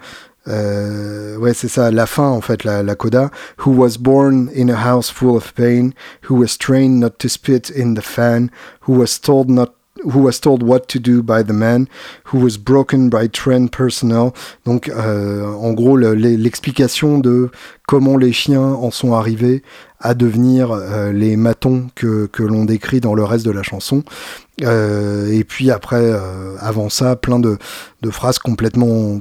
ouais, 0.47 1.53
c'est 1.53 1.67
ça, 1.67 1.91
la 1.91 2.05
fin 2.05 2.27
en 2.27 2.41
fait, 2.41 2.63
la, 2.63 2.83
la, 2.83 2.95
coda. 2.95 3.31
Who 3.65 3.71
was 3.71 3.97
born 3.99 4.49
in 4.55 4.69
a 4.69 4.75
house 4.75 5.09
full 5.09 5.35
of 5.35 5.53
pain, 5.53 5.91
who 6.29 6.35
was 6.35 6.57
trained 6.57 6.99
not 6.99 7.17
to 7.19 7.29
spit 7.29 7.71
in 7.71 7.95
the 7.95 8.03
fan, 8.03 8.49
who 8.81 8.93
was 8.93 9.19
told 9.19 9.49
not 9.49 9.74
who 10.05 10.19
was 10.19 10.39
told 10.39 10.63
what 10.63 10.87
to 10.87 10.99
do 10.99 11.21
by 11.21 11.43
the 11.43 11.53
man, 11.53 11.87
who 12.25 12.39
was 12.39 12.57
broken 12.57 13.09
by 13.09 13.27
trained 13.27 13.71
personnel. 13.71 14.33
Donc, 14.65 14.89
euh, 14.89 15.45
en 15.45 15.73
gros, 15.73 15.97
l'explication 15.97 17.19
de 17.19 17.49
comment 17.87 18.17
les 18.17 18.31
chiens 18.31 18.61
en 18.61 18.91
sont 18.91 19.13
arrivés 19.13 19.63
à 19.99 20.13
devenir 20.13 20.71
euh, 20.71 21.11
les 21.11 21.35
matons 21.35 21.87
que, 21.95 22.27
que 22.27 22.43
l'on 22.43 22.65
décrit 22.65 22.99
dans 22.99 23.15
le 23.15 23.23
reste 23.23 23.45
de 23.45 23.51
la 23.51 23.63
chanson. 23.63 24.03
Euh, 24.61 25.31
et 25.31 25.43
puis 25.43 25.71
après, 25.71 26.13
avant 26.59 26.89
ça, 26.89 27.15
plein 27.15 27.39
de, 27.39 27.57
de 28.01 28.09
phrases 28.09 28.39
complètement 28.39 29.19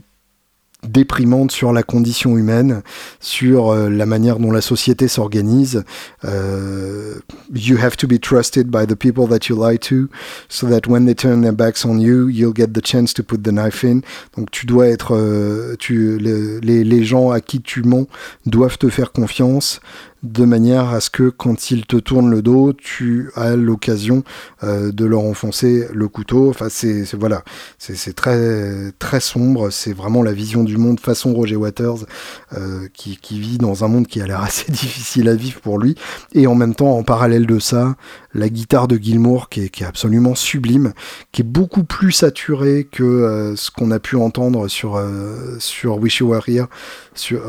déprimante 0.84 1.50
sur 1.50 1.72
la 1.72 1.82
condition 1.82 2.36
humaine, 2.36 2.82
sur 3.20 3.70
euh, 3.70 3.88
la 3.88 4.06
manière 4.06 4.38
dont 4.38 4.52
la 4.52 4.60
société 4.60 5.08
s'organise. 5.08 5.84
Euh, 6.24 7.14
you 7.54 7.76
have 7.78 7.96
to 7.96 8.06
be 8.06 8.20
trusted 8.20 8.68
by 8.68 8.86
the 8.86 8.94
people 8.94 9.26
that 9.28 9.48
you 9.48 9.56
lie 9.56 9.78
to, 9.78 10.08
so 10.48 10.66
that 10.68 10.86
when 10.86 11.06
they 11.06 11.14
turn 11.14 11.42
their 11.42 11.52
backs 11.52 11.84
on 11.84 11.98
you, 11.98 12.28
you'll 12.28 12.54
get 12.54 12.68
the 12.68 12.84
chance 12.84 13.12
to 13.14 13.22
put 13.22 13.42
the 13.42 13.52
knife 13.52 13.84
in. 13.84 14.00
Donc 14.36 14.50
tu 14.50 14.66
dois 14.66 14.88
être, 14.88 15.14
euh, 15.14 15.76
les 15.80 17.04
gens 17.04 17.30
à 17.30 17.40
qui 17.40 17.60
tu 17.60 17.82
mens 17.82 18.06
doivent 18.46 18.78
te 18.78 18.88
faire 18.88 19.12
confiance 19.12 19.80
de 20.24 20.44
manière 20.44 20.88
à 20.88 21.00
ce 21.00 21.10
que 21.10 21.28
quand 21.28 21.70
ils 21.70 21.84
te 21.84 21.96
tournent 21.96 22.30
le 22.30 22.40
dos, 22.40 22.72
tu 22.72 23.30
as 23.36 23.56
l'occasion 23.56 24.24
euh, 24.62 24.90
de 24.90 25.04
leur 25.04 25.20
enfoncer 25.20 25.86
le 25.92 26.08
couteau. 26.08 26.48
Enfin, 26.48 26.68
c'est 26.70 27.04
voilà, 27.14 27.44
c'est 27.78 28.14
très 28.14 28.90
très 28.98 29.20
sombre. 29.20 29.70
C'est 29.70 29.92
vraiment 29.92 30.22
la 30.22 30.32
vision 30.32 30.64
du 30.64 30.78
monde 30.78 30.98
façon 30.98 31.34
Roger 31.34 31.56
Waters, 31.56 32.06
euh, 32.56 32.88
qui, 32.94 33.18
vit 33.38 33.58
dans 33.58 33.84
un 33.84 33.88
monde 33.88 34.06
qui 34.06 34.20
a 34.20 34.26
l'air 34.26 34.40
assez 34.40 34.72
difficile 34.72 35.28
à 35.28 35.34
vivre 35.34 35.60
pour 35.60 35.78
lui. 35.78 35.94
Et 36.32 36.46
en 36.46 36.54
même 36.54 36.74
temps, 36.74 36.96
en 36.96 37.02
parallèle 37.02 37.46
de 37.46 37.58
ça, 37.58 37.94
la 38.32 38.48
guitare 38.48 38.88
de 38.88 38.96
Gilmour 38.96 39.48
qui 39.48 39.60
est, 39.60 39.82
absolument 39.82 40.34
sublime, 40.34 40.94
qui 41.32 41.42
est 41.42 41.44
beaucoup 41.44 41.84
plus 41.84 42.12
saturée 42.12 42.88
que 42.90 43.02
euh, 43.02 43.56
ce 43.56 43.70
qu'on 43.70 43.90
a 43.90 43.98
pu 43.98 44.16
entendre 44.16 44.68
sur 44.68 45.00
sur 45.58 45.98
Wish 45.98 46.20
You 46.20 46.28
Were 46.28 46.48
Here, 46.48 46.66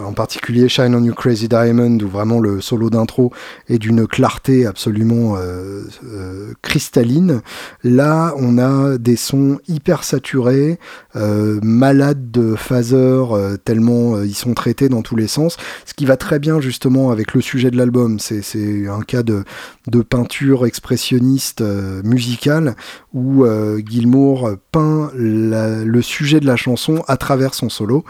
en 0.04 0.14
particulier 0.14 0.68
Shine 0.68 0.94
on 0.94 1.04
You 1.04 1.14
Crazy 1.14 1.48
Diamond, 1.48 1.98
où 2.00 2.10
vraiment 2.10 2.40
le 2.40 2.62
solo 2.66 2.90
d'intro 2.90 3.32
est 3.70 3.78
d'une 3.78 4.08
clarté 4.08 4.66
absolument 4.66 5.38
euh, 5.38 5.84
euh, 6.04 6.54
cristalline. 6.62 7.42
Là, 7.84 8.34
on 8.38 8.58
a 8.58 8.98
des 8.98 9.16
sons 9.16 9.60
hyper 9.68 10.04
saturés, 10.04 10.80
euh, 11.16 11.60
malades 11.64 12.32
de 12.32 12.56
phaseurs, 12.56 13.38
tellement 13.64 14.22
ils 14.22 14.36
sont 14.36 14.54
traités 14.54 14.90
dans 14.90 15.02
tous 15.02 15.16
les 15.16 15.28
sens, 15.28 15.58
ce 15.86 15.94
qui 15.94 16.06
va 16.06 16.18
très 16.18 16.40
bien 16.40 16.60
justement 16.60 17.12
avec 17.12 17.34
le 17.34 17.42
sujet 17.42 17.72
de 17.72 17.78
l'album. 17.78 18.20
C'est 18.20 18.88
un 18.88 19.02
cas 19.02 19.24
de, 19.24 19.44
peinture 20.10 20.66
expressionniste 20.66 21.64
musicale 22.04 22.76
où 23.14 23.46
Gilmour 23.88 24.52
peint 24.72 25.12
le 25.16 26.02
sujet 26.02 26.40
de 26.40 26.46
la 26.46 26.56
chanson 26.56 27.04
à 27.08 27.18
travers 27.18 27.54
son 27.54 27.70
solo. 27.70 28.04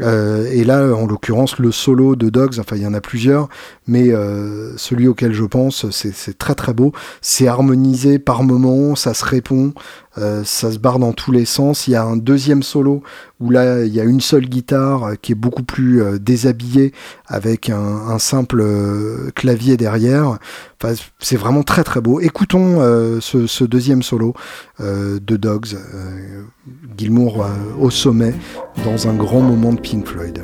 Euh, 0.00 0.48
et 0.50 0.64
là, 0.64 0.94
en 0.94 1.06
l'occurrence, 1.06 1.58
le 1.58 1.70
solo 1.70 2.16
de 2.16 2.30
Dogs, 2.30 2.58
enfin 2.58 2.76
il 2.76 2.82
y 2.82 2.86
en 2.86 2.94
a 2.94 3.00
plusieurs, 3.00 3.48
mais 3.86 4.10
euh, 4.10 4.74
celui 4.78 5.06
auquel 5.06 5.34
je 5.34 5.44
pense, 5.44 5.90
c'est 5.90 6.38
très 6.38 6.54
très 6.54 6.72
beau. 6.72 6.92
C'est 7.20 7.46
harmonisé 7.46 8.18
par 8.18 8.42
moments, 8.42 8.96
ça 8.96 9.12
se 9.12 9.24
répond, 9.24 9.74
euh, 10.16 10.44
ça 10.44 10.72
se 10.72 10.78
barre 10.78 10.98
dans 10.98 11.12
tous 11.12 11.32
les 11.32 11.44
sens. 11.44 11.86
Il 11.88 11.90
y 11.90 11.96
a 11.96 12.04
un 12.04 12.16
deuxième 12.16 12.62
solo 12.62 13.02
où 13.42 13.50
là, 13.50 13.84
il 13.84 13.92
y 13.92 14.00
a 14.00 14.04
une 14.04 14.20
seule 14.20 14.46
guitare 14.46 15.12
qui 15.20 15.32
est 15.32 15.36
beaucoup 15.36 15.62
plus 15.64 16.02
déshabillée 16.20 16.92
avec 17.26 17.70
un, 17.70 18.18
simple 18.18 18.64
clavier 19.34 19.76
derrière. 19.76 20.38
Enfin, 20.80 20.94
c'est 21.18 21.36
vraiment 21.36 21.62
très 21.62 21.82
très 21.82 22.00
beau. 22.00 22.20
Écoutons 22.20 22.80
ce, 23.20 23.46
ce, 23.46 23.64
deuxième 23.64 24.02
solo 24.02 24.34
de 24.80 25.36
Dogs. 25.36 25.76
Gilmour 26.96 27.44
au 27.80 27.90
sommet 27.90 28.34
dans 28.84 29.08
un 29.08 29.14
grand 29.14 29.40
moment 29.40 29.72
de 29.72 29.80
Pink 29.80 30.06
Floyd. 30.06 30.42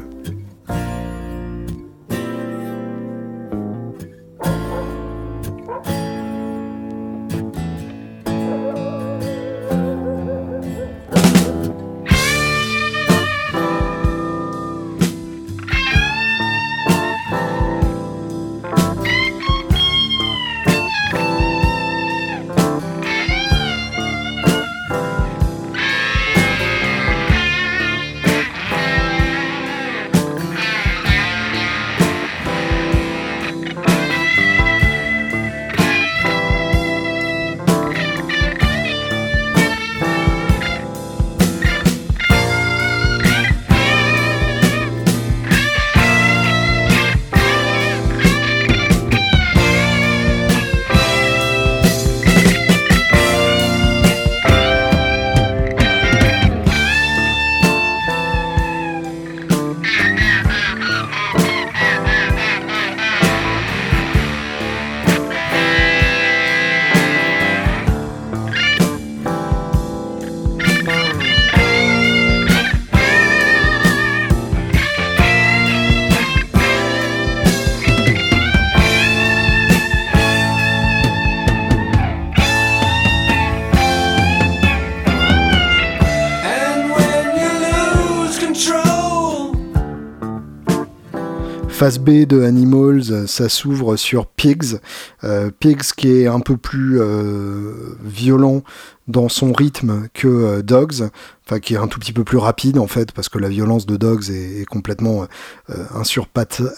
Phase 91.78 92.00
B 92.00 92.26
de 92.26 92.42
Animals, 92.42 93.28
ça 93.28 93.48
s'ouvre 93.48 93.94
sur 93.94 94.26
Pigs. 94.26 94.80
Euh, 95.22 95.52
Pigs 95.60 95.92
qui 95.96 96.10
est 96.10 96.26
un 96.26 96.40
peu 96.40 96.56
plus 96.56 97.00
euh, 97.00 97.94
violent 98.02 98.64
dans 99.08 99.28
son 99.28 99.52
rythme 99.52 100.08
que 100.12 100.28
euh, 100.28 100.62
Dogs, 100.62 101.08
enfin 101.46 101.60
qui 101.60 101.74
est 101.74 101.78
un 101.78 101.88
tout 101.88 101.98
petit 101.98 102.12
peu 102.12 102.24
plus 102.24 102.36
rapide 102.36 102.78
en 102.78 102.86
fait, 102.86 103.12
parce 103.12 103.30
que 103.30 103.38
la 103.38 103.48
violence 103.48 103.86
de 103.86 103.96
Dogs 103.96 104.30
est, 104.30 104.66
complètement 104.66 105.26
euh, 105.70 105.84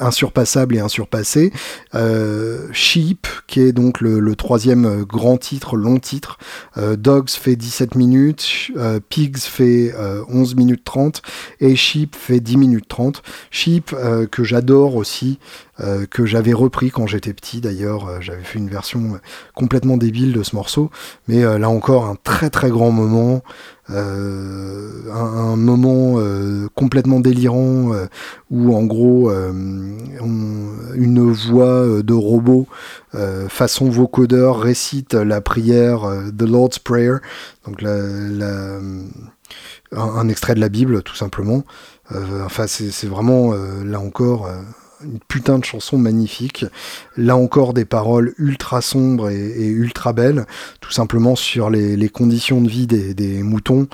insurpassable 0.01 0.77
et 0.77 0.81
insurpassée. 0.81 1.53
Euh, 1.97 2.69
Sheep, 2.73 3.27
qui 3.49 3.61
est 3.61 3.73
donc 3.73 4.01
le, 4.01 4.37
troisième 4.37 5.03
grand 5.05 5.37
titre, 5.37 5.77
long 5.77 5.99
titre. 5.99 6.39
Dogs 6.77 7.31
fait 7.31 7.57
17 7.57 7.97
minutes, 7.97 8.71
Pigs 9.09 9.39
fait 9.39 9.93
11 10.29 10.55
minutes 10.55 10.85
30 10.85 11.21
et 11.61 11.75
Sheep 11.75 12.15
fait 12.15 12.41
10 12.41 12.57
minutes 12.57 12.89
30. 12.89 13.23
Sheep 13.51 13.95
que 14.31 14.45
j'adore 14.45 14.95
aussi. 14.95 15.41
Euh, 15.83 16.05
que 16.07 16.27
j'avais 16.27 16.53
repris 16.53 16.91
quand 16.91 17.07
j'étais 17.07 17.33
petit 17.33 17.61
d'ailleurs. 17.61 18.07
Euh, 18.07 18.19
j'avais 18.21 18.43
fait 18.43 18.59
une 18.59 18.69
version 18.69 19.19
complètement 19.55 19.97
débile 19.97 20.33
de 20.33 20.43
ce 20.43 20.55
morceau, 20.55 20.91
mais 21.27 21.43
euh, 21.43 21.59
là 21.59 21.71
encore 21.71 22.05
un 22.07 22.17
très 22.23 22.51
très 22.51 22.71
grand 22.71 22.91
moment. 22.91 23.43
un, 23.89 25.57
moment 25.57 26.17
complètement 26.77 27.19
délirant 27.19 27.91
où 28.49 28.77
en 28.77 28.85
gros 28.85 29.33
une 30.95 31.33
voix 31.33 32.01
de 32.01 32.13
robot 32.13 32.69
façon 33.49 33.91
vocodeur 33.91 34.61
récite 34.61 35.15
la 35.15 35.41
prière 35.41 36.03
The 36.39 36.43
Lord's 36.43 36.79
Prayer, 36.79 37.17
donc 37.67 37.83
un, 39.91 40.29
extrait 40.29 40.55
de 40.55 40.61
la 40.61 40.69
Bible 40.69 41.03
tout 41.03 41.17
simplement. 41.17 41.65
enfin 42.45 42.69
c'est 42.69 43.09
vraiment 43.09 43.55
là 43.85 43.99
encore 43.99 44.49
une 45.05 45.19
putain 45.29 45.59
de 45.59 45.65
chanson 45.65 45.99
magnifique. 45.99 46.65
Là 47.17 47.37
encore, 47.37 47.75
des 47.75 47.85
paroles 47.85 48.35
ultra 48.39 48.81
sombres 48.81 49.31
et, 49.31 49.67
ultra 49.67 50.13
belles, 50.13 50.47
tout 50.81 50.93
simplement 50.93 51.37
sur 51.37 51.71
les, 51.71 52.09
conditions 52.09 52.61
de 52.61 52.69
vie 52.69 52.87
des, 52.87 53.43
moutons 53.43 53.89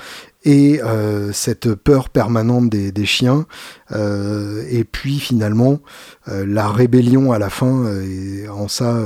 et 0.44 0.80
euh, 0.82 1.32
cette 1.32 1.74
peur 1.74 2.09
permanente 2.09 2.68
des, 2.68 3.07
chiens. 3.07 3.46
Euh, 3.92 4.64
et 4.70 4.84
puis 4.84 5.18
finalement, 5.18 5.80
euh, 6.28 6.44
la 6.46 6.68
rébellion 6.68 7.32
à 7.32 7.38
la 7.38 7.50
fin, 7.50 7.86
et 8.02 8.48
en 8.48 8.68
ça. 8.68 8.96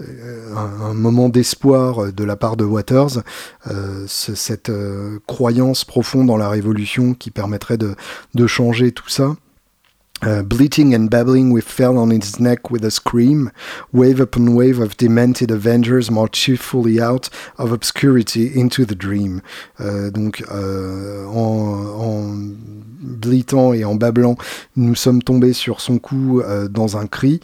Un, 0.00 0.94
moment 0.94 1.28
d'espoir 1.28 2.12
de 2.12 2.22
la 2.22 2.36
part 2.36 2.56
de 2.56 2.64
Waters, 2.64 3.24
cette 4.06 4.70
croyance 5.26 5.84
profonde 5.84 6.28
dans 6.28 6.36
la 6.36 6.48
révolution 6.48 7.14
qui 7.14 7.32
permettrait 7.32 7.78
de 7.78 8.46
changer 8.46 8.92
tout 8.92 9.08
ça. 9.08 9.34
Uh, 10.20 10.42
bleating 10.42 10.94
and 10.94 11.08
babbling, 11.08 11.52
we 11.52 11.60
fell 11.60 11.96
on 11.96 12.10
his 12.10 12.40
neck 12.40 12.70
with 12.70 12.84
a 12.84 12.90
scream. 12.90 13.52
Wave 13.92 14.18
upon 14.18 14.54
wave 14.54 14.80
of 14.80 14.96
demented 14.96 15.50
avengers 15.50 16.10
marched 16.10 16.34
cheerfully 16.34 17.00
out 17.00 17.28
of 17.56 17.70
obscurity 17.70 18.50
into 18.52 18.84
the 18.84 18.96
dream. 18.96 19.42
Uh, 19.78 20.10
donc, 20.10 20.42
euh, 20.50 21.24
en, 21.26 22.00
en, 22.00 22.34
blitant 23.00 23.72
et 23.72 23.84
en 23.84 23.94
bablant, 23.94 24.36
nous 24.74 24.96
sommes 24.96 25.22
tombés 25.22 25.52
sur 25.52 25.80
son 25.80 25.98
cou 25.98 26.42
dans 26.68 26.96
un 26.96 27.06
cri, 27.06 27.40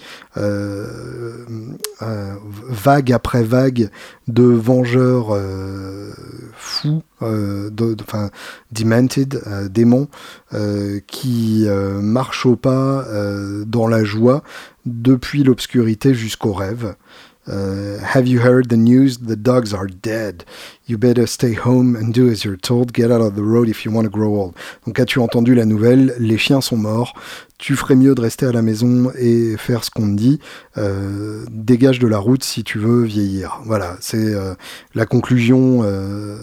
vague 2.74 3.12
après 3.12 3.44
vague 3.44 3.88
de 4.26 4.42
vengeurs 4.42 5.38
fous, 6.56 7.02
enfin 7.20 8.30
demented, 8.72 9.40
démons, 9.70 10.08
qui 11.06 11.66
marchent 12.00 12.46
au 12.46 12.56
pas 12.56 13.04
dans 13.66 13.86
la 13.86 14.04
joie 14.04 14.42
depuis 14.86 15.44
l'obscurité 15.44 16.14
jusqu'au 16.14 16.52
rêve. 16.52 16.94
Uh, 17.46 17.98
have 18.00 18.26
you 18.26 18.40
heard 18.40 18.70
the 18.70 18.76
news? 18.76 19.18
The 19.18 19.36
dogs 19.36 19.74
are 19.74 19.86
dead. 19.86 20.44
You 20.86 20.96
better 20.96 21.26
stay 21.26 21.52
home 21.52 21.94
and 21.94 22.12
do 22.14 22.30
as 22.30 22.42
you're 22.42 22.56
told. 22.56 22.94
Get 22.94 23.10
out 23.10 23.20
of 23.20 23.34
the 23.34 23.42
road 23.42 23.68
if 23.68 23.84
you 23.84 23.92
want 23.92 24.04
to 24.04 24.10
grow 24.10 24.34
old. 24.34 24.54
Donc, 24.86 24.98
as-tu 24.98 25.18
entendu 25.18 25.54
la 25.54 25.66
nouvelle? 25.66 26.14
Les 26.18 26.38
chiens 26.38 26.62
sont 26.62 26.78
morts. 26.78 27.12
Tu 27.58 27.76
ferais 27.76 27.96
mieux 27.96 28.14
de 28.14 28.20
rester 28.20 28.46
à 28.46 28.52
la 28.52 28.62
maison 28.62 29.12
et 29.18 29.56
faire 29.58 29.84
ce 29.84 29.90
qu'on 29.90 30.10
te 30.14 30.16
dit. 30.16 30.40
Euh, 30.78 31.44
dégage 31.50 31.98
de 31.98 32.06
la 32.06 32.18
route 32.18 32.42
si 32.42 32.64
tu 32.64 32.78
veux 32.78 33.02
vieillir. 33.02 33.60
Voilà, 33.66 33.96
c'est 34.00 34.34
euh, 34.34 34.54
la 34.94 35.04
conclusion. 35.04 35.82
Euh, 35.84 36.38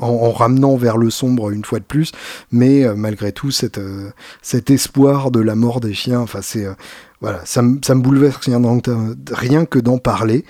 en, 0.00 0.32
ramenant 0.32 0.76
vers 0.76 0.96
le 0.96 1.10
sombre 1.10 1.50
une 1.50 1.64
fois 1.64 1.78
de 1.78 1.84
plus, 1.84 2.12
mais 2.50 2.84
euh, 2.84 2.94
malgré 2.94 3.32
tout 3.32 3.50
cette, 3.50 3.78
euh, 3.78 4.10
cet 4.42 4.70
espoir 4.70 5.30
de 5.30 5.40
la 5.40 5.54
mort 5.54 5.80
des 5.80 5.94
chiens, 5.94 6.20
enfin 6.20 6.40
c'est 6.42 6.66
voilà, 7.20 7.40
ça, 7.44 7.62
ça 7.84 7.94
me 7.94 8.00
bouleverse 8.00 8.46
rien, 8.46 8.60
rien 9.30 9.64
que 9.66 9.78
d'en 9.78 9.98
parler. 9.98 10.44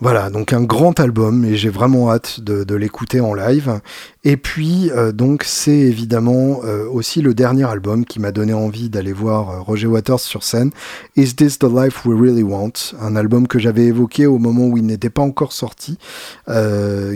Voilà, 0.00 0.28
donc 0.28 0.52
un 0.52 0.62
grand 0.62 1.00
album 1.00 1.44
et 1.44 1.56
j'ai 1.56 1.70
vraiment 1.70 2.10
hâte 2.10 2.40
de 2.40 2.74
l'écouter 2.74 3.20
en 3.20 3.32
live. 3.32 3.80
Et 4.28 4.36
puis, 4.36 4.90
euh, 4.90 5.12
donc, 5.12 5.44
c'est 5.44 5.70
évidemment 5.70 6.62
euh, 6.64 6.88
aussi 6.90 7.22
le 7.22 7.32
dernier 7.32 7.62
album 7.62 8.04
qui 8.04 8.18
m'a 8.18 8.32
donné 8.32 8.52
envie 8.52 8.90
d'aller 8.90 9.12
voir 9.12 9.50
euh, 9.50 9.60
Roger 9.60 9.86
Waters 9.86 10.18
sur 10.18 10.42
scène. 10.42 10.72
Is 11.14 11.36
This 11.36 11.60
the 11.60 11.72
Life 11.72 12.04
We 12.04 12.20
Really 12.20 12.42
Want? 12.42 12.72
Un 13.00 13.14
album 13.14 13.46
que 13.46 13.60
j'avais 13.60 13.84
évoqué 13.84 14.26
au 14.26 14.38
moment 14.38 14.66
où 14.66 14.78
il 14.78 14.84
n'était 14.84 15.10
pas 15.10 15.22
encore 15.22 15.52
sorti, 15.52 15.96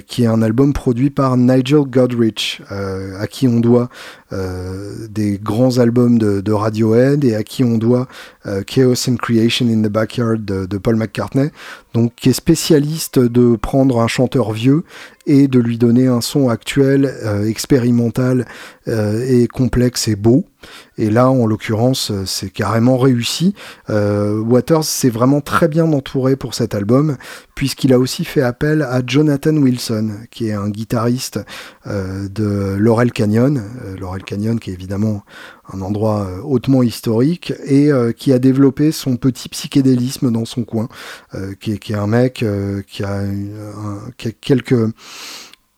qui 0.07 0.23
est 0.23 0.27
un 0.27 0.41
album 0.41 0.73
produit 0.73 1.11
par 1.11 1.37
Nigel 1.37 1.83
Godrich, 1.83 2.63
à 2.71 3.27
qui 3.27 3.49
on 3.49 3.59
doit 3.59 3.89
des 4.31 5.39
grands 5.43 5.79
albums 5.79 6.19
de, 6.19 6.53
Radiohead 6.53 7.25
et 7.25 7.35
à 7.35 7.43
qui 7.43 7.65
on 7.65 7.79
doit 7.79 8.07
Chaos 8.67 9.09
and 9.09 9.17
Creation 9.17 9.67
in 9.67 9.83
the 9.83 9.91
Backyard 9.91 10.45
de, 10.45 10.67
de 10.67 10.79
Paul 10.79 10.97
McCartney, 10.97 11.51
donc 11.95 12.15
qui 12.17 12.29
est 12.31 12.35
spécialiste 12.35 13.19
de 13.19 13.57
prendre 13.57 14.01
un 14.01 14.09
chanteur 14.09 14.53
vieux 14.53 14.85
et 15.31 15.47
de 15.47 15.61
lui 15.61 15.79
donner 15.79 16.09
un 16.09 16.21
son 16.21 16.49
actuel, 16.49 17.05
euh, 17.25 17.47
expérimental 17.47 18.47
euh, 18.89 19.25
et 19.25 19.47
complexe 19.47 20.09
et 20.09 20.17
beau. 20.17 20.45
Et 21.01 21.09
là, 21.09 21.31
en 21.31 21.47
l'occurrence, 21.47 22.11
euh, 22.11 22.25
c'est 22.27 22.51
carrément 22.51 22.99
réussi. 22.99 23.55
Waters 23.89 24.85
s'est 24.85 25.09
vraiment 25.09 25.41
très 25.41 25.67
bien 25.67 25.91
entouré 25.93 26.37
pour 26.37 26.55
cet 26.55 26.75
album, 26.75 27.17
puisqu'il 27.55 27.93
a 27.93 27.99
aussi 27.99 28.25
fait 28.25 28.43
appel 28.43 28.83
à 28.83 29.01
Jonathan 29.05 29.57
Wilson, 29.57 30.11
qui 30.31 30.49
est 30.49 30.53
un 30.53 30.69
guitariste 30.69 31.41
de 31.87 32.77
Laurel 32.79 33.11
Canyon. 33.13 33.63
Laurel 33.99 34.23
Canyon, 34.23 34.61
qui 34.61 34.71
est 34.71 34.75
évidemment 34.75 35.25
un 35.73 35.81
endroit 35.81 36.29
hautement 36.45 36.83
historique, 36.83 37.53
et 37.65 37.91
qui 38.17 38.33
a 38.33 38.39
développé 38.39 38.93
son 38.93 39.17
petit 39.17 39.49
psychédélisme 39.49 40.31
dans 40.31 40.45
son 40.45 40.63
coin, 40.63 40.89
qui 41.61 41.73
est, 41.73 41.95
un 41.95 42.07
mec 42.07 42.45
qui, 42.87 43.03
a, 43.03 43.23
quelques 44.41 44.93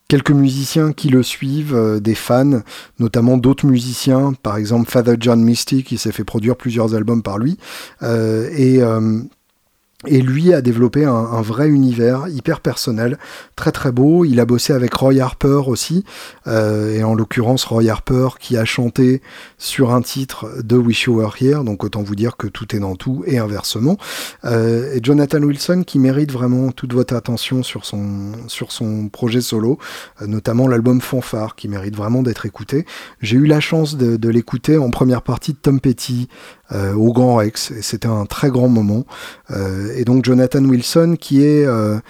quelques 0.09 0.31
musiciens 0.31 0.93
qui 0.93 1.09
le 1.09 1.23
suivent, 1.23 1.75
euh, 1.75 2.01
des 2.01 2.15
fans, 2.15 2.61
notamment 2.99 3.37
d'autres 3.37 3.67
musiciens, 3.67 4.35
par 4.43 4.57
exemple 4.57 4.91
Father 4.91 5.17
John 5.19 5.43
Misty 5.43 5.85
qui 5.85 5.99
s'est 5.99 6.13
fait 6.13 6.25
produire 6.25 6.57
plusieurs 6.57 6.95
albums 6.95 7.23
par 7.23 7.39
lui, 7.39 7.57
euh, 8.03 8.51
et 8.55 8.83
euh, 8.83 9.21
et 10.07 10.21
lui 10.21 10.53
a 10.53 10.61
développé 10.61 11.05
un, 11.05 11.43
vrai 11.43 11.69
univers 11.69 12.29
hyper 12.29 12.61
personnel, 12.61 13.19
très 13.57 13.73
très 13.73 13.93
beau. 13.93 14.25
Il 14.25 14.41
a 14.41 14.45
bossé 14.45 14.73
avec 14.73 14.95
Roy 14.95 15.21
Harper 15.21 15.63
aussi, 15.67 16.05
euh, 16.47 16.97
et 16.97 17.05
en 17.05 17.15
l'occurrence 17.15 17.65
Roy 17.65 17.89
Harper 17.89 18.29
qui 18.41 18.57
a 18.57 18.65
chanté 18.65 19.23
sur 19.59 19.93
un 19.95 20.03
titre 20.03 20.63
de 20.63 20.77
Wish 20.77 21.05
You 21.05 21.19
Were 21.19 21.35
Here, 21.41 21.65
donc 21.65 21.85
autant 21.85 22.03
vous 22.03 22.15
dire 22.15 22.37
que 22.37 22.47
tout 22.47 22.75
est 22.75 22.79
dans 22.79 22.97
tout 22.97 23.23
et 23.27 23.39
inversement. 23.39 23.97
Euh, 24.45 24.95
et 24.95 25.01
Jonathan 25.03 25.43
Wilson 25.43 25.85
qui 25.87 25.99
mérite 25.99 26.33
vraiment 26.33 26.73
toute 26.73 26.93
votre 26.93 27.15
attention 27.15 27.63
sur 27.63 27.85
son, 27.85 28.33
sur 28.49 28.73
son 28.73 29.09
projet 29.09 29.41
solo, 29.41 29.79
euh, 30.21 30.27
notamment 30.27 30.69
l'album 30.69 31.01
Fanfare 31.01 31.55
qui 31.55 31.69
mérite 31.69 31.97
vraiment 31.97 32.23
d'être 32.23 32.47
écouté. 32.47 32.87
J'ai 33.21 33.37
eu 33.37 33.47
la 33.47 33.61
chance 33.61 33.97
de, 33.97 34.17
de 34.17 34.29
l'écouter 34.29 34.79
en 34.79 34.91
première 34.91 35.23
partie 35.23 35.53
de 35.53 35.59
Tom 35.59 35.81
Petty 35.81 36.29
euh, 36.75 36.95
au 36.95 37.13
Grand 37.13 37.37
Rex. 37.37 37.71
Et 37.73 37.83
c'était 37.83 38.09
un 38.09 38.25
très 38.25 38.51
grand 38.51 38.69
moment. 38.69 39.05
Euh, 39.51 39.93
et 39.97 40.05
donc 40.05 40.25
Jonathan 40.25 40.65
Wilson 40.65 41.17
qui 41.21 41.45
est 41.45 41.67
euh, 41.67 42.01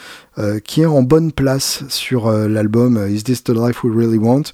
qui 0.64 0.80
est 0.80 0.86
en 0.86 1.02
bonne 1.02 1.30
place 1.30 1.84
sur 1.88 2.30
l'album 2.30 3.06
Is 3.10 3.22
This 3.22 3.44
the 3.44 3.50
Life 3.50 3.84
We 3.84 3.94
Really 3.94 4.16
Want, 4.16 4.44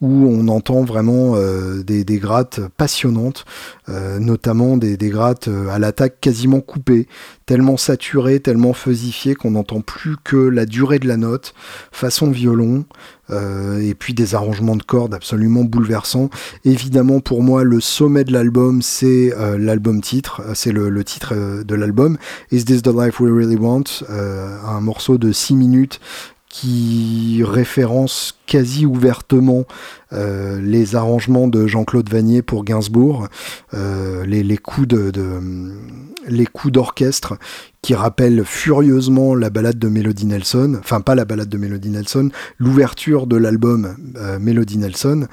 où 0.00 0.26
on 0.26 0.48
entend 0.48 0.82
vraiment 0.82 1.36
des, 1.84 2.02
des, 2.02 2.18
grattes 2.18 2.58
passionnantes, 2.76 3.44
notamment 4.18 4.76
des, 4.76 4.96
des 4.96 5.10
grattes 5.10 5.48
à 5.70 5.78
l'attaque 5.78 6.20
quasiment 6.20 6.58
coupées, 6.58 7.06
tellement 7.46 7.76
saturées, 7.76 8.40
tellement 8.40 8.72
fusifiées 8.72 9.36
qu'on 9.36 9.52
n'entend 9.52 9.80
plus 9.80 10.16
que 10.24 10.36
la 10.36 10.66
durée 10.66 10.98
de 10.98 11.06
la 11.06 11.16
note, 11.16 11.54
façon 11.92 12.32
violon, 12.32 12.84
euh, 13.30 13.80
et 13.80 13.94
puis 13.94 14.14
des 14.14 14.34
arrangements 14.34 14.76
de 14.76 14.82
cordes 14.82 15.14
absolument 15.14 15.64
bouleversants. 15.64 16.30
Évidemment, 16.64 17.20
pour 17.20 17.42
moi, 17.42 17.64
le 17.64 17.80
sommet 17.80 18.24
de 18.24 18.32
l'album, 18.32 18.82
c'est 18.82 19.32
euh, 19.36 19.58
l'album 19.58 20.00
titre, 20.00 20.42
euh, 20.46 20.52
c'est 20.54 20.72
le, 20.72 21.04
titre 21.04 21.34
de 21.64 21.74
l'album, 21.74 22.18
Is 22.50 22.64
This 22.64 22.82
the 22.82 22.88
Life 22.88 23.20
We 23.20 23.32
Really 23.32 23.56
Want, 23.56 23.84
un 24.08 24.80
morceau 24.80 25.16
de 25.16 25.32
6 25.32 25.54
minutes 25.54 26.00
qui 26.48 27.42
référence 27.44 28.37
quasi 28.48 28.86
ouvertement 28.86 29.64
les 30.10 30.96
arrangements 30.96 31.48
de 31.48 31.66
Jean-Claude 31.66 32.08
Vanier 32.08 32.42
pour 32.42 32.64
Gainsbourg, 32.64 33.28
les, 33.72 34.56
coups 34.56 34.88
de, 34.88 35.12
les 36.26 36.46
coups 36.46 36.72
d'orchestre 36.72 37.34
qui 37.82 37.94
rappelle 37.94 38.44
furieusement 38.44 39.34
la 39.34 39.50
balade 39.50 39.78
de 39.78 39.88
Melody 39.88 40.26
Nelson, 40.26 40.76
enfin 40.80 41.00
pas 41.00 41.14
la 41.14 41.24
balade 41.24 41.48
de 41.48 41.56
Melody 41.56 41.90
Nelson, 41.90 42.30
l'ouverture 42.58 43.26
de 43.26 43.36
l'album 43.36 43.96
euh, 44.16 44.38
Melody 44.40 44.78
Nelson, 44.78 45.26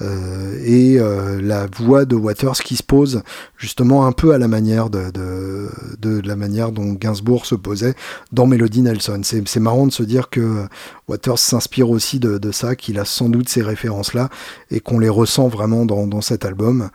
euh, 0.00 0.58
et 0.64 0.98
euh, 0.98 1.40
la 1.40 1.68
voix 1.76 2.04
de 2.04 2.16
Waters 2.16 2.58
qui 2.64 2.76
se 2.76 2.82
pose 2.82 3.22
justement 3.56 4.04
un 4.04 4.12
peu 4.12 4.34
à 4.34 4.38
la 4.38 4.48
manière 4.48 4.90
de, 4.90 5.12
de, 5.12 6.20
la 6.26 6.34
manière 6.34 6.72
dont 6.72 6.92
Gainsbourg 6.92 7.46
se 7.46 7.54
posait 7.54 7.94
dans 8.32 8.46
Melody 8.46 8.82
Nelson. 8.82 9.20
C'est 9.22 9.60
marrant 9.60 9.86
de 9.86 9.92
se 9.92 10.02
dire 10.02 10.28
que 10.28 10.66
Waters 11.12 11.38
s'inspire 11.38 11.90
aussi 11.90 12.18
de, 12.18 12.52
ça, 12.52 12.74
qu'il 12.74 12.98
a 12.98 13.04
sans 13.04 13.28
doute 13.28 13.48
ces 13.48 13.62
références-là, 13.62 14.28
et 14.70 14.80
qu'on 14.80 14.98
les 14.98 15.08
ressent 15.08 15.48
vraiment 15.48 15.86
dans, 15.86 16.20
cet 16.20 16.44
album 16.44 16.90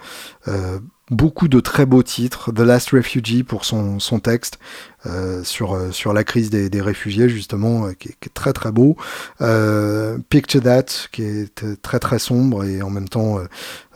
beaucoup 1.09 1.47
de 1.47 1.59
très 1.59 1.85
beaux 1.85 2.03
titres. 2.03 2.51
The 2.51 2.59
Last 2.59 2.91
Refugee 2.91 3.43
pour 3.43 3.65
son, 3.65 3.99
texte 4.21 4.59
euh, 4.59 4.96
sur, 5.43 5.73
euh, 5.73 5.91
sur 5.91 6.13
la 6.13 6.23
crise 6.23 6.49
des, 6.49 6.81
réfugiés, 6.81 7.29
justement, 7.29 7.87
euh, 7.87 7.93
qui, 7.93 8.09
est, 8.09 8.33
très 8.33 8.53
très 8.53 8.71
beau. 8.71 8.95
Euh, 9.41 10.17
Picture 10.29 10.61
That, 10.61 10.85
qui 11.11 11.23
est 11.23 11.81
très 11.81 11.99
très 11.99 12.19
sombre 12.19 12.63
et 12.63 12.81
en 12.81 12.89
même 12.89 13.09
temps 13.09 13.39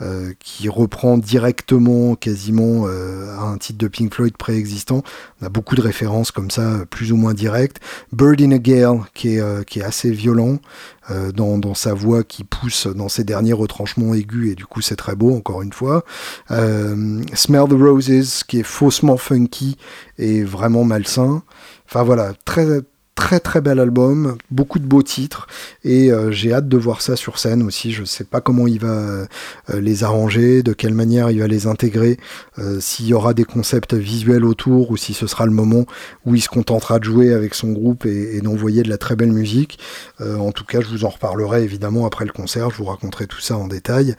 euh, 0.02 0.34
qui 0.40 0.70
reprend 0.70 1.18
directement 1.18 2.16
quasiment 2.16 2.88
un 2.88 3.58
titre 3.58 3.78
de 3.78 3.88
Pink 3.88 4.14
Floyd 4.14 4.36
préexistant. 4.38 5.04
On 5.42 5.46
a 5.46 5.50
beaucoup 5.50 5.76
de 5.76 5.82
références 5.82 6.32
comme 6.32 6.52
ça, 6.52 6.86
plus 6.90 7.12
ou 7.12 7.18
moins 7.18 7.34
directes. 7.34 7.78
Bird 8.12 8.42
in 8.42 8.52
a 8.52 8.58
Gale, 8.58 9.00
qui 9.14 9.38
est, 9.38 9.66
qui 9.66 9.80
est 9.80 9.84
assez 9.84 10.12
violent. 10.12 10.60
Euh, 11.10 11.32
dans, 11.32 11.58
dans, 11.58 11.74
sa 11.74 11.96
voix 11.96 12.24
qui 12.24 12.44
pousse 12.44 12.86
dans 12.86 13.10
ses 13.10 13.24
derniers 13.24 13.54
retranchements 13.54 14.14
aigus 14.14 14.52
et 14.52 14.56
du 14.56 14.66
coup 14.66 14.82
c'est 14.82 14.96
très 14.96 15.16
beau 15.16 15.36
encore 15.36 15.64
une 15.64 15.74
fois. 15.74 16.06
Euh, 16.52 17.24
Smell 17.34 17.68
the 17.70 17.74
Roses 17.74 18.44
qui 18.48 18.60
est 18.60 18.64
faussement 18.64 19.18
funky 19.18 19.78
et 20.22 20.44
vraiment 20.44 20.84
malsain. 20.84 21.44
Enfin 21.86 22.04
voilà, 22.04 22.34
très 22.46 22.82
très 23.22 23.40
très 23.40 23.62
bel 23.62 23.80
album, 23.80 24.36
beaucoup 24.50 24.80
de 24.80 24.86
beaux 24.86 25.04
titres 25.04 25.48
et 25.84 26.12
euh, 26.12 26.32
j'ai 26.32 26.54
hâte 26.54 26.68
de 26.68 26.78
voir 26.78 27.02
ça 27.02 27.16
sur 27.16 27.38
scène 27.38 27.62
aussi. 27.62 27.92
Je 27.92 28.04
sais 28.04 28.24
pas 28.24 28.42
comment 28.42 28.66
il 28.66 28.80
va 28.80 28.88
euh, 28.88 29.28
les 29.74 30.04
arranger, 30.04 30.64
de 30.64 30.74
quelle 30.74 30.96
manière 30.96 31.30
il 31.30 31.40
va 31.40 31.48
les 31.48 31.68
intégrer, 31.68 32.18
euh, 32.58 32.80
s'il 32.80 33.06
y 33.06 33.14
aura 33.14 33.36
des 33.36 33.44
concepts 33.44 33.94
visuels 33.94 34.44
autour 34.44 34.90
ou 34.90 34.98
si 34.98 35.14
ce 35.14 35.28
sera 35.28 35.46
le 35.46 35.52
moment 35.52 35.86
où 36.26 36.34
il 36.34 36.42
se 36.42 36.50
contentera 36.50 36.98
de 36.98 37.04
jouer 37.04 37.32
avec 37.32 37.54
son 37.54 37.72
groupe 37.74 38.06
et, 38.08 38.42
d'envoyer 38.42 38.82
de 38.82 38.90
la 38.90 38.98
très 38.98 39.16
belle 39.16 39.32
musique. 39.32 39.78
en 40.20 40.52
tout 40.52 40.66
cas, 40.66 40.82
je 40.82 40.88
vous 40.88 41.06
en 41.06 41.10
reparlerai 41.10 41.64
évidemment 41.64 42.08
après 42.08 42.26
le 42.26 42.32
concert, 42.32 42.72
je 42.72 42.78
vous 42.78 42.86
raconterai 42.86 43.28
tout 43.28 43.40
ça 43.40 43.56
en 43.56 43.68
détail. 43.68 44.16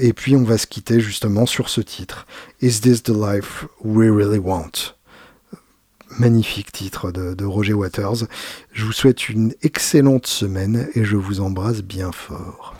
et 0.00 0.12
puis 0.12 0.36
on 0.36 0.44
va 0.44 0.58
se 0.58 0.68
quitter 0.68 1.00
justement 1.00 1.44
sur 1.44 1.68
ce 1.68 1.80
titre. 1.80 2.26
Is 2.62 2.80
this 2.82 3.02
the 3.02 3.10
life 3.10 3.66
we 3.82 4.08
really 4.08 4.38
want? 4.38 4.95
Magnifique 6.18 6.72
titre 6.72 7.10
de, 7.10 7.44
Roger 7.44 7.74
Waters. 7.74 8.26
Je 8.72 8.84
vous 8.84 8.92
souhaite 8.92 9.28
une 9.28 9.54
excellente 9.62 10.26
semaine 10.26 10.88
et 10.94 11.04
je 11.04 11.16
vous 11.16 11.40
embrasse 11.40 11.82
bien 11.82 12.12
fort. 12.12 12.74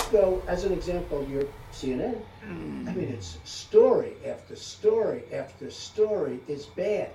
I 2.86 2.94
mean, 2.94 3.08
it's 3.12 3.38
story 3.44 4.12
after 4.24 4.54
story 4.54 5.22
after 5.32 5.70
story 5.70 6.40
is 6.48 6.66
bad. 6.76 7.10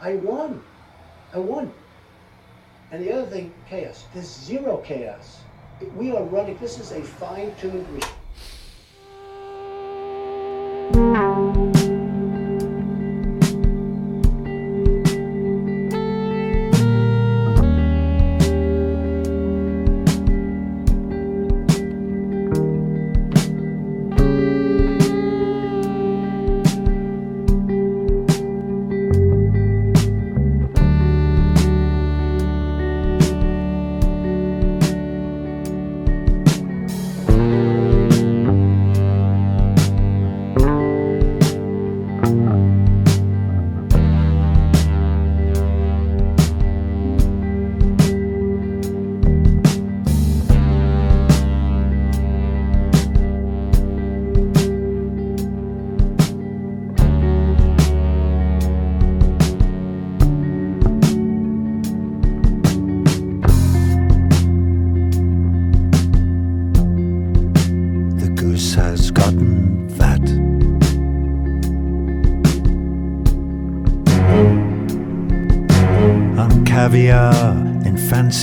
I 0.00 0.16
won. 0.16 0.60
I 1.34 1.38
won. 1.38 1.70
And 2.90 3.02
the 3.02 3.12
other 3.12 3.26
thing, 3.26 3.52
chaos. 3.68 4.04
There's 4.14 4.28
zero 4.28 4.78
chaos. 4.78 5.40
We 5.96 6.12
are 6.12 6.24
running, 6.24 6.58
this 6.58 6.78
is 6.78 6.92
a 6.92 7.02
fine 7.02 7.52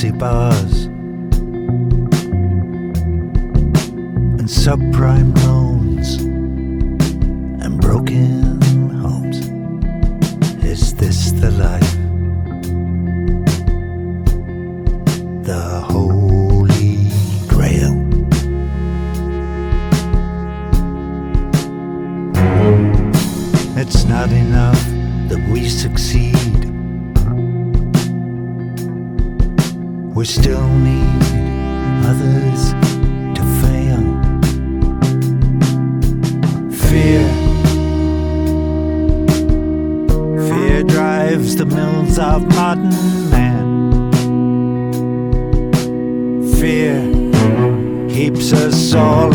sépare 0.00 0.59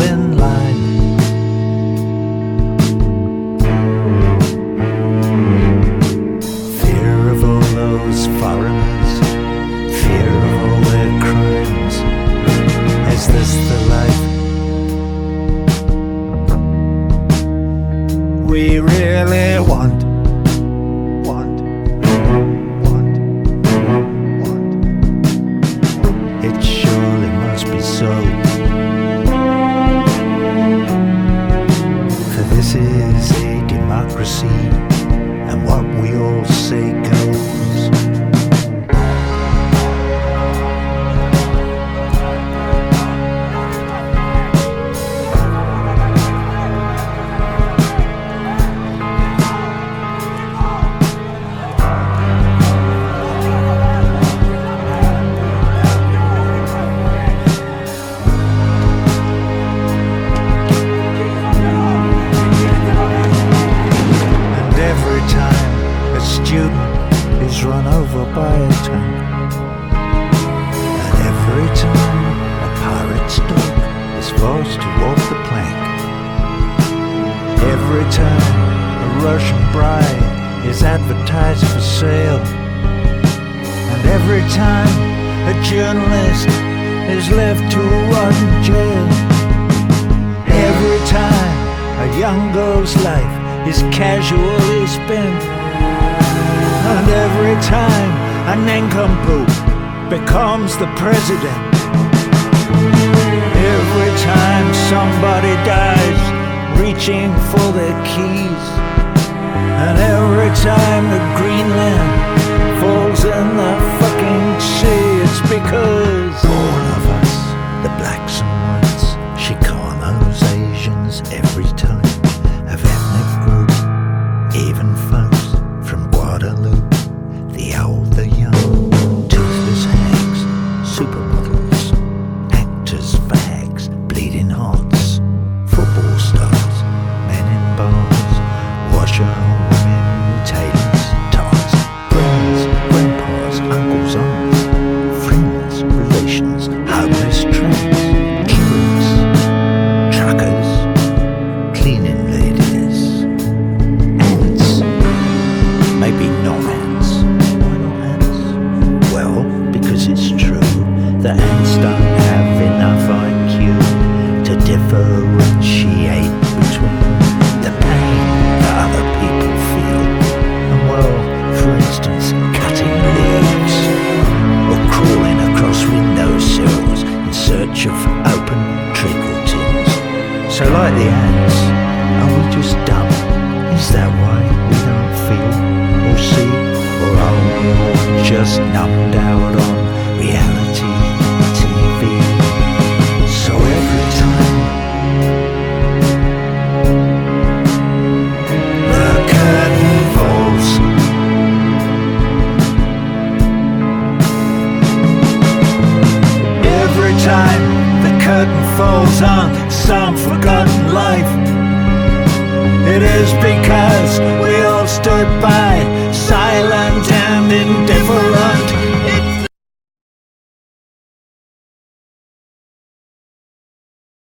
in 0.06 0.35